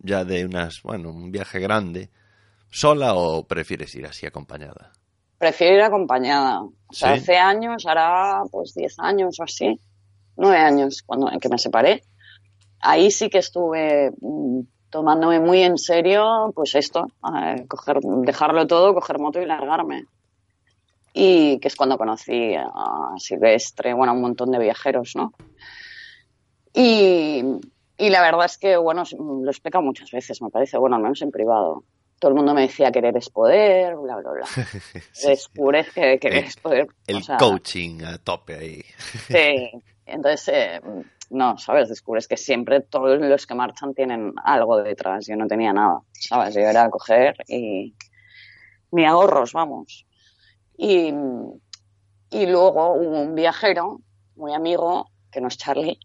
ya 0.00 0.24
de 0.24 0.44
unas, 0.44 0.82
bueno, 0.82 1.10
un 1.10 1.32
viaje 1.32 1.58
grande, 1.58 2.10
sola 2.70 3.14
o 3.14 3.46
prefieres 3.46 3.94
ir 3.94 4.06
así 4.06 4.26
acompañada? 4.26 4.92
Prefiero 5.38 5.76
ir 5.76 5.82
acompañada. 5.82 6.62
O 6.62 6.92
sea, 6.92 7.14
¿Sí? 7.14 7.20
hace 7.20 7.36
años, 7.36 7.86
hará 7.86 8.42
pues 8.50 8.74
10 8.74 8.98
años 8.98 9.38
o 9.40 9.44
así, 9.44 9.80
9 10.38 10.56
años, 10.56 11.02
cuando 11.02 11.30
en 11.30 11.40
que 11.40 11.48
me 11.48 11.58
separé. 11.58 12.02
Ahí 12.80 13.10
sí 13.10 13.28
que 13.28 13.38
estuve 13.38 14.12
mm, 14.20 14.60
tomándome 14.90 15.40
muy 15.40 15.62
en 15.62 15.78
serio, 15.78 16.52
pues 16.54 16.74
esto, 16.74 17.06
eh, 17.36 17.66
coger, 17.68 18.00
dejarlo 18.00 18.66
todo, 18.66 18.94
coger 18.94 19.18
moto 19.18 19.40
y 19.40 19.46
largarme. 19.46 20.04
Y 21.12 21.58
que 21.58 21.68
es 21.68 21.76
cuando 21.76 21.98
conocí 21.98 22.54
a 22.54 23.14
Silvestre, 23.16 23.92
bueno, 23.92 24.12
a 24.12 24.14
un 24.14 24.22
montón 24.22 24.52
de 24.52 24.58
viajeros, 24.58 25.16
¿no? 25.16 25.32
Y, 26.72 27.42
y 27.96 28.10
la 28.10 28.22
verdad 28.22 28.46
es 28.46 28.58
que, 28.58 28.76
bueno, 28.76 29.02
lo 29.18 29.46
he 29.46 29.50
explicado 29.50 29.82
muchas 29.82 30.10
veces, 30.12 30.40
me 30.40 30.50
parece, 30.50 30.78
bueno, 30.78 30.96
al 30.96 31.02
menos 31.02 31.20
en 31.22 31.32
privado. 31.32 31.84
Todo 32.20 32.30
el 32.30 32.36
mundo 32.36 32.54
me 32.54 32.62
decía 32.62 32.90
querer 32.90 33.16
es 33.16 33.30
poder, 33.30 33.96
bla, 33.96 34.16
bla, 34.16 34.30
bla. 34.32 34.46
Sí, 35.12 35.28
Descubres 35.28 35.90
que 35.92 36.18
querer 36.18 36.44
es 36.44 36.56
poder. 36.56 36.88
El 37.06 37.16
o 37.16 37.20
sea, 37.20 37.36
coaching 37.36 38.02
a 38.02 38.18
tope 38.18 38.54
ahí. 38.54 38.84
Sí. 39.26 39.82
Entonces, 40.08 40.48
eh, 40.48 40.80
no, 41.30 41.58
¿sabes? 41.58 41.88
Descubres 41.88 42.26
que 42.26 42.36
siempre 42.36 42.80
todos 42.80 43.20
los 43.20 43.46
que 43.46 43.54
marchan 43.54 43.94
tienen 43.94 44.32
algo 44.42 44.82
detrás. 44.82 45.26
Yo 45.26 45.36
no 45.36 45.46
tenía 45.46 45.72
nada, 45.72 46.00
¿sabes? 46.12 46.54
Yo 46.54 46.60
era 46.60 46.88
coger 46.90 47.36
y 47.46 47.94
ni 48.92 49.04
ahorros, 49.04 49.52
vamos. 49.52 50.06
Y, 50.76 51.12
y 52.30 52.46
luego 52.46 52.94
hubo 52.94 53.20
un 53.20 53.34
viajero, 53.34 54.00
muy 54.36 54.54
amigo, 54.54 55.10
que 55.30 55.40
no 55.40 55.48
es 55.48 55.58
Charlie, 55.58 55.98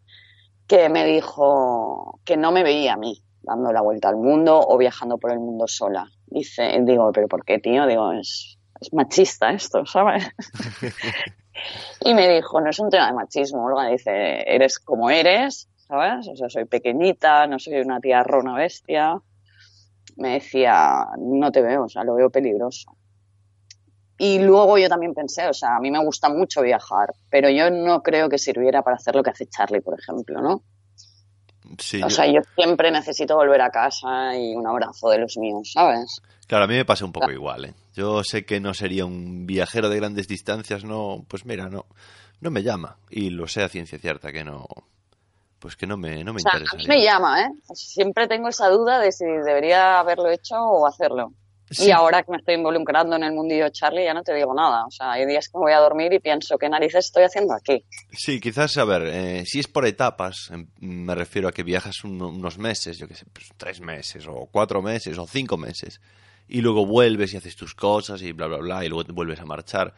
que 0.68 0.89
me 0.89 1.06
dijo 1.06 2.20
que 2.26 2.36
no 2.36 2.51
me 2.51 2.64
veía 2.64 2.93
a 2.93 2.97
mí 2.97 3.24
dando 3.41 3.72
la 3.72 3.82
vuelta 3.82 4.10
al 4.10 4.18
mundo 4.18 4.60
o 4.60 4.78
viajando 4.78 5.18
por 5.18 5.32
el 5.32 5.39
mundo 5.39 5.68
sola. 5.68 6.10
Dice, 6.26 6.80
digo, 6.82 7.12
pero 7.12 7.28
¿por 7.28 7.45
qué, 7.45 7.60
tío? 7.60 7.86
Digo, 7.86 8.12
es, 8.14 8.58
es 8.80 8.93
machista 8.93 9.51
esto, 9.51 9.86
¿sabes? 9.86 10.30
y 12.01 12.14
me 12.14 12.28
dijo, 12.28 12.60
no 12.62 12.70
es 12.70 12.80
un 12.80 12.89
tema 12.89 13.08
de 13.08 13.14
machismo, 13.14 13.66
Olga, 13.66 13.88
dice, 13.88 14.43
eres 14.45 14.80
como 14.80 15.10
eres, 15.10 15.70
¿sabes? 15.88 16.28
O 16.28 16.36
sea, 16.36 16.49
soy 16.49 16.66
pequeñita, 16.66 17.47
no 17.47 17.60
soy 17.60 17.80
una 17.80 17.99
tía 17.99 18.24
rona 18.24 18.56
bestia. 18.56 19.22
Me 20.18 20.34
decía, 20.34 21.08
no 21.18 21.51
te 21.51 21.62
veo, 21.62 21.86
o 21.86 21.89
sea, 21.89 22.04
lo 22.04 22.16
veo 22.16 22.30
peligroso. 22.30 22.95
Y 24.18 24.39
luego 24.39 24.78
yo 24.78 24.88
también 24.89 25.14
pensé, 25.14 25.47
o 25.47 25.54
sea, 25.54 25.76
a 25.76 25.80
mí 25.80 25.89
me 25.89 26.04
gusta 26.04 26.30
mucho 26.30 26.62
viajar, 26.62 27.14
pero 27.30 27.49
yo 27.49 27.72
no 27.72 28.04
creo 28.04 28.30
que 28.30 28.38
sirviera 28.38 28.84
para 28.84 28.97
hacer 28.97 29.16
lo 29.16 29.24
que 29.24 29.32
hace 29.32 29.47
Charlie, 29.47 29.82
por 29.82 29.99
ejemplo, 29.99 30.39
¿no? 30.41 30.64
Sí, 31.80 31.97
O 32.03 32.07
yo- 32.07 32.15
sea, 32.15 32.26
yo 32.28 32.41
siempre 32.55 32.91
necesito 32.91 33.36
volver 33.36 33.61
a 33.61 33.69
casa 33.69 34.38
y 34.38 34.55
un 34.55 34.65
abrazo 34.67 35.09
de 35.09 35.19
los 35.19 35.38
míos, 35.38 35.71
¿sabes? 35.74 36.21
Claro, 36.47 36.65
a 36.65 36.67
mí 36.67 36.76
me 36.76 36.86
pasa 36.86 37.05
un 37.05 37.11
poco 37.11 37.32
igual, 37.32 37.65
¿eh? 37.65 37.74
Yo 37.95 38.24
sé 38.24 38.45
que 38.45 38.59
no 38.59 38.74
sería 38.74 39.05
un 39.05 39.45
viajero 39.47 39.89
de 39.89 39.97
grandes 39.97 40.28
distancias, 40.28 40.84
no, 40.84 41.24
pues 41.28 41.45
mira, 41.45 41.69
no, 41.69 41.86
no 42.41 42.51
me 42.51 42.63
llama. 42.63 42.97
Y 43.09 43.30
lo 43.30 43.47
sé 43.47 43.63
a 43.63 43.69
ciencia 43.69 43.97
cierta 43.97 44.32
que 44.32 44.43
no, 44.43 44.65
pues 45.59 45.76
que 45.76 45.88
no 45.88 45.95
me, 45.97 46.24
no 46.24 46.34
me 46.34 46.38
O 46.38 46.39
sea, 46.41 46.51
a 46.53 46.59
mí 46.59 46.63
interesa. 46.84 46.88
me 46.89 47.01
llama, 47.03 47.41
¿eh? 47.43 47.49
Siempre 47.74 48.28
tengo 48.28 48.49
esa 48.49 48.67
duda 48.69 48.99
de 48.99 49.11
si 49.11 49.26
debería 49.26 49.99
haberlo 49.99 50.30
hecho 50.30 50.55
o 50.57 50.86
hacerlo. 50.86 51.32
Sí. 51.74 51.88
Y 51.88 51.91
ahora 51.91 52.24
que 52.24 52.32
me 52.32 52.38
estoy 52.38 52.55
involucrando 52.55 53.15
en 53.15 53.24
el 53.24 53.34
mundillo 53.34 53.67
Charlie, 53.69 54.05
ya 54.05 54.13
no 54.13 54.24
te 54.24 54.34
digo 54.34 54.53
nada. 54.53 54.86
O 54.86 54.91
sea, 54.91 55.11
hay 55.13 55.26
días 55.26 55.47
que 55.49 55.57
me 55.57 55.63
voy 55.63 55.74
a 55.74 55.80
dormir 55.80 56.13
y 56.13 56.19
pienso, 56.19 56.57
¿qué 56.57 56.69
narices 56.69 57.05
estoy 57.05 57.24
haciendo 57.24 57.53
aquí? 57.53 57.84
Sí, 58.11 58.39
quizás, 58.39 58.78
a 58.78 58.86
ver, 58.86 59.03
eh, 59.07 59.43
si 59.45 59.59
es 59.59 59.67
por 59.67 59.86
etapas, 59.86 60.49
em, 60.51 60.67
me 60.80 61.15
refiero 61.15 61.47
a 61.47 61.51
que 61.51 61.63
viajas 61.63 62.03
un- 62.03 62.21
unos 62.21 62.57
meses, 62.57 62.97
yo 62.97 63.07
qué 63.07 63.15
sé, 63.15 63.26
pues, 63.34 63.47
tres 63.57 63.82
meses, 63.82 64.26
o 64.28 64.47
cuatro 64.51 64.82
meses, 64.82 65.17
o 65.17 65.26
cinco 65.28 65.57
meses, 65.57 65.99
y 66.47 66.61
luego 66.61 66.86
vuelves 66.86 67.34
y 67.34 67.38
haces 67.38 67.55
tus 67.55 67.74
cosas 67.74 68.21
y 68.21 68.32
bla, 68.34 68.47
bla, 68.47 68.57
bla, 68.57 68.86
y 68.86 68.89
luego 68.89 69.03
te 69.05 69.11
vuelves 69.11 69.39
a 69.39 69.45
marchar. 69.45 69.93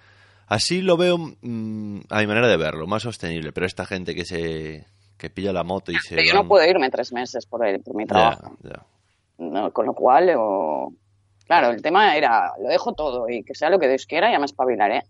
Así 0.48 0.82
lo 0.82 0.96
veo, 0.96 1.18
mm, 1.18 2.02
a 2.10 2.20
mi 2.20 2.28
manera 2.28 2.48
de 2.48 2.58
verlo, 2.58 2.86
más 2.88 3.02
sostenible, 3.04 3.52
pero 3.52 3.66
esta 3.66 3.86
gente 3.86 4.14
que 4.16 4.26
se 4.26 4.86
que 5.18 5.30
pilla 5.30 5.54
la 5.54 5.64
moto 5.64 5.92
y 5.94 5.96
se... 6.00 6.16
Pero 6.16 6.28
yo 6.28 6.34
no 6.34 6.42
van- 6.42 6.48
puedo 6.50 6.70
irme 6.70 6.90
tres 6.90 7.12
meses 7.14 7.46
por, 7.46 7.66
el- 7.66 7.80
por 7.82 7.96
mi 7.96 8.04
Ya, 8.04 8.10
trabajo. 8.10 8.58
ya. 8.64 8.84
¿no? 9.38 9.72
Con 9.72 9.86
lo 9.86 9.94
cual, 9.94 10.30
o... 10.38 10.92
claro, 11.46 11.70
el 11.70 11.82
tema 11.82 12.16
era, 12.16 12.54
lo 12.60 12.68
dejo 12.70 12.94
todo 12.94 13.30
y 13.30 13.44
que 13.44 13.56
sea 13.56 13.70
lo 13.70 13.80
que 13.80 13.88
Dios 13.88 14.06
quiera, 14.06 14.32
ya 14.32 14.40
me 14.40 14.46
espabilaré. 14.46 15.04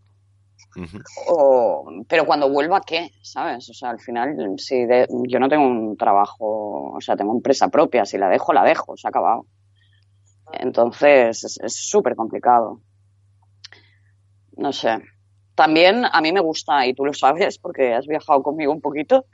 O, 1.27 1.89
pero 2.07 2.25
cuando 2.25 2.49
vuelva, 2.49 2.81
¿qué? 2.81 3.09
¿Sabes? 3.21 3.69
O 3.69 3.73
sea, 3.73 3.89
al 3.91 3.99
final, 3.99 4.35
si 4.57 4.85
de- 4.85 5.07
yo 5.27 5.39
no 5.39 5.47
tengo 5.49 5.65
un 5.65 5.95
trabajo, 5.97 6.93
o 6.93 7.01
sea, 7.01 7.15
tengo 7.15 7.33
empresa 7.33 7.69
propia, 7.69 8.05
si 8.05 8.17
la 8.17 8.29
dejo, 8.29 8.51
la 8.53 8.63
dejo, 8.63 8.95
se 8.97 9.07
ha 9.07 9.09
acabado. 9.09 9.45
Entonces, 10.53 11.43
es- 11.43 11.59
es 11.61 11.75
súper 11.75 12.15
complicado. 12.15 12.81
No 14.57 14.71
sé. 14.71 14.99
También 15.55 16.03
a 16.11 16.21
mí 16.21 16.31
me 16.33 16.41
gusta, 16.41 16.85
y 16.85 16.93
tú 16.93 17.05
lo 17.05 17.13
sabes 17.13 17.57
porque 17.57 17.93
has 17.93 18.07
viajado 18.07 18.43
conmigo 18.43 18.71
un 18.71 18.81
poquito, 18.81 19.25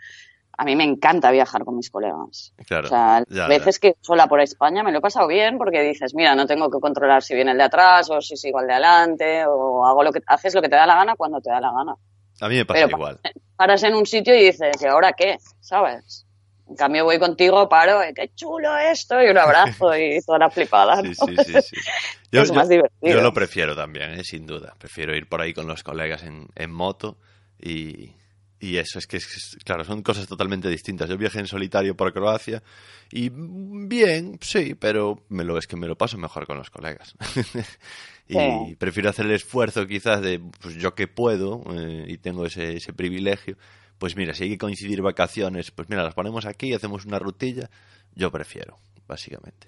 a 0.57 0.63
mí 0.65 0.75
me 0.75 0.83
encanta 0.83 1.31
viajar 1.31 1.63
con 1.65 1.75
mis 1.77 1.89
colegas. 1.89 2.53
Claro, 2.67 2.87
O 2.87 2.89
sea, 2.89 3.23
ya, 3.29 3.47
veces 3.47 3.79
que 3.79 3.95
sola 4.01 4.27
por 4.27 4.41
España 4.41 4.83
me 4.83 4.91
lo 4.91 4.99
he 4.99 5.01
pasado 5.01 5.27
bien 5.27 5.57
porque 5.57 5.81
dices, 5.81 6.13
mira, 6.13 6.35
no 6.35 6.45
tengo 6.45 6.69
que 6.69 6.79
controlar 6.79 7.23
si 7.23 7.33
viene 7.35 7.51
el 7.51 7.57
de 7.57 7.63
atrás 7.63 8.09
o 8.09 8.21
si 8.21 8.37
sigo 8.37 8.59
el 8.61 8.67
de 8.67 8.73
adelante 8.73 9.45
o 9.47 9.85
hago 9.85 10.03
lo 10.03 10.11
que 10.11 10.21
haces 10.27 10.53
lo 10.53 10.61
que 10.61 10.69
te 10.69 10.75
da 10.75 10.85
la 10.85 10.95
gana 10.95 11.15
cuando 11.15 11.39
te 11.41 11.49
da 11.49 11.59
la 11.61 11.71
gana. 11.71 11.95
A 12.41 12.47
mí 12.49 12.55
me 12.55 12.65
pasa 12.65 12.85
Pero- 12.85 12.97
igual. 12.97 13.19
Paras 13.55 13.83
en 13.83 13.93
un 13.95 14.05
sitio 14.05 14.35
y 14.35 14.45
dices, 14.45 14.81
¿y 14.81 14.85
ahora 14.87 15.13
qué? 15.13 15.37
¿Sabes? 15.59 16.25
En 16.67 16.75
cambio 16.75 17.03
voy 17.03 17.19
contigo, 17.19 17.67
paro, 17.67 18.01
y 18.07 18.13
qué 18.13 18.31
chulo 18.33 18.75
esto 18.77 19.21
y 19.21 19.27
un 19.29 19.37
abrazo 19.37 19.95
y 19.95 20.19
toda 20.25 20.39
la 20.39 20.49
flipada. 20.49 21.01
¿no? 21.01 21.13
Sí, 21.13 21.35
sí, 21.45 21.53
sí. 21.61 21.75
Yo, 22.31 22.41
Es 22.43 22.47
yo- 22.47 22.53
más 22.55 22.69
divertido. 22.69 23.13
yo 23.13 23.21
lo 23.21 23.33
prefiero 23.33 23.75
también, 23.75 24.11
¿eh? 24.11 24.23
sin 24.23 24.45
duda. 24.47 24.73
Prefiero 24.77 25.13
ir 25.15 25.27
por 25.27 25.41
ahí 25.41 25.53
con 25.53 25.67
los 25.67 25.83
colegas 25.83 26.23
en, 26.23 26.47
en 26.55 26.71
moto 26.71 27.17
y, 27.59 28.13
y 28.61 28.77
eso 28.77 28.99
es 28.99 29.07
que, 29.07 29.17
es- 29.17 29.57
claro, 29.65 29.83
son 29.83 30.01
cosas 30.03 30.27
totalmente 30.27 30.69
distintas. 30.69 31.09
Yo 31.09 31.17
viajé 31.17 31.39
en 31.39 31.47
solitario 31.47 31.95
por 31.97 32.13
Croacia 32.13 32.63
y 33.11 33.29
bien, 33.33 34.37
sí, 34.41 34.75
pero 34.75 35.23
me 35.29 35.43
lo, 35.43 35.57
es 35.57 35.67
que 35.67 35.75
me 35.75 35.87
lo 35.87 35.97
paso 35.97 36.17
mejor 36.17 36.45
con 36.47 36.57
los 36.57 36.69
colegas. 36.69 37.15
y 38.27 38.35
Sí. 38.35 38.75
prefiero 38.77 39.09
hacer 39.09 39.25
el 39.25 39.33
esfuerzo 39.33 39.85
quizás 39.87 40.21
de, 40.21 40.39
pues 40.61 40.75
yo 40.75 40.95
que 40.95 41.07
puedo 41.07 41.63
eh, 41.75 42.05
y 42.07 42.17
tengo 42.19 42.45
ese, 42.45 42.77
ese 42.77 42.93
privilegio, 42.93 43.57
pues 43.97 44.15
mira, 44.15 44.33
si 44.33 44.43
hay 44.45 44.49
que 44.51 44.57
coincidir 44.57 45.01
vacaciones, 45.01 45.71
pues 45.71 45.89
mira, 45.89 46.03
las 46.03 46.13
ponemos 46.13 46.45
aquí, 46.45 46.73
hacemos 46.73 47.05
una 47.05 47.19
rutilla, 47.19 47.69
yo 48.15 48.31
prefiero, 48.31 48.77
básicamente. 49.07 49.67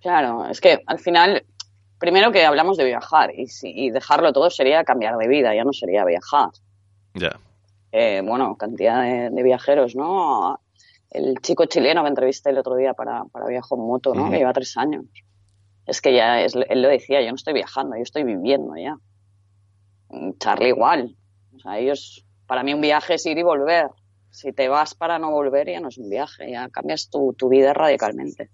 Claro, 0.00 0.46
es 0.48 0.60
que 0.60 0.78
al 0.86 0.98
final, 0.98 1.44
primero 1.98 2.32
que 2.32 2.44
hablamos 2.44 2.76
de 2.78 2.84
viajar 2.86 3.32
y, 3.36 3.46
si- 3.48 3.70
y 3.74 3.90
dejarlo 3.90 4.32
todo 4.32 4.48
sería 4.50 4.82
cambiar 4.84 5.16
de 5.18 5.28
vida, 5.28 5.54
ya 5.54 5.62
no 5.64 5.72
sería 5.72 6.04
viajar. 6.04 6.48
Ya. 7.14 7.38
Eh, 7.92 8.22
bueno, 8.24 8.56
cantidad 8.56 9.02
de, 9.02 9.30
de 9.30 9.42
viajeros, 9.42 9.96
¿no? 9.96 10.60
El 11.10 11.38
chico 11.40 11.64
chileno 11.64 12.02
que 12.02 12.08
entrevisté 12.08 12.50
el 12.50 12.58
otro 12.58 12.76
día 12.76 12.94
para, 12.94 13.24
para 13.24 13.46
Viajo 13.46 13.74
en 13.76 13.82
Moto, 13.82 14.14
¿no? 14.14 14.22
Ujú. 14.22 14.30
Que 14.30 14.38
lleva 14.38 14.52
tres 14.52 14.76
años. 14.76 15.06
Es 15.86 16.00
que 16.00 16.14
ya, 16.14 16.40
es, 16.40 16.54
él 16.54 16.82
lo 16.82 16.88
decía, 16.88 17.20
yo 17.20 17.30
no 17.30 17.34
estoy 17.34 17.52
viajando, 17.52 17.96
yo 17.96 18.02
estoy 18.02 18.22
viviendo 18.22 18.76
ya. 18.76 18.96
Mm, 20.08 20.32
Charlie 20.38 20.68
igual. 20.68 21.16
O 21.56 21.58
sea, 21.58 21.78
ellos, 21.78 22.24
para 22.46 22.62
mí 22.62 22.72
un 22.72 22.80
viaje 22.80 23.14
es 23.14 23.26
ir 23.26 23.38
y 23.38 23.42
volver. 23.42 23.88
Si 24.30 24.52
te 24.52 24.68
vas 24.68 24.94
para 24.94 25.18
no 25.18 25.32
volver 25.32 25.68
ya 25.68 25.80
no 25.80 25.88
es 25.88 25.98
un 25.98 26.08
viaje, 26.08 26.52
ya 26.52 26.68
cambias 26.68 27.10
tu, 27.10 27.32
tu 27.32 27.48
vida 27.48 27.72
radicalmente. 27.72 28.50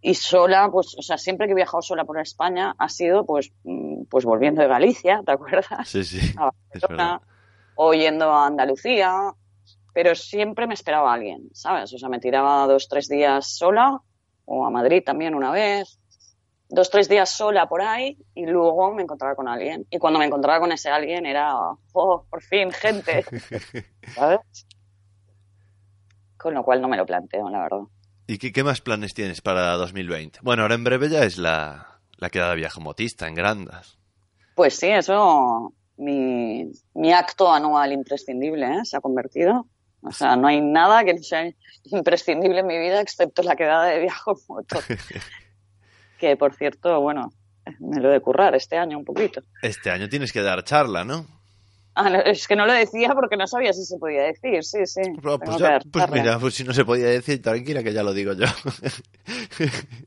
Y 0.00 0.14
sola, 0.14 0.70
pues, 0.70 0.94
o 0.96 1.02
sea, 1.02 1.18
siempre 1.18 1.46
que 1.46 1.52
he 1.52 1.56
viajado 1.56 1.82
sola 1.82 2.04
por 2.04 2.20
España 2.20 2.76
ha 2.78 2.88
sido, 2.88 3.26
pues, 3.26 3.50
mm, 3.64 4.04
pues 4.08 4.24
volviendo 4.24 4.62
de 4.62 4.68
Galicia, 4.68 5.20
¿te 5.26 5.32
acuerdas? 5.32 5.88
Sí, 5.88 6.04
sí, 6.04 6.18
a 6.38 6.52
es 6.72 6.80
Barcelona, 6.80 7.20
verdad. 7.20 7.20
O 7.76 7.94
yendo 7.94 8.32
a 8.32 8.46
Andalucía, 8.46 9.32
pero 9.94 10.14
siempre 10.14 10.66
me 10.66 10.74
esperaba 10.74 11.12
alguien, 11.12 11.48
¿sabes? 11.52 11.92
O 11.92 11.98
sea, 11.98 12.08
me 12.08 12.18
tiraba 12.18 12.66
dos, 12.66 12.88
tres 12.88 13.08
días 13.08 13.56
sola, 13.56 14.00
o 14.44 14.66
a 14.66 14.70
Madrid 14.70 15.02
también 15.04 15.34
una 15.34 15.50
vez, 15.52 15.98
dos, 16.68 16.90
tres 16.90 17.08
días 17.08 17.30
sola 17.30 17.68
por 17.68 17.82
ahí, 17.82 18.18
y 18.34 18.46
luego 18.46 18.92
me 18.92 19.02
encontraba 19.02 19.36
con 19.36 19.46
alguien. 19.46 19.86
Y 19.90 19.98
cuando 19.98 20.18
me 20.18 20.26
encontraba 20.26 20.60
con 20.60 20.72
ese 20.72 20.88
alguien 20.88 21.26
era, 21.26 21.54
oh, 21.92 22.26
por 22.28 22.42
fin, 22.42 22.72
gente, 22.72 23.24
¿sabes? 24.14 24.40
Con 26.36 26.54
lo 26.54 26.64
cual 26.64 26.80
no 26.80 26.88
me 26.88 26.96
lo 26.96 27.06
planteo, 27.06 27.48
la 27.50 27.60
verdad. 27.60 27.82
¿Y 28.26 28.38
qué, 28.38 28.52
qué 28.52 28.64
más 28.64 28.80
planes 28.80 29.14
tienes 29.14 29.40
para 29.40 29.72
2020? 29.74 30.40
Bueno, 30.42 30.62
ahora 30.62 30.74
en 30.74 30.84
breve 30.84 31.08
ya 31.08 31.24
es 31.24 31.38
la, 31.38 32.00
la 32.16 32.30
quedada 32.30 32.54
viaje 32.54 32.80
motista 32.80 33.28
en 33.28 33.34
Grandas. 33.34 33.98
Pues 34.54 34.76
sí, 34.76 34.88
eso, 34.88 35.72
mi, 35.96 36.70
mi 36.94 37.12
acto 37.12 37.52
anual 37.52 37.92
imprescindible, 37.92 38.66
¿eh? 38.66 38.84
Se 38.84 38.96
ha 38.96 39.00
convertido. 39.00 39.66
O 40.02 40.12
sea, 40.12 40.36
no 40.36 40.46
hay 40.46 40.60
nada 40.60 41.04
que 41.04 41.14
no 41.14 41.22
sea 41.22 41.50
imprescindible 41.84 42.60
en 42.60 42.66
mi 42.66 42.78
vida 42.78 43.00
excepto 43.00 43.42
la 43.42 43.56
quedada 43.56 43.86
de 43.86 44.00
viaje 44.00 44.30
en 44.30 44.36
moto. 44.48 44.78
que, 46.18 46.36
por 46.36 46.54
cierto, 46.54 47.00
bueno, 47.00 47.32
me 47.80 48.00
lo 48.00 48.10
he 48.10 48.12
de 48.12 48.20
currar 48.20 48.54
este 48.54 48.76
año 48.76 48.98
un 48.98 49.04
poquito. 49.04 49.40
Este 49.62 49.90
año 49.90 50.08
tienes 50.08 50.32
que 50.32 50.42
dar 50.42 50.62
charla, 50.64 51.04
¿no? 51.04 51.26
Ah, 51.98 52.10
no, 52.10 52.20
es 52.20 52.46
que 52.46 52.54
no 52.56 52.66
lo 52.66 52.74
decía 52.74 53.14
porque 53.14 53.38
no 53.38 53.46
sabía 53.46 53.72
si 53.72 53.84
se 53.84 53.96
podía 53.98 54.24
decir, 54.24 54.62
sí, 54.62 54.84
sí. 54.84 55.00
Pues, 55.22 55.38
pues 55.42 55.58
ya- 55.58 55.80
pues 55.90 56.10
mira, 56.10 56.38
pues 56.38 56.54
si 56.54 56.62
no 56.62 56.74
se 56.74 56.84
podía 56.84 57.06
decir, 57.06 57.40
tranquila 57.40 57.82
que 57.82 57.92
ya 57.94 58.02
lo 58.02 58.12
digo 58.12 58.34
yo. 58.34 58.46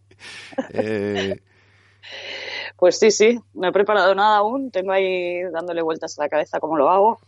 Eh, 0.73 1.39
Pues 2.79 2.97
sí, 2.97 3.11
sí, 3.11 3.39
no 3.53 3.67
he 3.67 3.71
preparado 3.73 4.15
nada 4.15 4.37
aún, 4.37 4.71
tengo 4.71 4.91
ahí 4.93 5.41
dándole 5.51 5.81
vueltas 5.81 6.17
a 6.17 6.23
la 6.23 6.29
cabeza 6.29 6.59
cómo 6.59 6.77
lo 6.77 6.89
hago, 6.89 7.19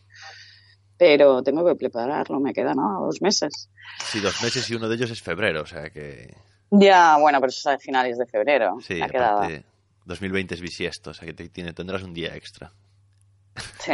pero 0.98 1.44
tengo 1.44 1.66
que 1.66 1.76
prepararlo, 1.76 2.40
me 2.40 2.54
quedan 2.54 2.78
nada, 2.78 3.00
dos 3.00 3.22
meses. 3.22 3.70
sí, 4.06 4.20
dos 4.22 4.42
meses 4.44 4.70
y 4.70 4.76
uno 4.76 4.88
de 4.88 4.96
ellos 4.96 5.12
es 5.12 5.22
febrero, 5.22 5.64
o 5.64 5.66
sea 5.66 5.90
que 5.90 6.34
Ya, 6.70 7.18
bueno, 7.18 7.40
pero 7.42 7.50
eso 7.50 7.70
es 7.70 7.76
a 7.76 7.80
finales 7.80 8.18
de 8.18 8.26
febrero. 8.28 8.78
sí, 8.82 9.02
aparte 9.02 9.66
2020 10.06 10.56
es 10.56 10.62
bisiesto, 10.62 11.10
o 11.10 11.14
sea 11.14 11.26
que 11.28 11.34
te 11.34 11.74
tendrás 11.74 12.04
un 12.04 12.14
día 12.14 12.34
extra. 12.36 12.72
Sí, 13.80 13.94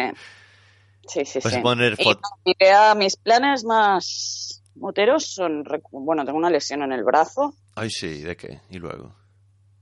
sí, 1.07 1.25
sí. 1.25 1.41
Sí. 1.41 1.59
poner 1.61 1.93
Y 1.97 2.03
foto. 2.03 2.21
mi 2.45 2.53
idea- 2.59 2.93
mis 2.95 3.15
planes 3.17 3.63
más 3.63 4.61
moteros 4.75 5.25
son, 5.25 5.63
bueno, 5.91 6.23
tengo 6.23 6.37
una 6.37 6.49
lesión 6.51 6.83
en 6.83 6.91
el 6.91 7.03
brazo, 7.03 7.55
Ay, 7.75 7.89
sí, 7.89 8.21
¿de 8.21 8.35
qué? 8.35 8.61
¿Y 8.69 8.77
luego? 8.79 9.15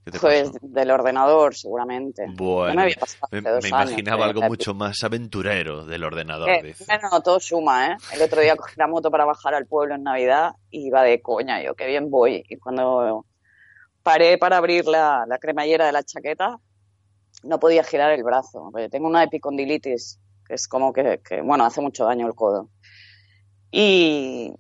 ¿Qué 0.06 0.12
te 0.12 0.20
pues 0.20 0.52
del 0.62 0.92
ordenador 0.92 1.56
seguramente. 1.56 2.26
Bueno, 2.36 2.76
me 2.76 2.82
había 2.84 2.96
pasado 2.96 3.28
me, 3.32 3.40
hace 3.40 3.50
dos 3.50 3.64
me 3.64 3.70
años, 3.76 3.90
imaginaba 3.92 4.26
eh, 4.26 4.30
algo 4.30 4.42
la- 4.42 4.48
mucho 4.50 4.74
más 4.76 5.04
aventurero 5.04 5.84
del 5.86 6.04
ordenador. 6.04 6.48
Eh, 6.50 6.62
dice. 6.64 6.86
bueno, 6.88 7.22
todo 7.22 7.40
suma, 7.40 7.88
¿eh? 7.88 7.98
El 8.14 8.22
otro 8.22 8.40
día 8.42 8.56
cogí 8.56 8.76
la 8.78 8.86
moto 8.88 9.10
para 9.10 9.26
bajar 9.26 9.56
al 9.56 9.66
pueblo 9.66 9.96
en 9.96 10.04
Navidad 10.04 10.52
y 10.70 10.88
iba 10.88 11.02
de 11.02 11.22
coña, 11.24 11.62
yo, 11.64 11.74
qué 11.74 11.88
bien 11.88 12.12
voy. 12.12 12.44
Y 12.48 12.58
cuando 12.58 13.26
paré 14.04 14.38
para 14.38 14.58
abrir 14.58 14.86
la, 14.86 15.26
la 15.28 15.40
cremallera 15.40 15.88
de 15.88 15.92
la 15.92 16.04
chaqueta, 16.04 16.60
no 17.44 17.60
podía 17.60 17.84
girar 17.84 18.12
el 18.12 18.24
brazo. 18.24 18.72
Tengo 18.92 19.08
una 19.08 19.24
epicondilitis, 19.24 20.20
que 20.48 20.54
es 20.54 20.68
como 20.68 20.94
que, 20.94 21.20
que, 21.28 21.42
bueno, 21.42 21.66
hace 21.66 21.82
mucho 21.82 22.06
daño 22.06 22.28
el 22.28 22.36
codo. 22.36 22.70
Y 23.72 24.54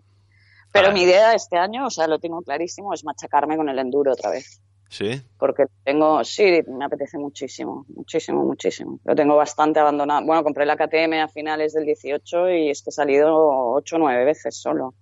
Pero 0.71 0.89
Ah. 0.89 0.91
mi 0.91 1.03
idea 1.03 1.33
este 1.33 1.57
año, 1.57 1.85
o 1.85 1.89
sea, 1.89 2.07
lo 2.07 2.19
tengo 2.19 2.41
clarísimo, 2.41 2.93
es 2.93 3.03
machacarme 3.05 3.55
con 3.55 3.69
el 3.69 3.79
enduro 3.79 4.11
otra 4.11 4.29
vez. 4.31 4.59
¿Sí? 4.89 5.21
Porque 5.38 5.65
tengo, 5.83 6.23
sí, 6.23 6.61
me 6.67 6.86
apetece 6.86 7.17
muchísimo, 7.17 7.86
muchísimo, 7.89 8.43
muchísimo. 8.43 8.99
Lo 9.03 9.15
tengo 9.15 9.36
bastante 9.36 9.79
abandonado. 9.79 10.25
Bueno, 10.25 10.43
compré 10.43 10.65
la 10.65 10.77
KTM 10.77 11.13
a 11.21 11.27
finales 11.27 11.73
del 11.73 11.86
18 11.86 12.49
y 12.51 12.69
es 12.69 12.81
que 12.81 12.91
he 12.91 12.93
salido 12.93 13.36
8 13.73 13.95
o 13.95 13.99
9 13.99 14.25
veces 14.25 14.55
solo. 14.55 14.93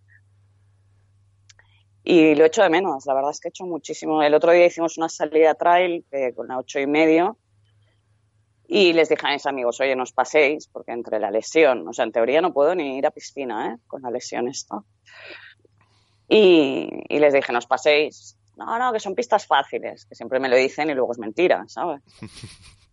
Y 2.03 2.35
lo 2.35 2.45
echo 2.45 2.63
de 2.63 2.69
menos, 2.69 3.05
la 3.05 3.13
verdad 3.13 3.31
es 3.31 3.39
que 3.39 3.47
he 3.47 3.51
hecho 3.51 3.65
muchísimo. 3.65 4.21
El 4.21 4.33
otro 4.33 4.51
día 4.51 4.65
hicimos 4.65 4.97
una 4.97 5.09
salida 5.09 5.55
trail 5.55 6.05
con 6.35 6.47
la 6.47 6.57
ocho 6.57 6.79
y 6.79 6.87
medio 6.87 7.37
y 8.67 8.93
les 8.93 9.07
dije 9.07 9.25
a 9.25 9.31
mis 9.31 9.45
amigos, 9.45 9.79
oye, 9.79 9.95
no 9.95 10.03
os 10.03 10.11
paséis, 10.11 10.67
porque 10.67 10.91
entre 10.91 11.19
la 11.19 11.31
lesión, 11.31 11.87
o 11.87 11.93
sea, 11.93 12.05
en 12.05 12.11
teoría 12.11 12.41
no 12.41 12.53
puedo 12.53 12.75
ni 12.75 12.97
ir 12.97 13.05
a 13.05 13.11
piscina, 13.11 13.73
¿eh? 13.73 13.77
Con 13.87 14.01
la 14.01 14.09
lesión 14.09 14.47
esta. 14.47 14.83
Y, 16.27 16.89
y 17.07 17.19
les 17.19 17.33
dije, 17.33 17.51
no 17.51 17.59
os 17.59 17.67
paséis. 17.67 18.37
No, 18.55 18.77
no, 18.77 18.93
que 18.93 18.99
son 18.99 19.15
pistas 19.15 19.47
fáciles, 19.47 20.05
que 20.05 20.15
siempre 20.15 20.39
me 20.39 20.49
lo 20.49 20.55
dicen 20.55 20.89
y 20.89 20.93
luego 20.93 21.11
es 21.11 21.19
mentira, 21.19 21.65
¿sabes? 21.67 22.01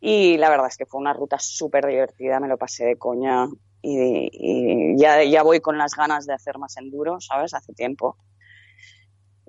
Y 0.00 0.36
la 0.36 0.48
verdad 0.48 0.68
es 0.68 0.76
que 0.76 0.86
fue 0.86 1.00
una 1.00 1.12
ruta 1.12 1.38
súper 1.40 1.84
divertida, 1.86 2.38
me 2.38 2.46
lo 2.46 2.56
pasé 2.56 2.84
de 2.84 2.96
coña 2.96 3.48
y, 3.82 4.28
y 4.32 4.96
ya, 4.96 5.24
ya 5.24 5.42
voy 5.42 5.60
con 5.60 5.76
las 5.76 5.94
ganas 5.94 6.24
de 6.26 6.34
hacer 6.34 6.58
más 6.58 6.76
enduro, 6.76 7.20
¿sabes? 7.20 7.52
Hace 7.54 7.72
tiempo. 7.72 8.16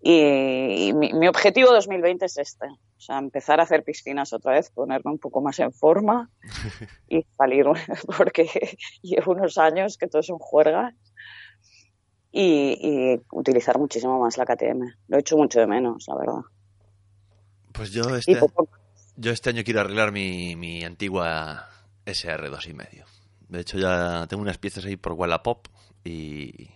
Y, 0.01 0.87
y 0.87 0.93
mi, 0.93 1.13
mi 1.13 1.27
objetivo 1.27 1.71
2020 1.71 2.25
es 2.25 2.37
este, 2.37 2.65
o 2.67 2.99
sea, 3.01 3.17
empezar 3.17 3.59
a 3.59 3.63
hacer 3.63 3.83
piscinas 3.83 4.33
otra 4.33 4.53
vez, 4.53 4.71
ponerme 4.71 5.11
un 5.11 5.19
poco 5.19 5.41
más 5.41 5.59
en 5.59 5.71
forma 5.71 6.29
y 7.09 7.23
salir, 7.37 7.65
porque 8.17 8.77
llevo 9.01 9.33
unos 9.33 9.57
años 9.57 9.97
que 9.97 10.07
todo 10.07 10.23
son 10.23 10.39
juergas 10.39 10.95
y, 12.31 12.77
y 13.15 13.21
utilizar 13.31 13.77
muchísimo 13.79 14.19
más 14.19 14.37
la 14.37 14.45
KTM. 14.45 14.93
Lo 15.07 15.17
he 15.17 15.19
hecho 15.19 15.37
mucho 15.37 15.59
de 15.59 15.67
menos, 15.67 16.05
la 16.07 16.15
verdad. 16.15 16.41
Pues 17.71 17.91
yo 17.91 18.09
Y 18.09 18.19
este, 18.19 18.35
poco- 18.35 18.69
yo 19.15 19.31
este 19.31 19.49
año 19.49 19.63
quiero 19.63 19.81
arreglar 19.81 20.11
mi, 20.11 20.55
mi 20.55 20.83
antigua 20.83 21.69
SR 22.05 22.49
2,5. 22.49 23.05
De 23.47 23.61
hecho, 23.61 23.77
ya 23.79 24.27
tengo 24.27 24.43
unas 24.43 24.57
piezas 24.57 24.85
ahí 24.85 24.95
por 24.95 25.13
Wallapop 25.13 25.67
y... 26.03 26.69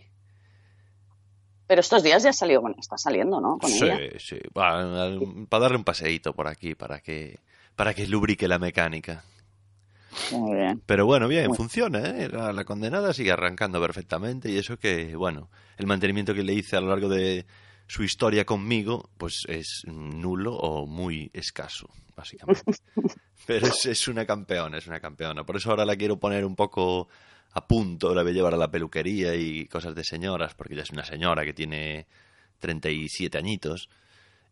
Pero 1.67 1.79
estos 1.81 2.03
días 2.03 2.23
ya 2.23 2.33
salió, 2.33 2.61
con- 2.61 2.75
está 2.77 2.97
saliendo, 2.97 3.39
¿no? 3.39 3.57
Con 3.57 3.69
Sí, 3.69 3.85
ella. 3.85 3.99
sí. 4.19 4.37
Para 4.53 4.85
darle 4.85 5.77
un 5.77 5.83
paseíto 5.83 6.33
por 6.33 6.47
aquí, 6.47 6.75
para 6.75 6.99
que, 6.99 7.39
para 7.75 7.93
que 7.93 8.05
lubrique 8.07 8.47
la 8.47 8.59
mecánica. 8.59 9.23
Muy 10.31 10.55
bien. 10.57 10.81
Pero 10.85 11.05
bueno, 11.05 11.27
bien, 11.27 11.47
Muy- 11.47 11.57
funciona, 11.57 11.99
¿eh? 11.99 12.29
La, 12.29 12.53
la 12.53 12.63
condenada 12.65 13.13
sigue 13.13 13.31
arrancando 13.31 13.79
perfectamente 13.81 14.49
y 14.51 14.57
eso 14.57 14.77
que, 14.77 15.15
bueno, 15.15 15.49
el 15.77 15.87
mantenimiento 15.87 16.33
que 16.33 16.43
le 16.43 16.53
hice 16.53 16.75
a 16.77 16.81
lo 16.81 16.87
largo 16.89 17.09
de 17.09 17.45
su 17.87 18.03
historia 18.03 18.45
conmigo, 18.45 19.09
pues 19.17 19.43
es 19.47 19.83
nulo 19.85 20.55
o 20.55 20.85
muy 20.87 21.29
escaso, 21.33 21.87
básicamente. 22.15 22.63
Pero 23.45 23.67
es, 23.67 23.85
es 23.85 24.07
una 24.07 24.25
campeona, 24.25 24.77
es 24.77 24.87
una 24.87 24.99
campeona. 24.99 25.43
Por 25.45 25.57
eso 25.57 25.69
ahora 25.69 25.85
la 25.85 25.95
quiero 25.97 26.17
poner 26.17 26.45
un 26.45 26.55
poco 26.55 27.09
a 27.51 27.67
punto, 27.67 28.15
la 28.15 28.23
voy 28.23 28.31
a 28.31 28.35
llevar 28.35 28.53
a 28.53 28.57
la 28.57 28.71
peluquería 28.71 29.35
y 29.35 29.65
cosas 29.67 29.93
de 29.95 30.03
señoras, 30.03 30.55
porque 30.55 30.75
ya 30.75 30.83
es 30.83 30.91
una 30.91 31.03
señora 31.05 31.43
que 31.43 31.53
tiene 31.53 32.07
37 32.59 33.37
añitos. 33.37 33.89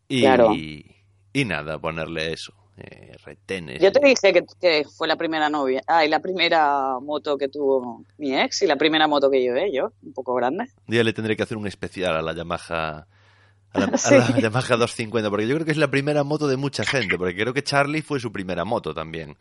Y, 0.08 0.20
Claro. 0.20 0.54
y 0.54 1.44
nada, 1.46 1.78
ponerle 1.80 2.32
eso, 2.32 2.52
eh, 2.82 3.16
retenes. 3.24 3.80
Yo 3.80 3.92
te 3.92 4.04
dije 4.04 4.32
que, 4.32 4.44
que 4.60 4.84
fue 4.84 5.06
la 5.06 5.16
primera 5.16 5.48
novia, 5.48 5.82
ah, 5.86 6.04
y 6.04 6.08
la 6.08 6.20
primera 6.20 6.98
moto 7.00 7.38
que 7.38 7.48
tuvo 7.48 8.04
mi 8.18 8.36
ex 8.36 8.62
y 8.62 8.66
la 8.66 8.76
primera 8.76 9.06
moto 9.06 9.30
que 9.30 9.40
llevé 9.40 9.72
yo, 9.72 9.92
un 10.02 10.12
poco 10.12 10.34
grande. 10.34 10.64
Un 10.86 10.92
día 10.92 11.04
le 11.04 11.12
tendré 11.12 11.36
que 11.36 11.44
hacer 11.44 11.56
un 11.56 11.66
especial 11.66 12.16
a 12.16 12.22
la 12.22 12.34
Yamaha 12.34 13.06
a 13.72 13.78
la, 13.78 13.84
a 14.04 14.10
la 14.10 14.40
Yamaha 14.40 14.76
250, 14.76 15.30
porque 15.30 15.46
yo 15.46 15.54
creo 15.54 15.64
que 15.64 15.72
es 15.72 15.78
la 15.78 15.90
primera 15.90 16.24
moto 16.24 16.48
de 16.48 16.56
mucha 16.56 16.84
gente, 16.84 17.16
porque 17.16 17.36
creo 17.36 17.54
que 17.54 17.62
Charlie 17.62 18.02
fue 18.02 18.18
su 18.18 18.32
primera 18.32 18.64
moto 18.64 18.92
también. 18.92 19.36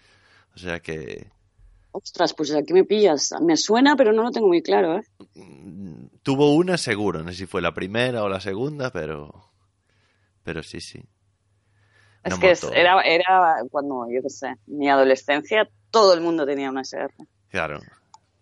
O 0.55 0.59
sea 0.59 0.79
que 0.79 1.31
Ostras, 1.93 2.33
pues 2.33 2.53
aquí 2.53 2.73
me 2.73 2.85
pillas. 2.85 3.33
Me 3.41 3.57
suena, 3.57 3.95
pero 3.95 4.13
no 4.13 4.23
lo 4.23 4.31
tengo 4.31 4.47
muy 4.47 4.61
claro, 4.61 4.97
¿eh? 4.97 5.03
mm, 5.35 6.05
tuvo 6.23 6.53
una 6.53 6.77
seguro, 6.77 7.21
no 7.23 7.31
sé 7.31 7.39
si 7.39 7.45
fue 7.45 7.61
la 7.61 7.73
primera 7.73 8.23
o 8.23 8.29
la 8.29 8.39
segunda, 8.39 8.91
pero 8.91 9.51
pero 10.43 10.63
sí, 10.63 10.79
sí. 10.79 11.03
Es 12.24 12.38
que 12.38 12.51
es- 12.51 12.63
era, 12.63 13.01
era 13.01 13.55
cuando, 13.72 14.05
yo 14.11 14.22
qué 14.22 14.30
sé, 14.30 14.53
mi 14.67 14.89
adolescencia, 14.89 15.67
todo 15.89 16.13
el 16.13 16.22
mundo 16.22 16.45
tenía 16.45 16.69
una 16.69 16.82
SR. 16.82 17.13
Claro, 17.49 17.80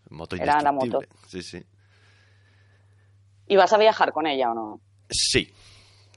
moto 0.09 0.35
Era 0.35 0.61
la 0.61 0.71
moto. 0.71 0.99
Sí, 1.27 1.41
sí. 1.41 1.63
¿Y 3.47 3.55
vas 3.55 3.73
a 3.73 3.77
viajar 3.77 4.11
con 4.11 4.27
ella 4.27 4.51
o 4.51 4.53
no? 4.53 4.81
Sí. 5.09 5.51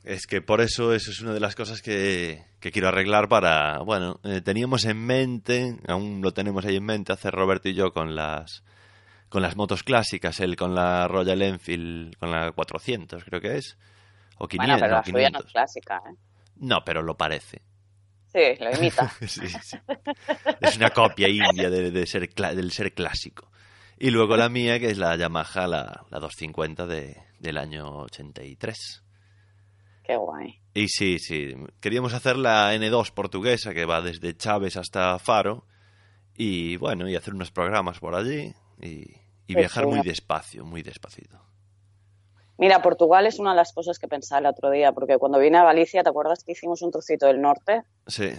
Es 0.04 0.26
que 0.26 0.42
por 0.42 0.60
eso 0.60 0.92
eso 0.92 1.12
es 1.12 1.20
una 1.20 1.32
de 1.32 1.38
las 1.40 1.54
cosas 1.54 1.80
que, 1.80 2.44
que 2.58 2.72
quiero 2.72 2.88
arreglar 2.88 3.28
para... 3.28 3.78
Bueno, 3.78 4.18
eh, 4.24 4.40
teníamos 4.40 4.84
en 4.84 4.98
mente, 4.98 5.78
aún 5.86 6.20
lo 6.22 6.32
tenemos 6.34 6.64
ahí 6.66 6.76
en 6.76 6.84
mente, 6.84 7.12
hacer 7.12 7.32
Roberto 7.32 7.68
y 7.68 7.74
yo 7.74 7.92
con 7.92 8.14
las 8.16 8.64
con 9.28 9.40
las 9.40 9.56
motos 9.56 9.82
clásicas, 9.82 10.40
él 10.40 10.56
con 10.56 10.74
la 10.74 11.08
Royal 11.08 11.40
Enfield, 11.40 12.16
con 12.18 12.30
la 12.30 12.52
400 12.52 13.24
creo 13.24 13.40
que 13.40 13.56
es, 13.56 13.78
o 14.36 14.46
500, 14.46 14.56
bueno, 14.58 14.78
pero 14.78 14.90
no, 14.90 14.96
la 14.98 15.04
suya 15.04 15.30
no 15.30 15.38
500. 15.38 15.46
es 15.46 15.52
clásica, 15.52 16.02
¿eh? 16.10 16.16
No, 16.56 16.84
pero 16.84 17.02
lo 17.02 17.16
parece. 17.16 17.62
Sí, 18.32 18.40
lo 18.60 18.70
imita. 18.72 19.12
Sí, 19.26 19.46
sí. 19.48 19.76
Es 20.60 20.76
una 20.76 20.90
copia 20.90 21.28
india 21.28 21.68
de, 21.68 21.90
de 21.90 22.06
ser 22.06 22.30
cla- 22.34 22.54
del 22.54 22.72
ser 22.72 22.94
clásico. 22.94 23.50
Y 23.98 24.10
luego 24.10 24.36
la 24.36 24.48
mía, 24.48 24.80
que 24.80 24.90
es 24.90 24.98
la 24.98 25.14
Yamaha, 25.16 25.66
la, 25.66 26.04
la 26.10 26.18
250 26.18 26.86
de, 26.86 27.16
del 27.38 27.58
año 27.58 27.98
83. 27.98 29.04
Qué 30.02 30.16
guay. 30.16 30.60
Y 30.74 30.88
sí, 30.88 31.18
sí, 31.18 31.54
queríamos 31.80 32.12
hacer 32.14 32.36
la 32.36 32.74
N2 32.74 33.12
portuguesa 33.12 33.72
que 33.74 33.84
va 33.84 34.00
desde 34.00 34.36
Chávez 34.36 34.76
hasta 34.76 35.18
Faro 35.18 35.66
y 36.34 36.76
bueno, 36.78 37.08
y 37.08 37.14
hacer 37.14 37.34
unos 37.34 37.50
programas 37.52 38.00
por 38.00 38.14
allí 38.14 38.52
y, 38.80 39.04
viajar 39.46 39.86
muy 39.86 40.00
despacio, 40.00 40.64
muy 40.64 40.82
despacito. 40.82 41.38
Mira, 42.62 42.80
Portugal 42.80 43.26
es 43.26 43.40
una 43.40 43.50
de 43.50 43.56
las 43.56 43.72
cosas 43.72 43.98
que 43.98 44.06
pensaba 44.06 44.38
el 44.38 44.46
otro 44.46 44.70
día, 44.70 44.92
porque 44.92 45.18
cuando 45.18 45.40
vine 45.40 45.58
a 45.58 45.64
Galicia, 45.64 46.04
¿te 46.04 46.08
acuerdas 46.08 46.44
que 46.44 46.52
hicimos 46.52 46.80
un 46.82 46.92
trocito 46.92 47.26
del 47.26 47.40
norte? 47.40 47.82
Sí, 48.06 48.30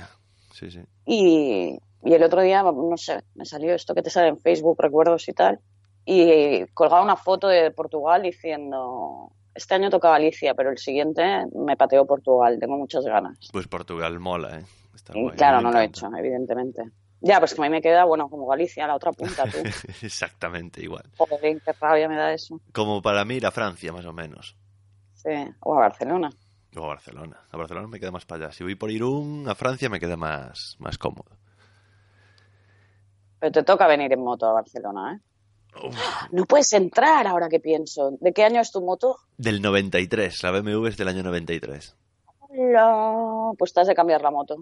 sí, 0.53 0.71
sí. 0.71 0.79
Y, 1.05 1.77
y 2.05 2.13
el 2.13 2.23
otro 2.23 2.41
día, 2.41 2.63
no 2.63 2.95
sé, 2.95 3.21
me 3.35 3.43
salió 3.43 3.75
esto 3.75 3.93
que 3.93 4.01
te 4.01 4.09
sale 4.09 4.29
en 4.29 4.39
Facebook, 4.39 4.81
recuerdos 4.81 5.27
y 5.27 5.33
tal, 5.33 5.59
y 6.05 6.65
colgaba 6.67 7.03
una 7.03 7.17
foto 7.17 7.49
de 7.49 7.71
Portugal 7.71 8.21
diciendo, 8.21 9.33
este 9.53 9.75
año 9.75 9.89
toca 9.89 10.09
Galicia, 10.11 10.53
pero 10.53 10.69
el 10.69 10.77
siguiente 10.77 11.43
me 11.53 11.75
pateo 11.75 12.05
Portugal, 12.05 12.57
tengo 12.61 12.77
muchas 12.77 13.03
ganas. 13.03 13.37
Pues 13.51 13.67
Portugal 13.67 14.21
mola, 14.21 14.59
¿eh? 14.59 14.63
Está 14.95 15.17
Y 15.17 15.21
guay, 15.21 15.35
claro, 15.35 15.59
no 15.59 15.69
lo 15.69 15.79
he 15.79 15.83
hecho, 15.83 16.09
evidentemente. 16.17 16.83
Ya, 17.25 17.39
pues 17.39 17.53
que 17.53 17.61
a 17.61 17.63
mí 17.63 17.69
me 17.69 17.81
queda, 17.81 18.03
bueno, 18.03 18.29
como 18.29 18.45
Galicia, 18.47 18.85
la 18.85 18.95
otra 18.95 19.11
punta, 19.13 19.45
tú. 19.45 19.57
Exactamente 20.05 20.83
igual. 20.83 21.03
Joder, 21.17 21.39
qué 21.61 21.71
rabia 21.79 22.09
me 22.09 22.17
da 22.17 22.33
eso. 22.33 22.59
Como 22.73 23.01
para 23.01 23.23
mí 23.23 23.35
ir 23.35 23.45
a 23.45 23.51
Francia, 23.51 23.93
más 23.93 24.05
o 24.05 24.11
menos. 24.11 24.57
Sí, 25.13 25.29
o 25.61 25.73
a 25.75 25.79
Barcelona. 25.79 26.29
O 26.75 26.83
a 26.83 26.87
Barcelona. 26.87 27.37
A 27.49 27.55
Barcelona 27.55 27.87
me 27.87 27.97
queda 27.99 28.11
más 28.11 28.25
para 28.25 28.45
allá. 28.47 28.53
Si 28.53 28.63
voy 28.65 28.75
por 28.75 28.91
Irún, 28.91 29.45
a 29.47 29.55
Francia 29.55 29.89
me 29.89 30.01
queda 30.01 30.17
más, 30.17 30.75
más 30.79 30.97
cómodo. 30.97 31.31
Pero 33.39 33.51
te 33.53 33.63
toca 33.63 33.87
venir 33.87 34.11
en 34.11 34.21
moto 34.21 34.45
a 34.47 34.53
Barcelona, 34.53 35.15
¿eh? 35.15 35.19
Uf, 35.87 35.95
No 36.31 36.45
puedes 36.45 36.71
entrar 36.73 37.25
ahora 37.25 37.47
que 37.49 37.59
pienso. 37.59 38.17
¿De 38.19 38.33
qué 38.33 38.43
año 38.43 38.59
es 38.61 38.71
tu 38.71 38.81
moto? 38.81 39.17
del 39.37 39.61
93, 39.61 40.43
la 40.43 40.51
BMW 40.51 40.87
es 40.87 40.97
del 40.97 41.07
año 41.07 41.23
93. 41.23 41.95
Pues 43.57 43.73
te 43.73 43.81
has 43.81 43.87
de 43.87 43.95
cambiar 43.95 44.21
la 44.21 44.31
moto. 44.31 44.57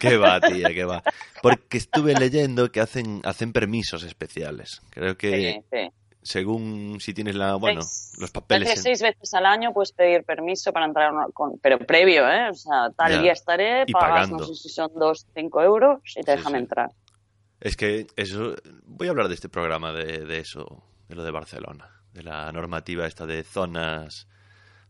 ¿Qué 0.00 0.16
va, 0.16 0.40
tía? 0.40 0.72
¿Qué 0.74 0.84
va? 0.84 1.02
Porque 1.42 1.78
estuve 1.78 2.14
leyendo 2.14 2.70
que 2.70 2.80
hacen, 2.80 3.20
hacen 3.24 3.52
permisos 3.52 4.02
especiales. 4.04 4.80
Creo 4.90 5.16
que 5.16 5.52
Sí, 5.52 5.60
sí. 5.72 5.90
según 6.22 6.98
si 7.00 7.14
tienes 7.14 7.34
la, 7.34 7.54
bueno, 7.56 7.82
Seis- 7.82 8.12
los 8.20 8.30
papeles... 8.30 8.70
en- 8.70 8.76
seis 8.82 9.02
veces 9.02 9.34
al 9.34 9.46
año 9.46 9.72
puedes 9.72 9.92
pedir 9.92 10.24
permiso 10.24 10.72
para 10.72 10.86
entrar, 10.86 11.08
a 11.08 11.12
una- 11.12 11.26
con- 11.32 11.58
pero 11.58 11.78
previo, 11.78 12.28
¿eh? 12.28 12.48
O 12.50 12.54
sea, 12.54 12.90
tal 12.96 13.12
Ya. 13.12 13.22
día 13.22 13.32
estaré, 13.32 13.84
Y 13.86 13.92
pagas, 13.92 14.10
pagando. 14.28 14.36
no 14.38 14.44
sé 14.44 14.54
si 14.54 14.68
son 14.68 14.90
dos, 14.94 15.26
cinco 15.34 15.62
euros 15.62 16.00
y 16.16 16.22
te 16.22 16.32
Sí, 16.32 16.36
dejan 16.38 16.54
entrar. 16.56 16.90
Es 17.60 17.76
que 17.76 18.06
eso... 18.16 18.54
Voy 18.84 19.08
a 19.08 19.10
hablar 19.10 19.28
de 19.28 19.34
este 19.34 19.48
programa, 19.48 19.92
de, 19.92 20.24
de 20.24 20.38
eso, 20.38 20.84
de 21.08 21.14
lo 21.16 21.24
de 21.24 21.30
Barcelona. 21.30 21.90
De 22.12 22.22
la 22.22 22.50
normativa 22.52 23.06
esta 23.06 23.26
de 23.26 23.42
zonas... 23.44 24.28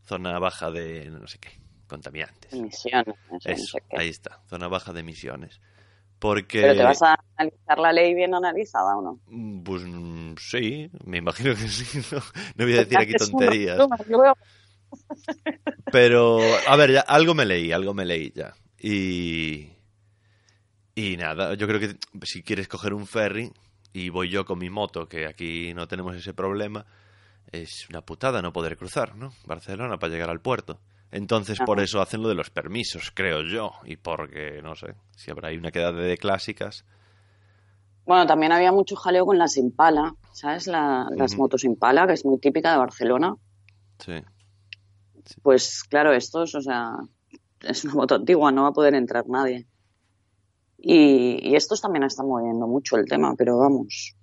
Zona 0.05 0.39
baja 0.39 0.71
de 0.71 1.11
no 1.11 1.27
sé 1.27 1.39
qué, 1.39 1.51
contaminantes. 1.89 2.53
Emisiones, 2.53 3.17
eso, 3.45 3.79
ahí 3.97 4.09
está, 4.09 4.41
zona 4.47 4.69
baja 4.69 4.93
de 4.93 5.01
emisiones. 5.01 5.61
Porque... 6.19 6.61
Pero 6.63 6.75
te 6.75 6.83
vas 6.83 7.03
a 7.03 7.17
analizar 7.37 7.79
la 7.79 7.93
ley 7.93 8.13
bien 8.15 8.35
analizada 8.35 8.97
o 8.97 9.03
no. 9.03 9.21
Mm, 9.27 9.63
Pues 9.63 9.83
mm, 9.85 10.35
sí, 10.39 10.91
me 11.05 11.19
imagino 11.19 11.55
que 11.55 11.69
sí. 11.69 12.01
No, 12.13 12.19
no 12.57 12.65
voy 12.65 12.75
a 12.75 12.79
decir 12.85 12.99
aquí 12.99 13.13
tonterías. 13.15 13.79
Pero, 15.93 16.41
a 16.67 16.77
ver, 16.77 16.93
ya, 16.93 17.01
algo 17.01 17.35
me 17.35 17.45
leí, 17.45 17.73
algo 17.73 17.95
me 17.95 18.05
leí 18.05 18.33
ya. 18.35 18.55
Y. 18.79 19.71
Y 20.95 21.17
nada, 21.17 21.55
yo 21.55 21.69
creo 21.69 21.79
que 21.79 21.97
si 22.25 22.43
quieres 22.43 22.67
coger 22.67 22.93
un 22.93 23.07
ferry 23.07 23.53
y 23.93 24.09
voy 24.09 24.29
yo 24.29 24.45
con 24.45 24.59
mi 24.59 24.69
moto, 24.71 25.09
que 25.09 25.27
aquí 25.27 25.73
no 25.73 25.87
tenemos 25.87 26.17
ese 26.17 26.35
problema, 26.35 26.85
es 27.53 27.87
una 27.89 28.01
putada 28.03 28.43
no 28.43 28.53
poder 28.53 28.77
cruzar, 28.77 29.15
¿no? 29.15 29.33
Barcelona 29.47 29.99
para 29.99 30.13
llegar 30.13 30.31
al 30.31 30.41
puerto. 30.41 30.81
Entonces, 31.11 31.59
por 31.65 31.81
eso 31.81 32.01
hacen 32.03 32.23
lo 32.23 32.29
de 32.29 32.35
los 32.35 32.51
permisos, 32.51 33.11
creo 33.15 33.43
yo. 33.43 33.73
Y 33.85 33.97
porque, 33.97 34.61
no 34.63 34.75
sé, 34.75 34.95
si 35.17 35.31
habrá 35.31 35.49
ahí 35.49 35.57
una 35.57 35.71
quedada 35.71 35.93
de 36.01 36.19
clásicas. 36.19 36.85
Bueno, 38.05 38.27
también 38.27 38.53
había 38.53 38.73
mucho 38.73 38.95
jaleo 38.97 39.25
con 39.27 39.39
las 39.39 39.57
Impala, 39.57 40.15
¿sabes? 40.33 40.67
La- 40.67 41.07
las 41.15 41.37
motos 41.37 41.65
Impala, 41.65 42.07
que 42.07 42.15
es 42.15 42.25
muy 42.25 42.39
típica 42.39 42.73
de 42.73 42.79
Barcelona. 42.79 43.35
Sí. 43.99 44.15
Pues 45.43 45.83
claro, 45.85 46.13
estos, 46.13 46.55
o 46.55 46.61
sea, 46.63 46.93
es 47.61 47.85
una 47.85 47.95
moto 47.95 48.15
antigua, 48.15 48.51
no 48.53 48.63
va 48.63 48.69
a 48.69 48.73
poder 48.73 48.95
entrar 48.95 49.27
nadie. 49.29 49.67
Y, 50.79 51.39
y 51.51 51.57
estos 51.57 51.81
también 51.81 52.05
están 52.05 52.27
moviendo 52.29 52.67
mucho 52.67 52.97
el 52.97 53.05
tema, 53.07 53.35
pero 53.37 53.59
vamos, 53.59 54.15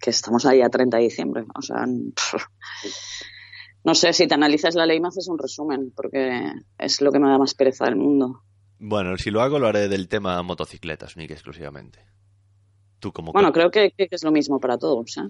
que 0.00 0.10
estamos 0.10 0.44
ahí 0.44 0.60
a 0.60 0.68
30 0.68 0.96
de 0.98 1.04
diciembre. 1.04 1.44
O 1.54 1.62
sea, 1.62 1.86
no 3.84 3.94
sé, 3.94 4.12
si 4.12 4.26
te 4.26 4.34
analizas 4.34 4.74
la 4.74 4.86
ley 4.86 5.00
me 5.00 5.08
haces 5.08 5.28
un 5.28 5.38
resumen, 5.38 5.92
porque 5.94 6.52
es 6.78 7.00
lo 7.00 7.10
que 7.12 7.18
me 7.18 7.28
da 7.28 7.38
más 7.38 7.54
pereza 7.54 7.84
del 7.86 7.96
mundo. 7.96 8.42
Bueno, 8.78 9.16
si 9.16 9.30
lo 9.30 9.40
hago, 9.42 9.58
lo 9.58 9.66
haré 9.66 9.88
del 9.88 10.08
tema 10.08 10.40
motocicletas, 10.42 11.16
única 11.16 11.34
exclusivamente. 11.34 12.04
Tú 13.00 13.12
como... 13.12 13.32
Bueno, 13.32 13.52
creo 13.52 13.70
que, 13.70 13.92
que 13.96 14.08
es 14.10 14.22
lo 14.24 14.30
mismo 14.32 14.60
para 14.60 14.78
todos, 14.78 15.16
¿eh? 15.16 15.28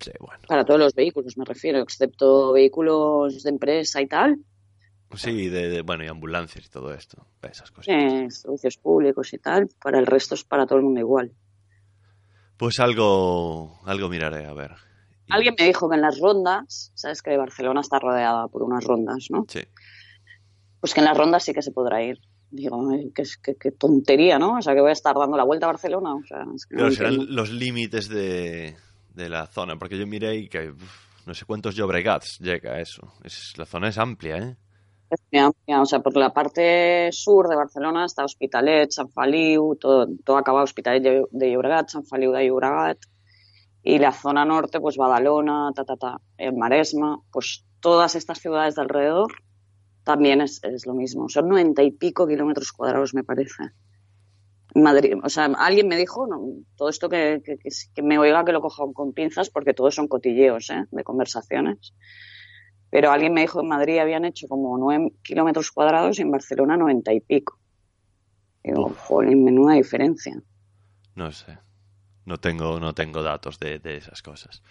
Sí, 0.00 0.10
bueno. 0.18 0.42
Para 0.48 0.64
todos 0.64 0.80
los 0.80 0.94
vehículos, 0.94 1.36
me 1.38 1.44
refiero, 1.44 1.78
excepto 1.80 2.52
vehículos 2.52 3.42
de 3.42 3.50
empresa 3.50 4.00
y 4.02 4.06
tal, 4.08 4.38
Sí, 5.14 5.48
de, 5.50 5.68
de- 5.68 5.82
bueno, 5.82 6.04
y 6.04 6.08
ambulancias 6.08 6.64
y 6.64 6.70
todo 6.70 6.94
esto. 6.94 7.26
Esas 7.42 7.70
cosas. 7.70 7.94
eh, 7.94 8.30
servicios 8.30 8.78
públicos 8.78 9.32
y 9.34 9.38
tal, 9.38 9.68
para 9.82 9.98
el 9.98 10.06
resto 10.06 10.34
es 10.34 10.42
para 10.42 10.64
todo 10.66 10.78
el 10.78 10.84
mundo 10.84 11.00
igual. 11.00 11.32
Pues 12.56 12.80
algo, 12.80 13.78
algo 13.84 14.08
miraré, 14.08 14.46
a 14.46 14.54
ver. 14.54 14.72
Alguien 15.34 15.54
me 15.58 15.64
dijo 15.66 15.88
que 15.88 15.96
en 15.96 16.02
las 16.02 16.18
rondas, 16.20 16.92
sabes 16.94 17.22
que 17.22 17.36
Barcelona 17.36 17.80
está 17.80 17.98
rodeada 17.98 18.48
por 18.48 18.62
unas 18.62 18.84
rondas, 18.84 19.26
¿no? 19.30 19.44
Sí. 19.48 19.60
Pues 20.80 20.94
que 20.94 21.00
en 21.00 21.06
las 21.06 21.16
rondas 21.16 21.44
sí 21.44 21.52
que 21.52 21.62
se 21.62 21.72
podrá 21.72 22.02
ir. 22.02 22.18
Digo, 22.50 22.86
qué, 23.14 23.22
qué- 23.42 23.56
qué 23.58 23.70
tontería, 23.72 24.38
¿no? 24.38 24.58
O 24.58 24.62
sea, 24.62 24.74
que 24.74 24.80
voy 24.80 24.90
a 24.90 24.92
estar 24.92 25.14
dando 25.16 25.36
la 25.36 25.44
vuelta 25.44 25.66
a 25.66 25.72
Barcelona. 25.72 26.14
O 26.14 26.22
sea, 26.26 26.44
es 26.54 26.66
que 26.66 26.74
no 26.76 26.80
Claro, 26.88 26.92
entiendo. 26.92 27.22
serán 27.22 27.34
los 27.36 27.50
límites 27.50 28.08
de, 28.08 28.76
de 29.14 29.28
la 29.28 29.46
zona, 29.46 29.76
porque 29.78 29.96
yo 29.98 30.06
miré 30.06 30.36
y 30.36 30.48
que 30.48 30.70
uf, 30.70 31.26
no 31.26 31.32
sé 31.34 31.44
cuántos 31.46 31.74
Llobregats 31.76 32.38
llega 32.40 32.72
a 32.74 32.80
eso. 32.80 33.12
Es, 33.24 33.56
la 33.56 33.64
zona 33.64 33.88
es 33.88 33.96
amplia, 33.98 34.36
¿eh? 34.36 34.56
Es 35.08 35.20
muy 35.30 35.40
amplia. 35.40 35.80
O 35.80 35.86
sea, 35.86 36.00
por 36.00 36.16
la 36.16 36.30
parte 36.32 37.08
sur 37.12 37.48
de 37.48 37.56
Barcelona 37.56 38.04
está 38.04 38.24
Hospitalet, 38.24 38.90
Sant 38.90 39.10
Feliu, 39.12 39.76
todo, 39.76 40.06
todo 40.24 40.36
acaba 40.36 40.62
Hospitalet 40.62 41.02
de, 41.30 41.50
Llobregat, 41.52 41.88
Sant 41.88 42.04
Feliu 42.06 42.32
de 42.32 42.46
Llobregat. 42.48 42.98
Y 43.82 43.98
la 43.98 44.12
zona 44.12 44.44
norte, 44.44 44.80
pues 44.80 44.96
Badalona, 44.96 45.72
ta, 45.74 45.84
ta, 45.84 45.96
ta, 45.96 46.20
el 46.36 46.54
Maresma, 46.54 47.20
pues 47.32 47.64
todas 47.80 48.14
estas 48.14 48.38
ciudades 48.38 48.76
de 48.76 48.82
alrededor 48.82 49.32
también 50.04 50.40
es, 50.40 50.62
es 50.62 50.86
lo 50.86 50.94
mismo. 50.94 51.28
Son 51.28 51.48
noventa 51.48 51.82
y 51.82 51.90
pico 51.90 52.26
kilómetros 52.26 52.72
cuadrados, 52.72 53.14
me 53.14 53.24
parece. 53.24 53.70
Madrid, 54.74 55.14
o 55.22 55.28
sea, 55.28 55.44
alguien 55.58 55.88
me 55.88 55.96
dijo, 55.96 56.26
no, 56.26 56.40
todo 56.76 56.88
esto 56.88 57.08
que, 57.08 57.42
que, 57.44 58.02
me 58.02 58.18
oiga 58.18 58.44
que 58.44 58.52
lo 58.52 58.60
coja 58.60 58.84
con 58.94 59.12
pinzas, 59.12 59.50
porque 59.50 59.74
todos 59.74 59.94
son 59.94 60.08
cotilleos 60.08 60.70
¿eh? 60.70 60.86
de 60.90 61.04
conversaciones. 61.04 61.94
Pero 62.90 63.10
alguien 63.10 63.34
me 63.34 63.42
dijo 63.42 63.58
que 63.58 63.64
en 63.64 63.68
Madrid 63.68 63.98
habían 63.98 64.24
hecho 64.24 64.48
como 64.48 64.76
9 64.78 65.12
kilómetros 65.22 65.72
cuadrados 65.72 66.18
y 66.18 66.22
en 66.22 66.30
Barcelona 66.30 66.76
90 66.76 67.12
y 67.12 67.20
pico. 67.20 67.58
Digo, 68.62 68.94
jolín, 68.96 69.44
menuda 69.44 69.74
diferencia. 69.74 70.40
No 71.14 71.32
sé. 71.32 71.58
No 72.24 72.38
tengo, 72.38 72.78
no 72.80 72.94
tengo 72.94 73.22
datos 73.22 73.58
de, 73.58 73.78
de 73.78 73.96
esas 73.96 74.22
cosas. 74.22 74.62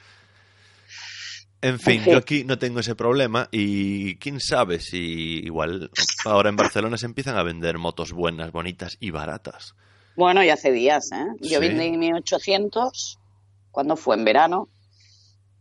En 1.64 1.80
fin, 1.80 2.02
fin. 2.02 2.14
yo 2.14 2.18
aquí 2.18 2.44
no 2.44 2.58
tengo 2.58 2.80
ese 2.80 2.96
problema 2.96 3.48
y 3.52 4.16
quién 4.16 4.40
sabe 4.40 4.80
si 4.80 5.40
igual 5.46 5.92
ahora 6.26 6.50
en 6.50 6.56
Barcelona 6.56 6.98
se 6.98 7.06
empiezan 7.06 7.38
a 7.38 7.44
vender 7.44 7.78
motos 7.78 8.14
buenas, 8.14 8.52
bonitas 8.52 8.98
y 9.00 9.12
baratas. 9.12 9.76
Bueno, 10.16 10.44
y 10.44 10.50
hace 10.50 10.72
días, 10.72 11.12
¿eh? 11.12 11.26
Yo 11.40 11.60
Sí. 11.62 11.68
vendí 11.68 11.98
mi 11.98 12.14
800 12.14 13.20
cuando 13.70 13.96
fue 13.96 14.16
en 14.16 14.26
verano, 14.26 14.70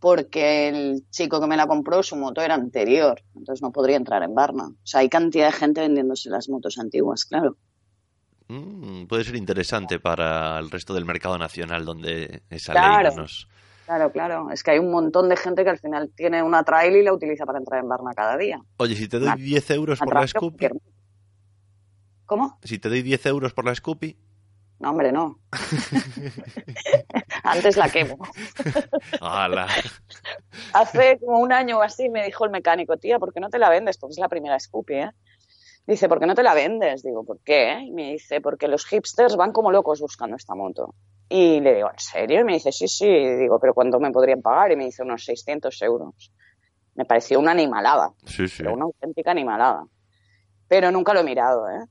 porque 0.00 0.68
el 0.68 1.04
chico 1.10 1.38
que 1.38 1.46
me 1.46 1.56
la 1.58 1.66
compró, 1.66 2.02
su 2.02 2.16
moto 2.16 2.40
era 2.40 2.54
anterior, 2.54 3.22
entonces 3.36 3.60
no 3.62 3.70
podría 3.70 3.96
entrar 3.96 4.22
en 4.22 4.34
Barna. 4.34 4.68
O 4.68 4.74
sea, 4.86 5.00
hay 5.00 5.10
cantidad 5.10 5.46
de 5.46 5.52
gente 5.52 5.82
vendiéndose 5.82 6.30
las 6.30 6.48
motos 6.48 6.78
antiguas, 6.78 7.26
claro. 7.26 7.56
Mm, 8.50 9.06
puede 9.06 9.22
ser 9.22 9.36
interesante 9.36 10.00
para 10.00 10.58
el 10.58 10.70
resto 10.72 10.92
del 10.92 11.04
mercado 11.04 11.38
nacional 11.38 11.84
donde 11.84 12.42
esa 12.50 12.72
Claro. 12.72 13.08
ley 13.08 13.16
no 13.16 13.22
nos... 13.22 13.48
Claro, 13.86 14.10
claro. 14.12 14.50
Es 14.50 14.62
que 14.64 14.72
hay 14.72 14.78
un 14.80 14.90
montón 14.90 15.28
de 15.28 15.36
gente 15.36 15.62
que 15.62 15.70
al 15.70 15.78
final 15.78 16.10
tiene 16.16 16.42
una 16.42 16.64
trail 16.64 16.96
y 16.96 17.02
la 17.04 17.12
utiliza 17.12 17.44
para 17.46 17.58
entrar 17.58 17.80
en 17.82 17.88
Barna 17.88 18.12
cada 18.14 18.36
día. 18.36 18.60
Oye, 18.78 18.96
si 18.96 19.06
te 19.08 19.18
doy 19.18 19.26
Una- 19.28 19.36
10 19.36 19.70
euros 19.70 19.98
por 20.00 20.14
la 20.14 20.26
Scoopy, 20.26 20.56
cualquier- 20.68 20.80
¿Cómo? 22.26 22.58
si 22.62 22.78
te 22.80 22.88
doy 22.88 23.02
10 23.02 23.26
euros 23.26 23.52
por 23.52 23.64
la 23.64 23.74
Scoopy, 23.74 24.16
No, 24.80 24.90
hombre, 24.90 25.12
no. 25.12 25.38
Antes 27.44 27.76
la 27.76 27.88
quemo. 27.90 28.18
¡hala! 29.20 29.66
Hace 30.72 31.18
como 31.18 31.38
un 31.40 31.52
año 31.52 31.78
o 31.78 31.82
así 31.82 32.08
me 32.08 32.24
dijo 32.24 32.44
el 32.46 32.50
mecánico, 32.50 32.96
tía, 32.96 33.18
¿por 33.18 33.32
qué 33.32 33.40
no 33.40 33.50
te 33.50 33.58
la 33.58 33.68
vendes? 33.68 33.98
Porque 33.98 34.12
es 34.12 34.18
la 34.18 34.28
primera 34.28 34.58
Scoopy, 34.58 34.94
¿eh? 34.94 35.10
Dice, 35.86 36.08
¿por 36.08 36.20
qué 36.20 36.26
no 36.26 36.34
te 36.34 36.42
la 36.42 36.54
vendes? 36.54 37.02
Digo, 37.02 37.24
¿por 37.24 37.40
qué? 37.40 37.80
Y 37.82 37.90
me 37.90 38.12
dice, 38.12 38.40
porque 38.40 38.68
los 38.68 38.86
hipsters 38.86 39.36
van 39.36 39.52
como 39.52 39.72
locos 39.72 40.00
buscando 40.00 40.36
esta 40.36 40.54
moto. 40.54 40.94
Y 41.28 41.60
le 41.60 41.74
digo, 41.74 41.90
¿en 41.90 41.98
serio? 41.98 42.40
Y 42.40 42.44
me 42.44 42.54
dice, 42.54 42.70
sí, 42.72 42.86
sí. 42.86 43.06
Y 43.06 43.36
digo, 43.36 43.58
¿pero 43.58 43.74
cuánto 43.74 43.98
me 43.98 44.10
podrían 44.10 44.42
pagar? 44.42 44.72
Y 44.72 44.76
me 44.76 44.84
dice, 44.84 45.02
unos 45.02 45.24
600 45.24 45.82
euros. 45.82 46.32
Me 46.94 47.04
pareció 47.04 47.38
una 47.38 47.52
animalada, 47.52 48.12
Sí, 48.24 48.46
sí. 48.48 48.58
pero 48.58 48.74
una 48.74 48.84
auténtica 48.84 49.30
animalada. 49.30 49.84
Pero 50.68 50.90
nunca 50.90 51.14
lo 51.14 51.20
he 51.20 51.24
mirado, 51.24 51.68
¿eh? 51.68 51.84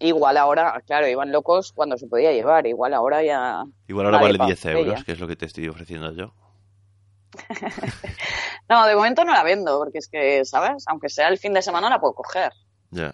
Igual 0.00 0.36
ahora, 0.36 0.82
claro, 0.86 1.08
iban 1.08 1.30
locos 1.30 1.72
cuando 1.72 1.96
se 1.96 2.06
podía 2.06 2.32
llevar. 2.32 2.66
Igual 2.66 2.94
ahora 2.94 3.22
ya 3.22 3.64
Igual 3.86 4.06
ahora 4.06 4.18
Vale, 4.18 4.38
vale 4.38 4.38
pa, 4.38 4.46
10 4.46 4.64
euros, 4.66 5.04
que 5.04 5.12
es 5.12 5.20
lo 5.20 5.28
que 5.28 5.36
te 5.36 5.46
estoy 5.46 5.68
ofreciendo 5.68 6.12
yo. 6.12 6.32
No, 8.68 8.86
de 8.86 8.94
momento 8.94 9.24
no 9.24 9.32
la 9.32 9.42
vendo, 9.42 9.78
porque 9.78 9.98
es 9.98 10.08
que, 10.08 10.44
¿sabes? 10.44 10.84
Aunque 10.86 11.08
sea 11.08 11.26
el 11.28 11.38
fin 11.38 11.52
de 11.52 11.60
semana 11.60 11.90
la 11.90 12.00
puedo 12.00 12.14
coger. 12.14 12.52
Ya. 12.90 13.12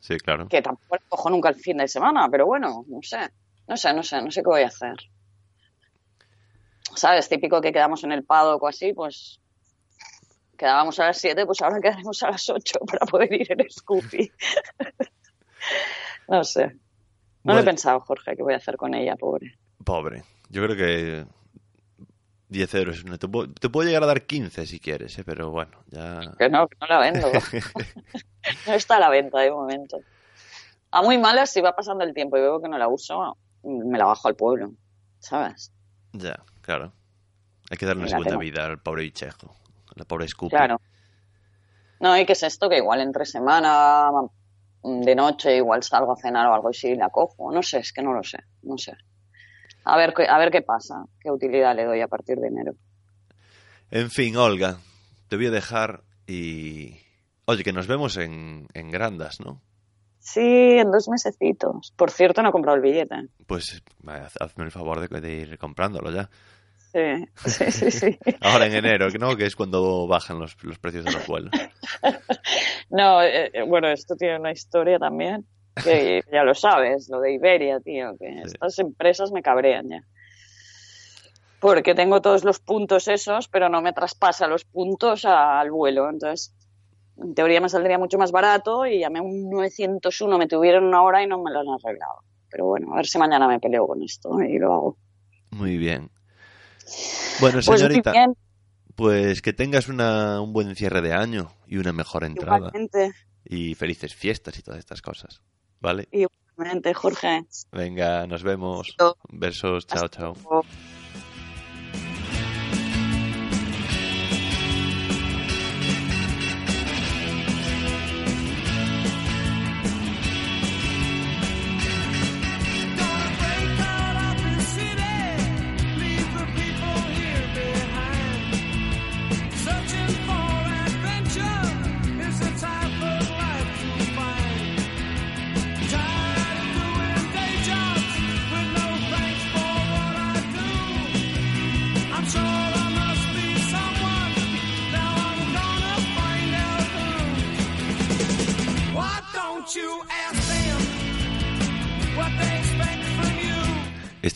Sí, 0.00 0.16
claro. 0.18 0.48
Que 0.48 0.62
tampoco 0.62 0.96
la 0.96 1.02
cojo 1.08 1.30
nunca 1.30 1.48
el 1.48 1.56
fin 1.56 1.76
de 1.78 1.88
semana, 1.88 2.28
pero 2.30 2.46
bueno, 2.46 2.84
no 2.88 2.98
sé. 3.02 3.18
No 3.66 3.76
sé, 3.76 3.92
no 3.92 4.02
sé, 4.02 4.22
no 4.22 4.30
sé 4.30 4.42
qué 4.42 4.48
voy 4.48 4.62
a 4.62 4.68
hacer. 4.68 4.96
¿Sabes? 6.94 7.28
Típico 7.28 7.60
que 7.60 7.72
quedamos 7.72 8.02
en 8.04 8.12
el 8.12 8.24
paddock 8.24 8.62
o 8.62 8.68
así, 8.68 8.92
pues 8.92 9.40
quedábamos 10.56 10.98
a 10.98 11.06
las 11.06 11.18
7, 11.18 11.46
pues 11.46 11.60
ahora 11.62 11.80
quedaremos 11.80 12.22
a 12.22 12.30
las 12.30 12.48
8 12.48 12.80
para 12.86 13.06
poder 13.06 13.32
ir 13.32 13.52
en 13.52 13.70
Scoopy. 13.70 14.32
no 16.28 16.44
sé. 16.44 16.66
No 17.44 17.52
lo 17.54 17.60
he 17.60 17.62
Bueno. 17.62 17.64
pensado, 17.64 18.00
Jorge, 18.00 18.36
qué 18.36 18.42
voy 18.42 18.54
a 18.54 18.56
hacer 18.56 18.76
con 18.76 18.94
ella, 18.94 19.16
pobre. 19.16 19.56
Pobre. 19.84 20.24
Yo 20.50 20.64
creo 20.64 20.76
que 20.76 21.26
10 22.48 22.74
euros. 22.74 23.04
Te 23.18 23.28
puedo, 23.28 23.52
te 23.52 23.68
puedo 23.68 23.86
llegar 23.86 24.02
a 24.02 24.06
dar 24.06 24.22
15 24.22 24.66
si 24.66 24.80
quieres, 24.80 25.18
¿eh? 25.18 25.24
pero 25.24 25.50
bueno, 25.50 25.78
ya... 25.88 26.20
Que 26.38 26.48
no, 26.48 26.66
que 26.68 26.76
no 26.80 26.86
la 26.86 26.98
vendo. 26.98 27.30
no 28.66 28.72
está 28.72 28.96
a 28.96 29.00
la 29.00 29.10
venta 29.10 29.40
de 29.40 29.50
momento. 29.50 29.98
A 30.90 31.02
muy 31.02 31.18
malas, 31.18 31.50
si 31.50 31.60
va 31.60 31.76
pasando 31.76 32.04
el 32.04 32.14
tiempo 32.14 32.38
y 32.38 32.40
veo 32.40 32.60
que 32.60 32.68
no 32.68 32.78
la 32.78 32.88
uso, 32.88 33.36
me 33.62 33.98
la 33.98 34.06
bajo 34.06 34.28
al 34.28 34.36
pueblo, 34.36 34.72
¿sabes? 35.18 35.72
Ya, 36.12 36.42
claro. 36.62 36.92
Hay 37.70 37.76
que 37.76 37.84
darle 37.84 38.02
una 38.02 38.08
segunda 38.08 38.30
tengo. 38.30 38.40
vida 38.40 38.64
al 38.64 38.78
pobre 38.78 39.02
bichejo. 39.02 39.54
La 39.94 40.04
pobre 40.04 40.26
Scoopy. 40.26 40.56
Claro. 40.56 40.80
No, 42.00 42.16
y 42.16 42.24
qué 42.24 42.32
es 42.32 42.42
esto, 42.42 42.68
que 42.68 42.78
igual 42.78 43.00
entre 43.00 43.26
semana, 43.26 44.10
de 44.82 45.14
noche, 45.14 45.56
igual 45.56 45.82
salgo 45.82 46.12
a 46.12 46.16
cenar 46.16 46.46
o 46.46 46.54
algo 46.54 46.70
y 46.72 46.94
la 46.94 47.10
cojo. 47.10 47.52
No 47.52 47.62
sé, 47.62 47.80
es 47.80 47.92
que 47.92 48.02
no 48.02 48.12
lo 48.12 48.22
sé, 48.22 48.38
no 48.62 48.78
sé. 48.78 48.96
A 49.90 49.96
ver, 49.96 50.12
qué- 50.14 50.26
a 50.28 50.38
ver 50.38 50.50
qué 50.50 50.60
pasa, 50.62 51.04
qué 51.20 51.30
utilidad 51.30 51.74
le 51.74 51.84
doy 51.84 52.00
a 52.00 52.08
partir 52.08 52.36
de 52.38 52.48
enero. 52.48 52.72
En 53.90 54.10
fin, 54.10 54.36
Olga, 54.36 54.78
te 55.28 55.36
voy 55.36 55.46
a 55.46 55.50
dejar 55.50 56.02
y... 56.26 56.96
Oye, 57.46 57.64
que 57.64 57.72
nos 57.72 57.86
vemos 57.86 58.18
en, 58.18 58.66
en 58.74 58.90
Grandas, 58.90 59.40
¿no? 59.40 59.62
Sí, 60.18 60.40
en 60.42 60.90
dos 60.90 61.08
mesecitos. 61.08 61.94
Por 61.96 62.10
cierto, 62.10 62.42
no 62.42 62.50
he 62.50 62.52
comprado 62.52 62.76
el 62.76 62.82
billete. 62.82 63.14
Pues 63.46 63.82
haz- 64.06 64.36
hazme 64.40 64.64
el 64.64 64.70
favor 64.70 65.00
de, 65.08 65.20
de 65.22 65.32
ir 65.34 65.58
comprándolo 65.58 66.10
ya. 66.10 66.28
Sí, 66.92 67.24
sí, 67.48 67.70
sí, 67.70 67.90
sí. 67.90 68.18
Ahora 68.42 68.66
en 68.66 68.74
enero, 68.74 69.08
¿no? 69.18 69.36
Que 69.36 69.46
es 69.46 69.56
cuando 69.56 70.06
bajan 70.06 70.38
los, 70.38 70.62
los 70.64 70.78
precios 70.78 71.04
de 71.06 71.12
los 71.12 71.26
vuelos. 71.26 71.50
No, 72.90 73.22
eh, 73.22 73.50
eh, 73.52 73.62
bueno, 73.66 73.88
esto 73.88 74.14
tiene 74.16 74.38
una 74.38 74.52
historia 74.52 74.98
también, 74.98 75.46
que 75.84 76.22
ya 76.32 76.44
lo 76.44 76.54
sabes, 76.54 77.08
lo 77.08 77.20
de 77.20 77.32
Iberia, 77.34 77.80
tío, 77.80 78.16
que 78.18 78.26
Sí. 78.44 78.52
estas 78.54 78.78
empresas 78.78 79.32
me 79.32 79.42
cabrean 79.42 79.88
ya. 79.88 80.04
Porque 81.60 81.94
tengo 81.94 82.20
todos 82.22 82.44
los 82.44 82.60
puntos 82.60 83.08
esos, 83.08 83.48
pero 83.48 83.68
no 83.68 83.82
me 83.82 83.92
traspasa 83.92 84.46
los 84.46 84.64
puntos 84.64 85.24
al 85.24 85.70
vuelo. 85.72 86.08
Entonces, 86.08 86.54
en 87.16 87.34
teoría 87.34 87.60
me 87.60 87.68
saldría 87.68 87.98
mucho 87.98 88.16
más 88.16 88.30
barato 88.30 88.86
y 88.86 89.00
llamé 89.00 89.18
a 89.18 89.22
un 89.22 89.50
901, 89.50 90.38
me 90.38 90.46
tuvieron 90.46 90.84
una 90.84 91.02
hora 91.02 91.22
y 91.22 91.26
no 91.26 91.42
me 91.42 91.50
lo 91.50 91.60
han 91.60 91.68
arreglado. 91.68 92.20
Pero 92.48 92.66
bueno, 92.66 92.92
a 92.92 92.96
ver 92.96 93.06
si 93.06 93.18
mañana 93.18 93.48
me 93.48 93.58
peleo 93.58 93.86
con 93.88 94.02
esto 94.02 94.40
y 94.40 94.58
lo 94.58 94.72
hago. 94.72 94.96
Muy 95.50 95.76
bien. 95.78 96.10
Bueno, 97.40 97.58
Pues 97.64 97.80
señorita. 97.80 98.12
Pues 98.94 99.42
que 99.42 99.52
tengas 99.52 99.88
una, 99.88 100.40
un 100.40 100.52
buen 100.52 100.74
cierre 100.74 101.00
de 101.02 101.12
año 101.12 101.50
y 101.66 101.76
una 101.78 101.92
mejor 101.92 102.24
entrada. 102.24 102.56
Igualmente, 102.68 103.12
Y 103.44 103.74
felices 103.74 104.14
fiestas 104.14 104.58
y 104.58 104.62
todas 104.62 104.78
estas 104.78 105.02
cosas. 105.02 105.40
¿Vale? 105.80 106.08
igualmente, 106.12 106.92
Jorge. 106.94 107.46
Venga, 107.72 108.26
nos 108.26 108.42
vemos. 108.42 108.96
Besos, 109.30 109.86
chao, 109.86 110.08
chao. 110.08 110.34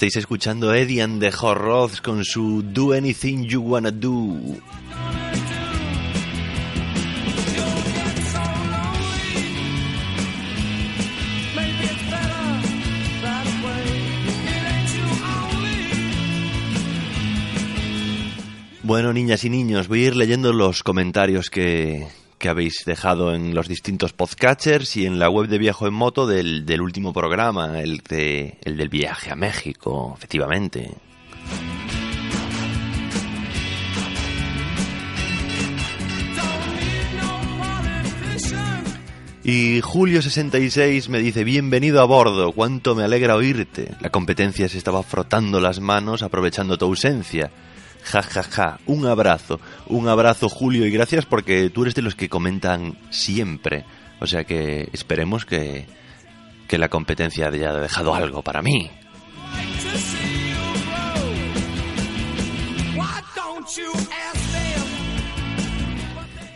Estáis 0.02 0.16
escuchando 0.16 0.74
Eddie 0.74 1.00
and 1.00 1.20
the 1.20 1.30
Horroths 1.30 2.00
con 2.00 2.24
su 2.24 2.60
Do 2.60 2.92
Anything 2.92 3.44
You 3.44 3.60
Wanna 3.60 3.92
Do. 3.92 4.36
Bueno, 18.82 19.12
niñas 19.12 19.44
y 19.44 19.50
niños, 19.50 19.86
voy 19.86 20.02
a 20.02 20.06
ir 20.08 20.16
leyendo 20.16 20.52
los 20.52 20.82
comentarios 20.82 21.48
que, 21.48 22.08
que 22.42 22.48
habéis 22.48 22.82
dejado 22.84 23.36
en 23.36 23.54
los 23.54 23.68
distintos 23.68 24.12
podcatchers 24.12 24.96
y 24.96 25.06
en 25.06 25.20
la 25.20 25.30
web 25.30 25.46
de 25.46 25.58
Viajo 25.58 25.86
en 25.86 25.94
Moto 25.94 26.26
del, 26.26 26.66
del 26.66 26.80
último 26.80 27.12
programa, 27.12 27.80
el, 27.80 27.98
de, 27.98 28.58
el 28.64 28.76
del 28.76 28.88
viaje 28.88 29.30
a 29.30 29.36
México, 29.36 30.12
efectivamente. 30.16 30.90
Y 39.44 39.80
Julio66 39.80 41.08
me 41.10 41.20
dice, 41.20 41.44
bienvenido 41.44 42.00
a 42.00 42.04
bordo, 42.06 42.50
cuánto 42.50 42.96
me 42.96 43.04
alegra 43.04 43.36
oírte. 43.36 43.94
La 44.00 44.10
competencia 44.10 44.68
se 44.68 44.78
estaba 44.78 45.04
frotando 45.04 45.60
las 45.60 45.78
manos 45.78 46.24
aprovechando 46.24 46.76
tu 46.76 46.86
ausencia. 46.86 47.52
Ja, 48.04 48.22
ja, 48.22 48.42
ja, 48.42 48.78
un 48.86 49.06
abrazo, 49.06 49.60
un 49.86 50.08
abrazo 50.08 50.48
Julio 50.48 50.86
y 50.86 50.90
gracias 50.90 51.24
porque 51.24 51.70
tú 51.70 51.82
eres 51.82 51.94
de 51.94 52.02
los 52.02 52.14
que 52.14 52.28
comentan 52.28 52.98
siempre. 53.10 53.84
O 54.20 54.26
sea 54.26 54.44
que 54.44 54.88
esperemos 54.92 55.44
que, 55.44 55.86
que 56.68 56.78
la 56.78 56.88
competencia 56.88 57.48
haya 57.48 57.72
dejado 57.72 58.14
algo 58.14 58.42
para 58.42 58.62
mí. 58.62 58.90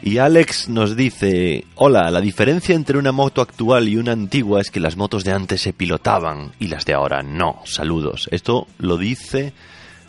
Y 0.07 0.19
Alex 0.19 0.69
nos 0.69 0.95
dice, 0.95 1.65
hola, 1.75 2.13
la 2.13 2.21
diferencia 2.21 2.77
entre 2.77 2.97
una 2.97 3.11
moto 3.11 3.43
actual 3.43 3.89
y 3.89 3.97
una 3.97 4.13
antigua 4.13 4.61
es 4.61 4.71
que 4.71 4.79
las 4.79 4.97
motos 4.97 5.25
de 5.25 5.33
antes 5.33 5.61
se 5.61 5.73
pilotaban 5.73 6.53
y 6.61 6.69
las 6.69 6.85
de 6.85 6.95
ahora 6.95 7.25
no. 7.25 7.61
Saludos. 7.65 8.29
Esto 8.31 8.69
lo 8.79 8.99
dice 8.99 9.53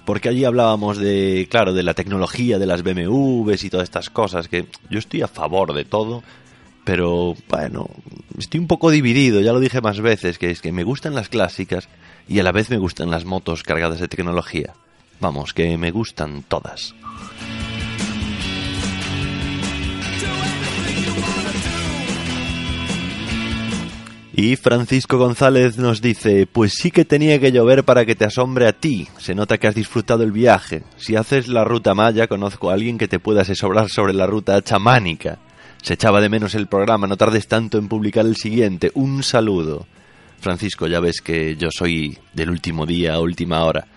porque 0.07 0.29
allí 0.29 0.45
hablábamos 0.45 0.99
de, 0.99 1.49
claro, 1.51 1.73
de 1.73 1.83
la 1.83 1.93
tecnología 1.93 2.57
de 2.57 2.65
las 2.65 2.81
BMWs 2.81 3.65
y 3.65 3.69
todas 3.69 3.83
estas 3.83 4.09
cosas, 4.09 4.47
que 4.47 4.65
yo 4.89 4.99
estoy 4.99 5.21
a 5.21 5.27
favor 5.27 5.73
de 5.73 5.83
todo, 5.83 6.23
pero 6.85 7.35
bueno, 7.49 7.89
estoy 8.37 8.61
un 8.61 8.67
poco 8.67 8.89
dividido, 8.89 9.41
ya 9.41 9.51
lo 9.51 9.59
dije 9.59 9.81
más 9.81 9.99
veces, 9.99 10.37
que 10.37 10.49
es 10.49 10.61
que 10.61 10.71
me 10.71 10.85
gustan 10.85 11.13
las 11.13 11.27
clásicas 11.27 11.89
y 12.25 12.39
a 12.39 12.43
la 12.43 12.53
vez 12.53 12.69
me 12.69 12.77
gustan 12.77 13.11
las 13.11 13.25
motos 13.25 13.63
cargadas 13.63 13.99
de 13.99 14.07
tecnología. 14.07 14.75
Vamos, 15.19 15.53
que 15.53 15.77
me 15.77 15.91
gustan 15.91 16.41
todas. 16.47 16.95
Y 24.39 24.55
Francisco 24.55 25.17
González 25.17 25.79
nos 25.79 25.99
dice, 25.99 26.45
pues 26.45 26.73
sí 26.77 26.91
que 26.91 27.05
tenía 27.05 27.39
que 27.39 27.51
llover 27.51 27.83
para 27.83 28.05
que 28.05 28.13
te 28.13 28.23
asombre 28.23 28.67
a 28.67 28.71
ti. 28.71 29.07
Se 29.17 29.33
nota 29.33 29.57
que 29.57 29.65
has 29.65 29.73
disfrutado 29.73 30.21
el 30.21 30.31
viaje. 30.31 30.83
Si 30.95 31.15
haces 31.15 31.47
la 31.47 31.63
ruta 31.63 31.95
maya, 31.95 32.27
conozco 32.27 32.69
a 32.69 32.75
alguien 32.75 32.99
que 32.99 33.07
te 33.07 33.17
pueda 33.17 33.41
asesorar 33.41 33.89
sobre 33.89 34.13
la 34.13 34.27
ruta 34.27 34.61
chamánica. 34.61 35.39
Se 35.81 35.95
echaba 35.95 36.21
de 36.21 36.29
menos 36.29 36.53
el 36.53 36.67
programa, 36.67 37.07
no 37.07 37.17
tardes 37.17 37.47
tanto 37.47 37.79
en 37.79 37.87
publicar 37.87 38.27
el 38.27 38.35
siguiente. 38.35 38.91
Un 38.93 39.23
saludo. 39.23 39.87
Francisco, 40.39 40.85
ya 40.85 40.99
ves 40.99 41.21
que 41.21 41.55
yo 41.55 41.69
soy 41.71 42.15
del 42.31 42.51
último 42.51 42.85
día 42.85 43.15
a 43.15 43.19
última 43.19 43.63
hora. 43.63 43.87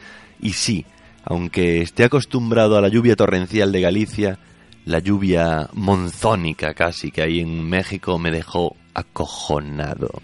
Y 0.41 0.55
sí, 0.55 0.87
aunque 1.23 1.83
esté 1.83 2.05
acostumbrado 2.05 2.79
a 2.79 2.81
la 2.81 2.89
lluvia 2.89 3.15
torrencial 3.15 3.73
de 3.73 3.83
Galicia, 3.83 4.39
la 4.87 5.01
lluvia 5.01 5.69
monzónica 5.75 6.73
casi 6.73 7.11
que 7.11 7.21
hay 7.21 7.41
en 7.41 7.69
México 7.69 8.19
me 8.19 8.31
dejó 8.31 8.75
acojonado. 8.95 10.23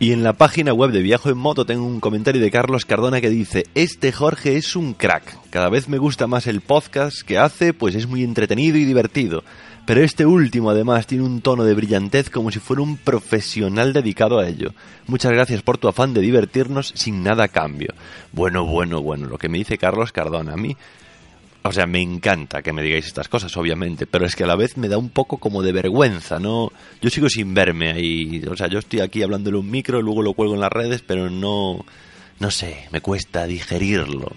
Y 0.00 0.12
en 0.12 0.22
la 0.22 0.32
página 0.32 0.72
web 0.72 0.92
de 0.92 1.02
Viajo 1.02 1.28
en 1.28 1.38
Moto 1.38 1.66
tengo 1.66 1.84
un 1.84 1.98
comentario 1.98 2.40
de 2.40 2.52
Carlos 2.52 2.84
Cardona 2.84 3.20
que 3.20 3.30
dice, 3.30 3.66
este 3.74 4.12
Jorge 4.12 4.56
es 4.56 4.76
un 4.76 4.94
crack, 4.94 5.36
cada 5.50 5.68
vez 5.68 5.88
me 5.88 5.98
gusta 5.98 6.28
más 6.28 6.46
el 6.46 6.60
podcast 6.60 7.22
que 7.22 7.36
hace, 7.36 7.74
pues 7.74 7.96
es 7.96 8.06
muy 8.06 8.22
entretenido 8.22 8.78
y 8.78 8.84
divertido. 8.84 9.42
Pero 9.86 10.02
este 10.02 10.24
último 10.24 10.70
además 10.70 11.08
tiene 11.08 11.24
un 11.24 11.40
tono 11.40 11.64
de 11.64 11.74
brillantez 11.74 12.30
como 12.30 12.52
si 12.52 12.60
fuera 12.60 12.82
un 12.82 12.96
profesional 12.96 13.92
dedicado 13.92 14.38
a 14.38 14.46
ello. 14.46 14.72
Muchas 15.08 15.32
gracias 15.32 15.62
por 15.62 15.78
tu 15.78 15.88
afán 15.88 16.14
de 16.14 16.20
divertirnos 16.20 16.92
sin 16.94 17.24
nada 17.24 17.44
a 17.44 17.48
cambio. 17.48 17.92
Bueno, 18.30 18.64
bueno, 18.66 19.02
bueno, 19.02 19.26
lo 19.26 19.36
que 19.36 19.48
me 19.48 19.58
dice 19.58 19.78
Carlos 19.78 20.12
Cardona 20.12 20.52
a 20.52 20.56
mí... 20.56 20.76
O 21.68 21.72
sea, 21.72 21.86
me 21.86 22.00
encanta 22.00 22.62
que 22.62 22.72
me 22.72 22.80
digáis 22.80 23.08
estas 23.08 23.28
cosas, 23.28 23.54
obviamente, 23.58 24.06
pero 24.06 24.24
es 24.24 24.34
que 24.34 24.44
a 24.44 24.46
la 24.46 24.56
vez 24.56 24.78
me 24.78 24.88
da 24.88 24.96
un 24.96 25.10
poco 25.10 25.36
como 25.36 25.62
de 25.62 25.72
vergüenza, 25.72 26.38
¿no? 26.38 26.72
Yo 27.02 27.10
sigo 27.10 27.28
sin 27.28 27.52
verme 27.52 27.90
ahí, 27.90 28.42
o 28.50 28.56
sea, 28.56 28.68
yo 28.68 28.78
estoy 28.78 29.00
aquí 29.00 29.22
hablándole 29.22 29.58
un 29.58 29.70
micro, 29.70 30.00
luego 30.00 30.22
lo 30.22 30.32
cuelgo 30.32 30.54
en 30.54 30.62
las 30.62 30.72
redes, 30.72 31.02
pero 31.06 31.28
no, 31.28 31.84
no 32.40 32.50
sé, 32.50 32.88
me 32.90 33.02
cuesta 33.02 33.46
digerirlo. 33.46 34.32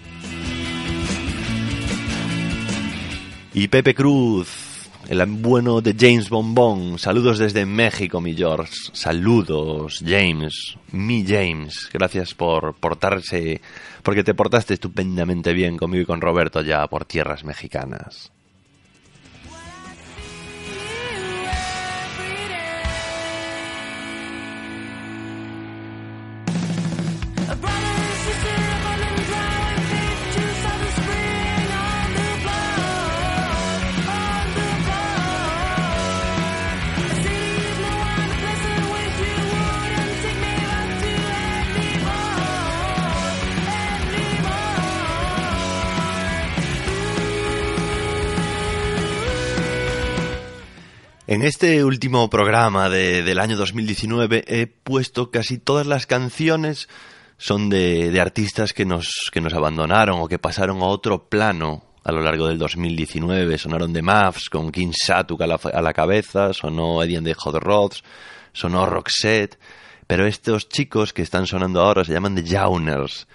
Y 3.54 3.68
Pepe 3.68 3.94
Cruz, 3.94 4.48
el 5.12 5.26
bueno 5.26 5.82
de 5.82 5.94
James 5.98 6.30
Bombón, 6.30 6.98
saludos 6.98 7.38
desde 7.38 7.66
México, 7.66 8.22
mi 8.22 8.34
George, 8.34 8.72
saludos, 8.94 10.02
James, 10.02 10.78
mi 10.90 11.22
James, 11.26 11.90
gracias 11.92 12.32
por 12.32 12.72
portarse, 12.76 13.60
porque 14.02 14.24
te 14.24 14.32
portaste 14.32 14.72
estupendamente 14.72 15.52
bien 15.52 15.76
conmigo 15.76 16.04
y 16.04 16.06
con 16.06 16.22
Roberto 16.22 16.60
allá 16.60 16.86
por 16.86 17.04
tierras 17.04 17.44
mexicanas. 17.44 18.32
En 51.32 51.40
este 51.40 51.82
último 51.82 52.28
programa 52.28 52.90
de- 52.90 53.22
del 53.22 53.38
año 53.40 53.56
2019 53.56 54.44
he 54.48 54.66
puesto 54.66 55.30
casi 55.30 55.56
todas 55.56 55.86
las 55.86 56.06
canciones 56.06 56.90
son 57.38 57.70
de, 57.70 58.10
de 58.10 58.20
artistas 58.20 58.74
que 58.74 58.84
nos, 58.84 59.30
que 59.32 59.40
nos 59.40 59.54
abandonaron 59.54 60.20
o 60.20 60.28
que 60.28 60.38
pasaron 60.38 60.82
a 60.82 60.86
otro 60.86 61.30
plano 61.30 61.84
a 62.04 62.12
lo 62.12 62.20
largo 62.20 62.48
del 62.48 62.58
2019. 62.58 63.56
Sonaron 63.56 63.94
de 63.94 64.02
Mavs 64.02 64.50
con 64.50 64.70
King 64.70 64.92
Satuk 64.94 65.40
a 65.40 65.46
la, 65.46 65.54
a 65.72 65.80
la 65.80 65.94
cabeza, 65.94 66.52
sonó 66.52 67.02
Eddie 67.02 67.22
the 67.22 67.32
Hot 67.34 67.54
Rods, 67.62 68.02
sonó 68.52 68.84
Roxette. 68.84 69.58
Pero 70.06 70.26
estos 70.26 70.68
chicos 70.68 71.14
que 71.14 71.22
están 71.22 71.46
sonando 71.46 71.80
ahora 71.80 72.04
se 72.04 72.12
llaman 72.12 72.34
The 72.34 72.44
Jauners. 72.46 73.26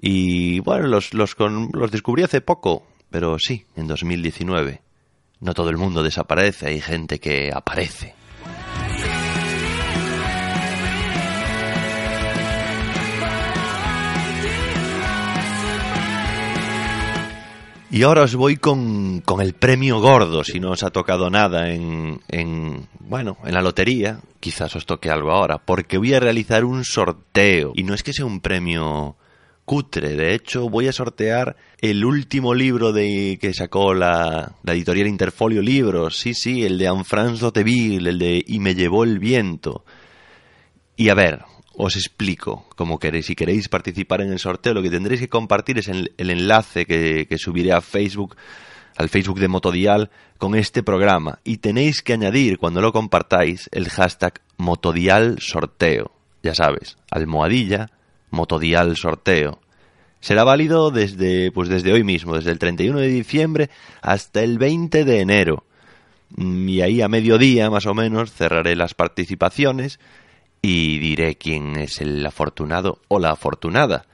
Y 0.00 0.60
bueno, 0.60 0.86
los, 0.86 1.14
los, 1.14 1.34
con- 1.34 1.70
los 1.72 1.90
descubrí 1.90 2.22
hace 2.22 2.42
poco, 2.42 2.86
pero 3.10 3.40
sí, 3.40 3.66
en 3.74 3.88
2019. 3.88 4.82
No 5.40 5.54
todo 5.54 5.70
el 5.70 5.78
mundo 5.78 6.02
desaparece, 6.02 6.66
hay 6.66 6.80
gente 6.80 7.18
que 7.18 7.50
aparece. 7.54 8.14
Y 17.92 18.04
ahora 18.04 18.22
os 18.22 18.36
voy 18.36 18.56
con, 18.56 19.20
con 19.22 19.40
el 19.40 19.52
premio 19.52 20.00
gordo, 20.00 20.44
si 20.44 20.60
no 20.60 20.70
os 20.70 20.84
ha 20.84 20.90
tocado 20.90 21.28
nada 21.28 21.70
en, 21.70 22.20
en, 22.28 22.86
bueno, 23.00 23.38
en 23.44 23.52
la 23.52 23.62
lotería, 23.62 24.20
quizás 24.38 24.76
os 24.76 24.86
toque 24.86 25.10
algo 25.10 25.32
ahora, 25.32 25.58
porque 25.58 25.98
voy 25.98 26.14
a 26.14 26.20
realizar 26.20 26.64
un 26.64 26.84
sorteo. 26.84 27.72
Y 27.74 27.82
no 27.82 27.94
es 27.94 28.04
que 28.04 28.12
sea 28.12 28.26
un 28.26 28.40
premio 28.40 29.16
cutre, 29.70 30.16
de 30.16 30.34
hecho 30.34 30.68
voy 30.68 30.88
a 30.88 30.92
sortear 30.92 31.54
el 31.78 32.04
último 32.04 32.54
libro 32.54 32.92
de 32.92 33.38
que 33.40 33.54
sacó 33.54 33.94
la, 33.94 34.56
la 34.64 34.72
editorial 34.72 35.06
Interfolio 35.06 35.62
Libros, 35.62 36.16
sí, 36.16 36.34
sí, 36.34 36.64
el 36.64 36.76
de 36.76 36.88
Anne-France 36.88 37.40
Doteville, 37.40 38.08
el 38.08 38.18
de 38.18 38.42
Y 38.48 38.58
me 38.58 38.74
llevó 38.74 39.04
el 39.04 39.20
viento. 39.20 39.84
Y 40.96 41.08
a 41.08 41.14
ver, 41.14 41.44
os 41.72 41.94
explico 41.94 42.66
cómo 42.74 42.98
queréis. 42.98 43.26
Si 43.26 43.36
queréis 43.36 43.68
participar 43.68 44.22
en 44.22 44.32
el 44.32 44.40
sorteo, 44.40 44.74
lo 44.74 44.82
que 44.82 44.90
tendréis 44.90 45.20
que 45.20 45.28
compartir 45.28 45.78
es 45.78 45.86
el, 45.86 46.14
el 46.18 46.30
enlace 46.30 46.84
que, 46.84 47.28
que 47.28 47.38
subiré 47.38 47.72
a 47.72 47.80
Facebook, 47.80 48.34
al 48.96 49.08
Facebook 49.08 49.38
de 49.38 49.46
Motodial, 49.46 50.10
con 50.38 50.56
este 50.56 50.82
programa. 50.82 51.38
Y 51.44 51.58
tenéis 51.58 52.02
que 52.02 52.14
añadir, 52.14 52.58
cuando 52.58 52.80
lo 52.80 52.92
compartáis, 52.92 53.68
el 53.70 53.88
hashtag 53.88 54.40
Motodial 54.56 55.36
Sorteo. 55.38 56.10
Ya 56.42 56.56
sabes, 56.56 56.96
almohadilla, 57.08 57.86
Motodial 58.30 58.96
Sorteo. 58.96 59.60
Será 60.20 60.44
válido 60.44 60.90
desde, 60.90 61.50
pues 61.52 61.68
desde 61.68 61.92
hoy 61.92 62.04
mismo, 62.04 62.34
desde 62.36 62.50
el 62.50 62.58
31 62.58 62.98
de 62.98 63.08
diciembre 63.08 63.70
hasta 64.02 64.42
el 64.42 64.58
20 64.58 65.04
de 65.04 65.20
enero. 65.20 65.64
Mm, 66.36 66.68
Y 66.68 66.82
ahí 66.82 67.00
a 67.02 67.08
mediodía, 67.08 67.70
más 67.70 67.86
o 67.86 67.94
menos, 67.94 68.32
cerraré 68.32 68.76
las 68.76 68.94
participaciones 68.94 69.98
y 70.62 70.98
diré 70.98 71.36
quién 71.36 71.76
es 71.78 72.00
el 72.00 72.24
afortunado 72.26 73.00
o 73.08 73.18
la 73.18 73.30
afortunada. 73.30 74.06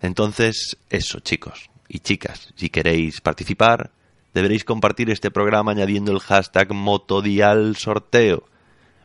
Entonces, 0.00 0.76
eso, 0.90 1.20
chicos 1.20 1.70
y 1.88 2.00
chicas, 2.00 2.52
si 2.56 2.70
queréis 2.70 3.20
participar, 3.20 3.90
deberéis 4.32 4.64
compartir 4.64 5.10
este 5.10 5.30
programa 5.30 5.72
añadiendo 5.72 6.10
el 6.10 6.20
hashtag 6.20 6.72
Motodial 6.72 7.76
Sorteo. 7.76 8.44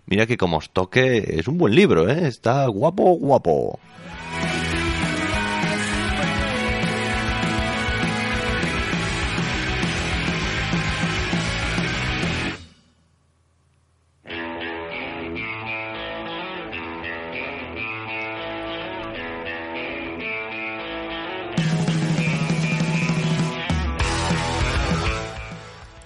Mira 0.05 0.25
que 0.25 0.37
como 0.37 0.57
os 0.57 0.69
toque, 0.69 1.35
es 1.37 1.49
un 1.49 1.57
buen 1.57 1.75
libro, 1.75 2.09
¿eh? 2.09 2.27
Está 2.29 2.65
guapo, 2.67 3.03
guapo. 3.17 3.77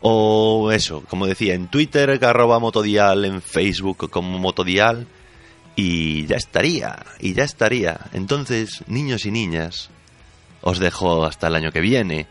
O 0.00 0.70
eso, 0.70 1.02
como 1.08 1.26
decía, 1.26 1.54
en 1.54 1.66
Twitter 1.66 2.24
arroba 2.24 2.60
motodial, 2.60 3.24
en 3.24 3.42
Facebook 3.42 4.10
como 4.10 4.38
motodial 4.38 5.08
y 5.74 6.24
ya 6.26 6.36
estaría, 6.36 7.04
y 7.18 7.34
ya 7.34 7.42
estaría. 7.42 7.98
Entonces, 8.12 8.84
niños 8.86 9.26
y 9.26 9.32
niñas, 9.32 9.90
os 10.60 10.78
dejo 10.78 11.24
hasta 11.24 11.48
el 11.48 11.56
año 11.56 11.72
que 11.72 11.80
viene. 11.80 12.28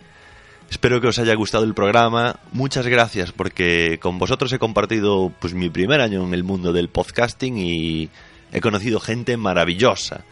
Espero 0.69 0.99
que 0.99 1.07
os 1.07 1.19
haya 1.19 1.35
gustado 1.35 1.63
el 1.63 1.73
programa. 1.73 2.39
Muchas 2.51 2.87
gracias 2.87 3.31
porque 3.31 3.99
con 4.01 4.19
vosotros 4.19 4.51
he 4.51 4.59
compartido 4.59 5.31
pues 5.39 5.53
mi 5.53 5.69
primer 5.69 6.01
año 6.01 6.25
en 6.25 6.33
el 6.33 6.43
mundo 6.43 6.73
del 6.73 6.89
podcasting 6.89 7.57
y 7.57 8.09
he 8.51 8.61
conocido 8.61 8.99
gente 8.99 9.37
maravillosa. 9.37 10.25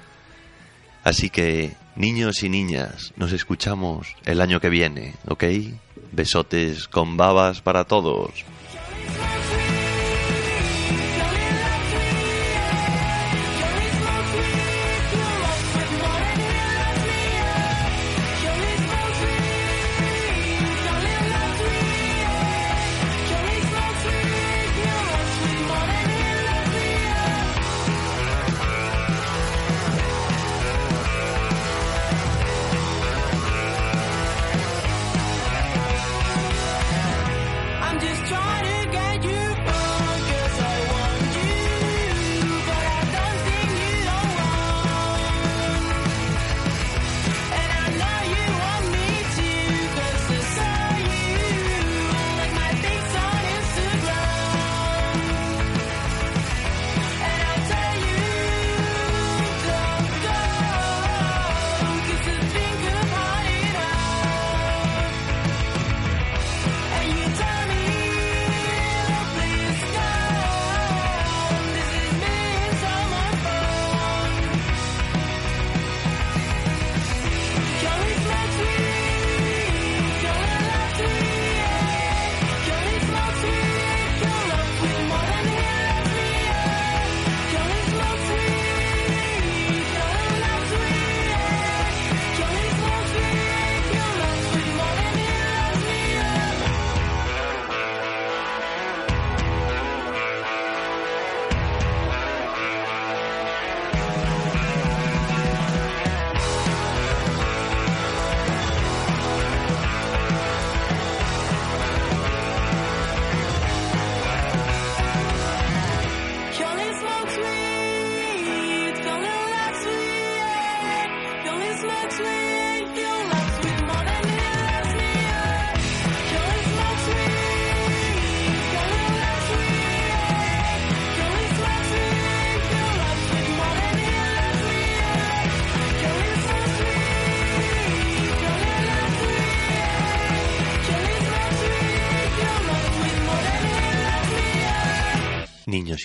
Así 1.04 1.30
que, 1.30 1.74
niños 1.96 2.44
y 2.44 2.50
niñas, 2.50 3.14
nos 3.16 3.32
escuchamos 3.32 4.16
el 4.26 4.42
año 4.42 4.60
que 4.60 4.70
viene, 4.70 5.14
¿ok? 5.28 5.44
Besotes 6.12 6.88
con 6.88 7.16
babas 7.16 7.62
para 7.62 7.84
todos. 7.84 8.44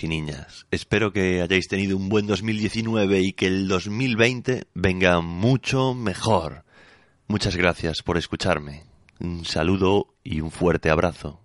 Y 0.03 0.09
niñas. 0.09 0.67
Espero 0.71 1.13
que 1.13 1.43
hayáis 1.43 1.69
tenido 1.69 1.97
un 1.97 2.09
buen 2.09 2.27
2019 2.27 3.21
y 3.21 3.33
que 3.33 3.47
el 3.47 3.69
2020 3.69 4.65
venga 4.75 5.21
mucho 5.21 5.95
mejor. 5.95 6.65
Muchas 7.27 7.57
gracias 7.57 8.03
por 8.03 8.17
escucharme. 8.17 8.85
Un 9.21 9.45
saludo 9.45 10.15
y 10.25 10.41
un 10.41 10.51
fuerte 10.51 10.91
abrazo. 10.91 11.41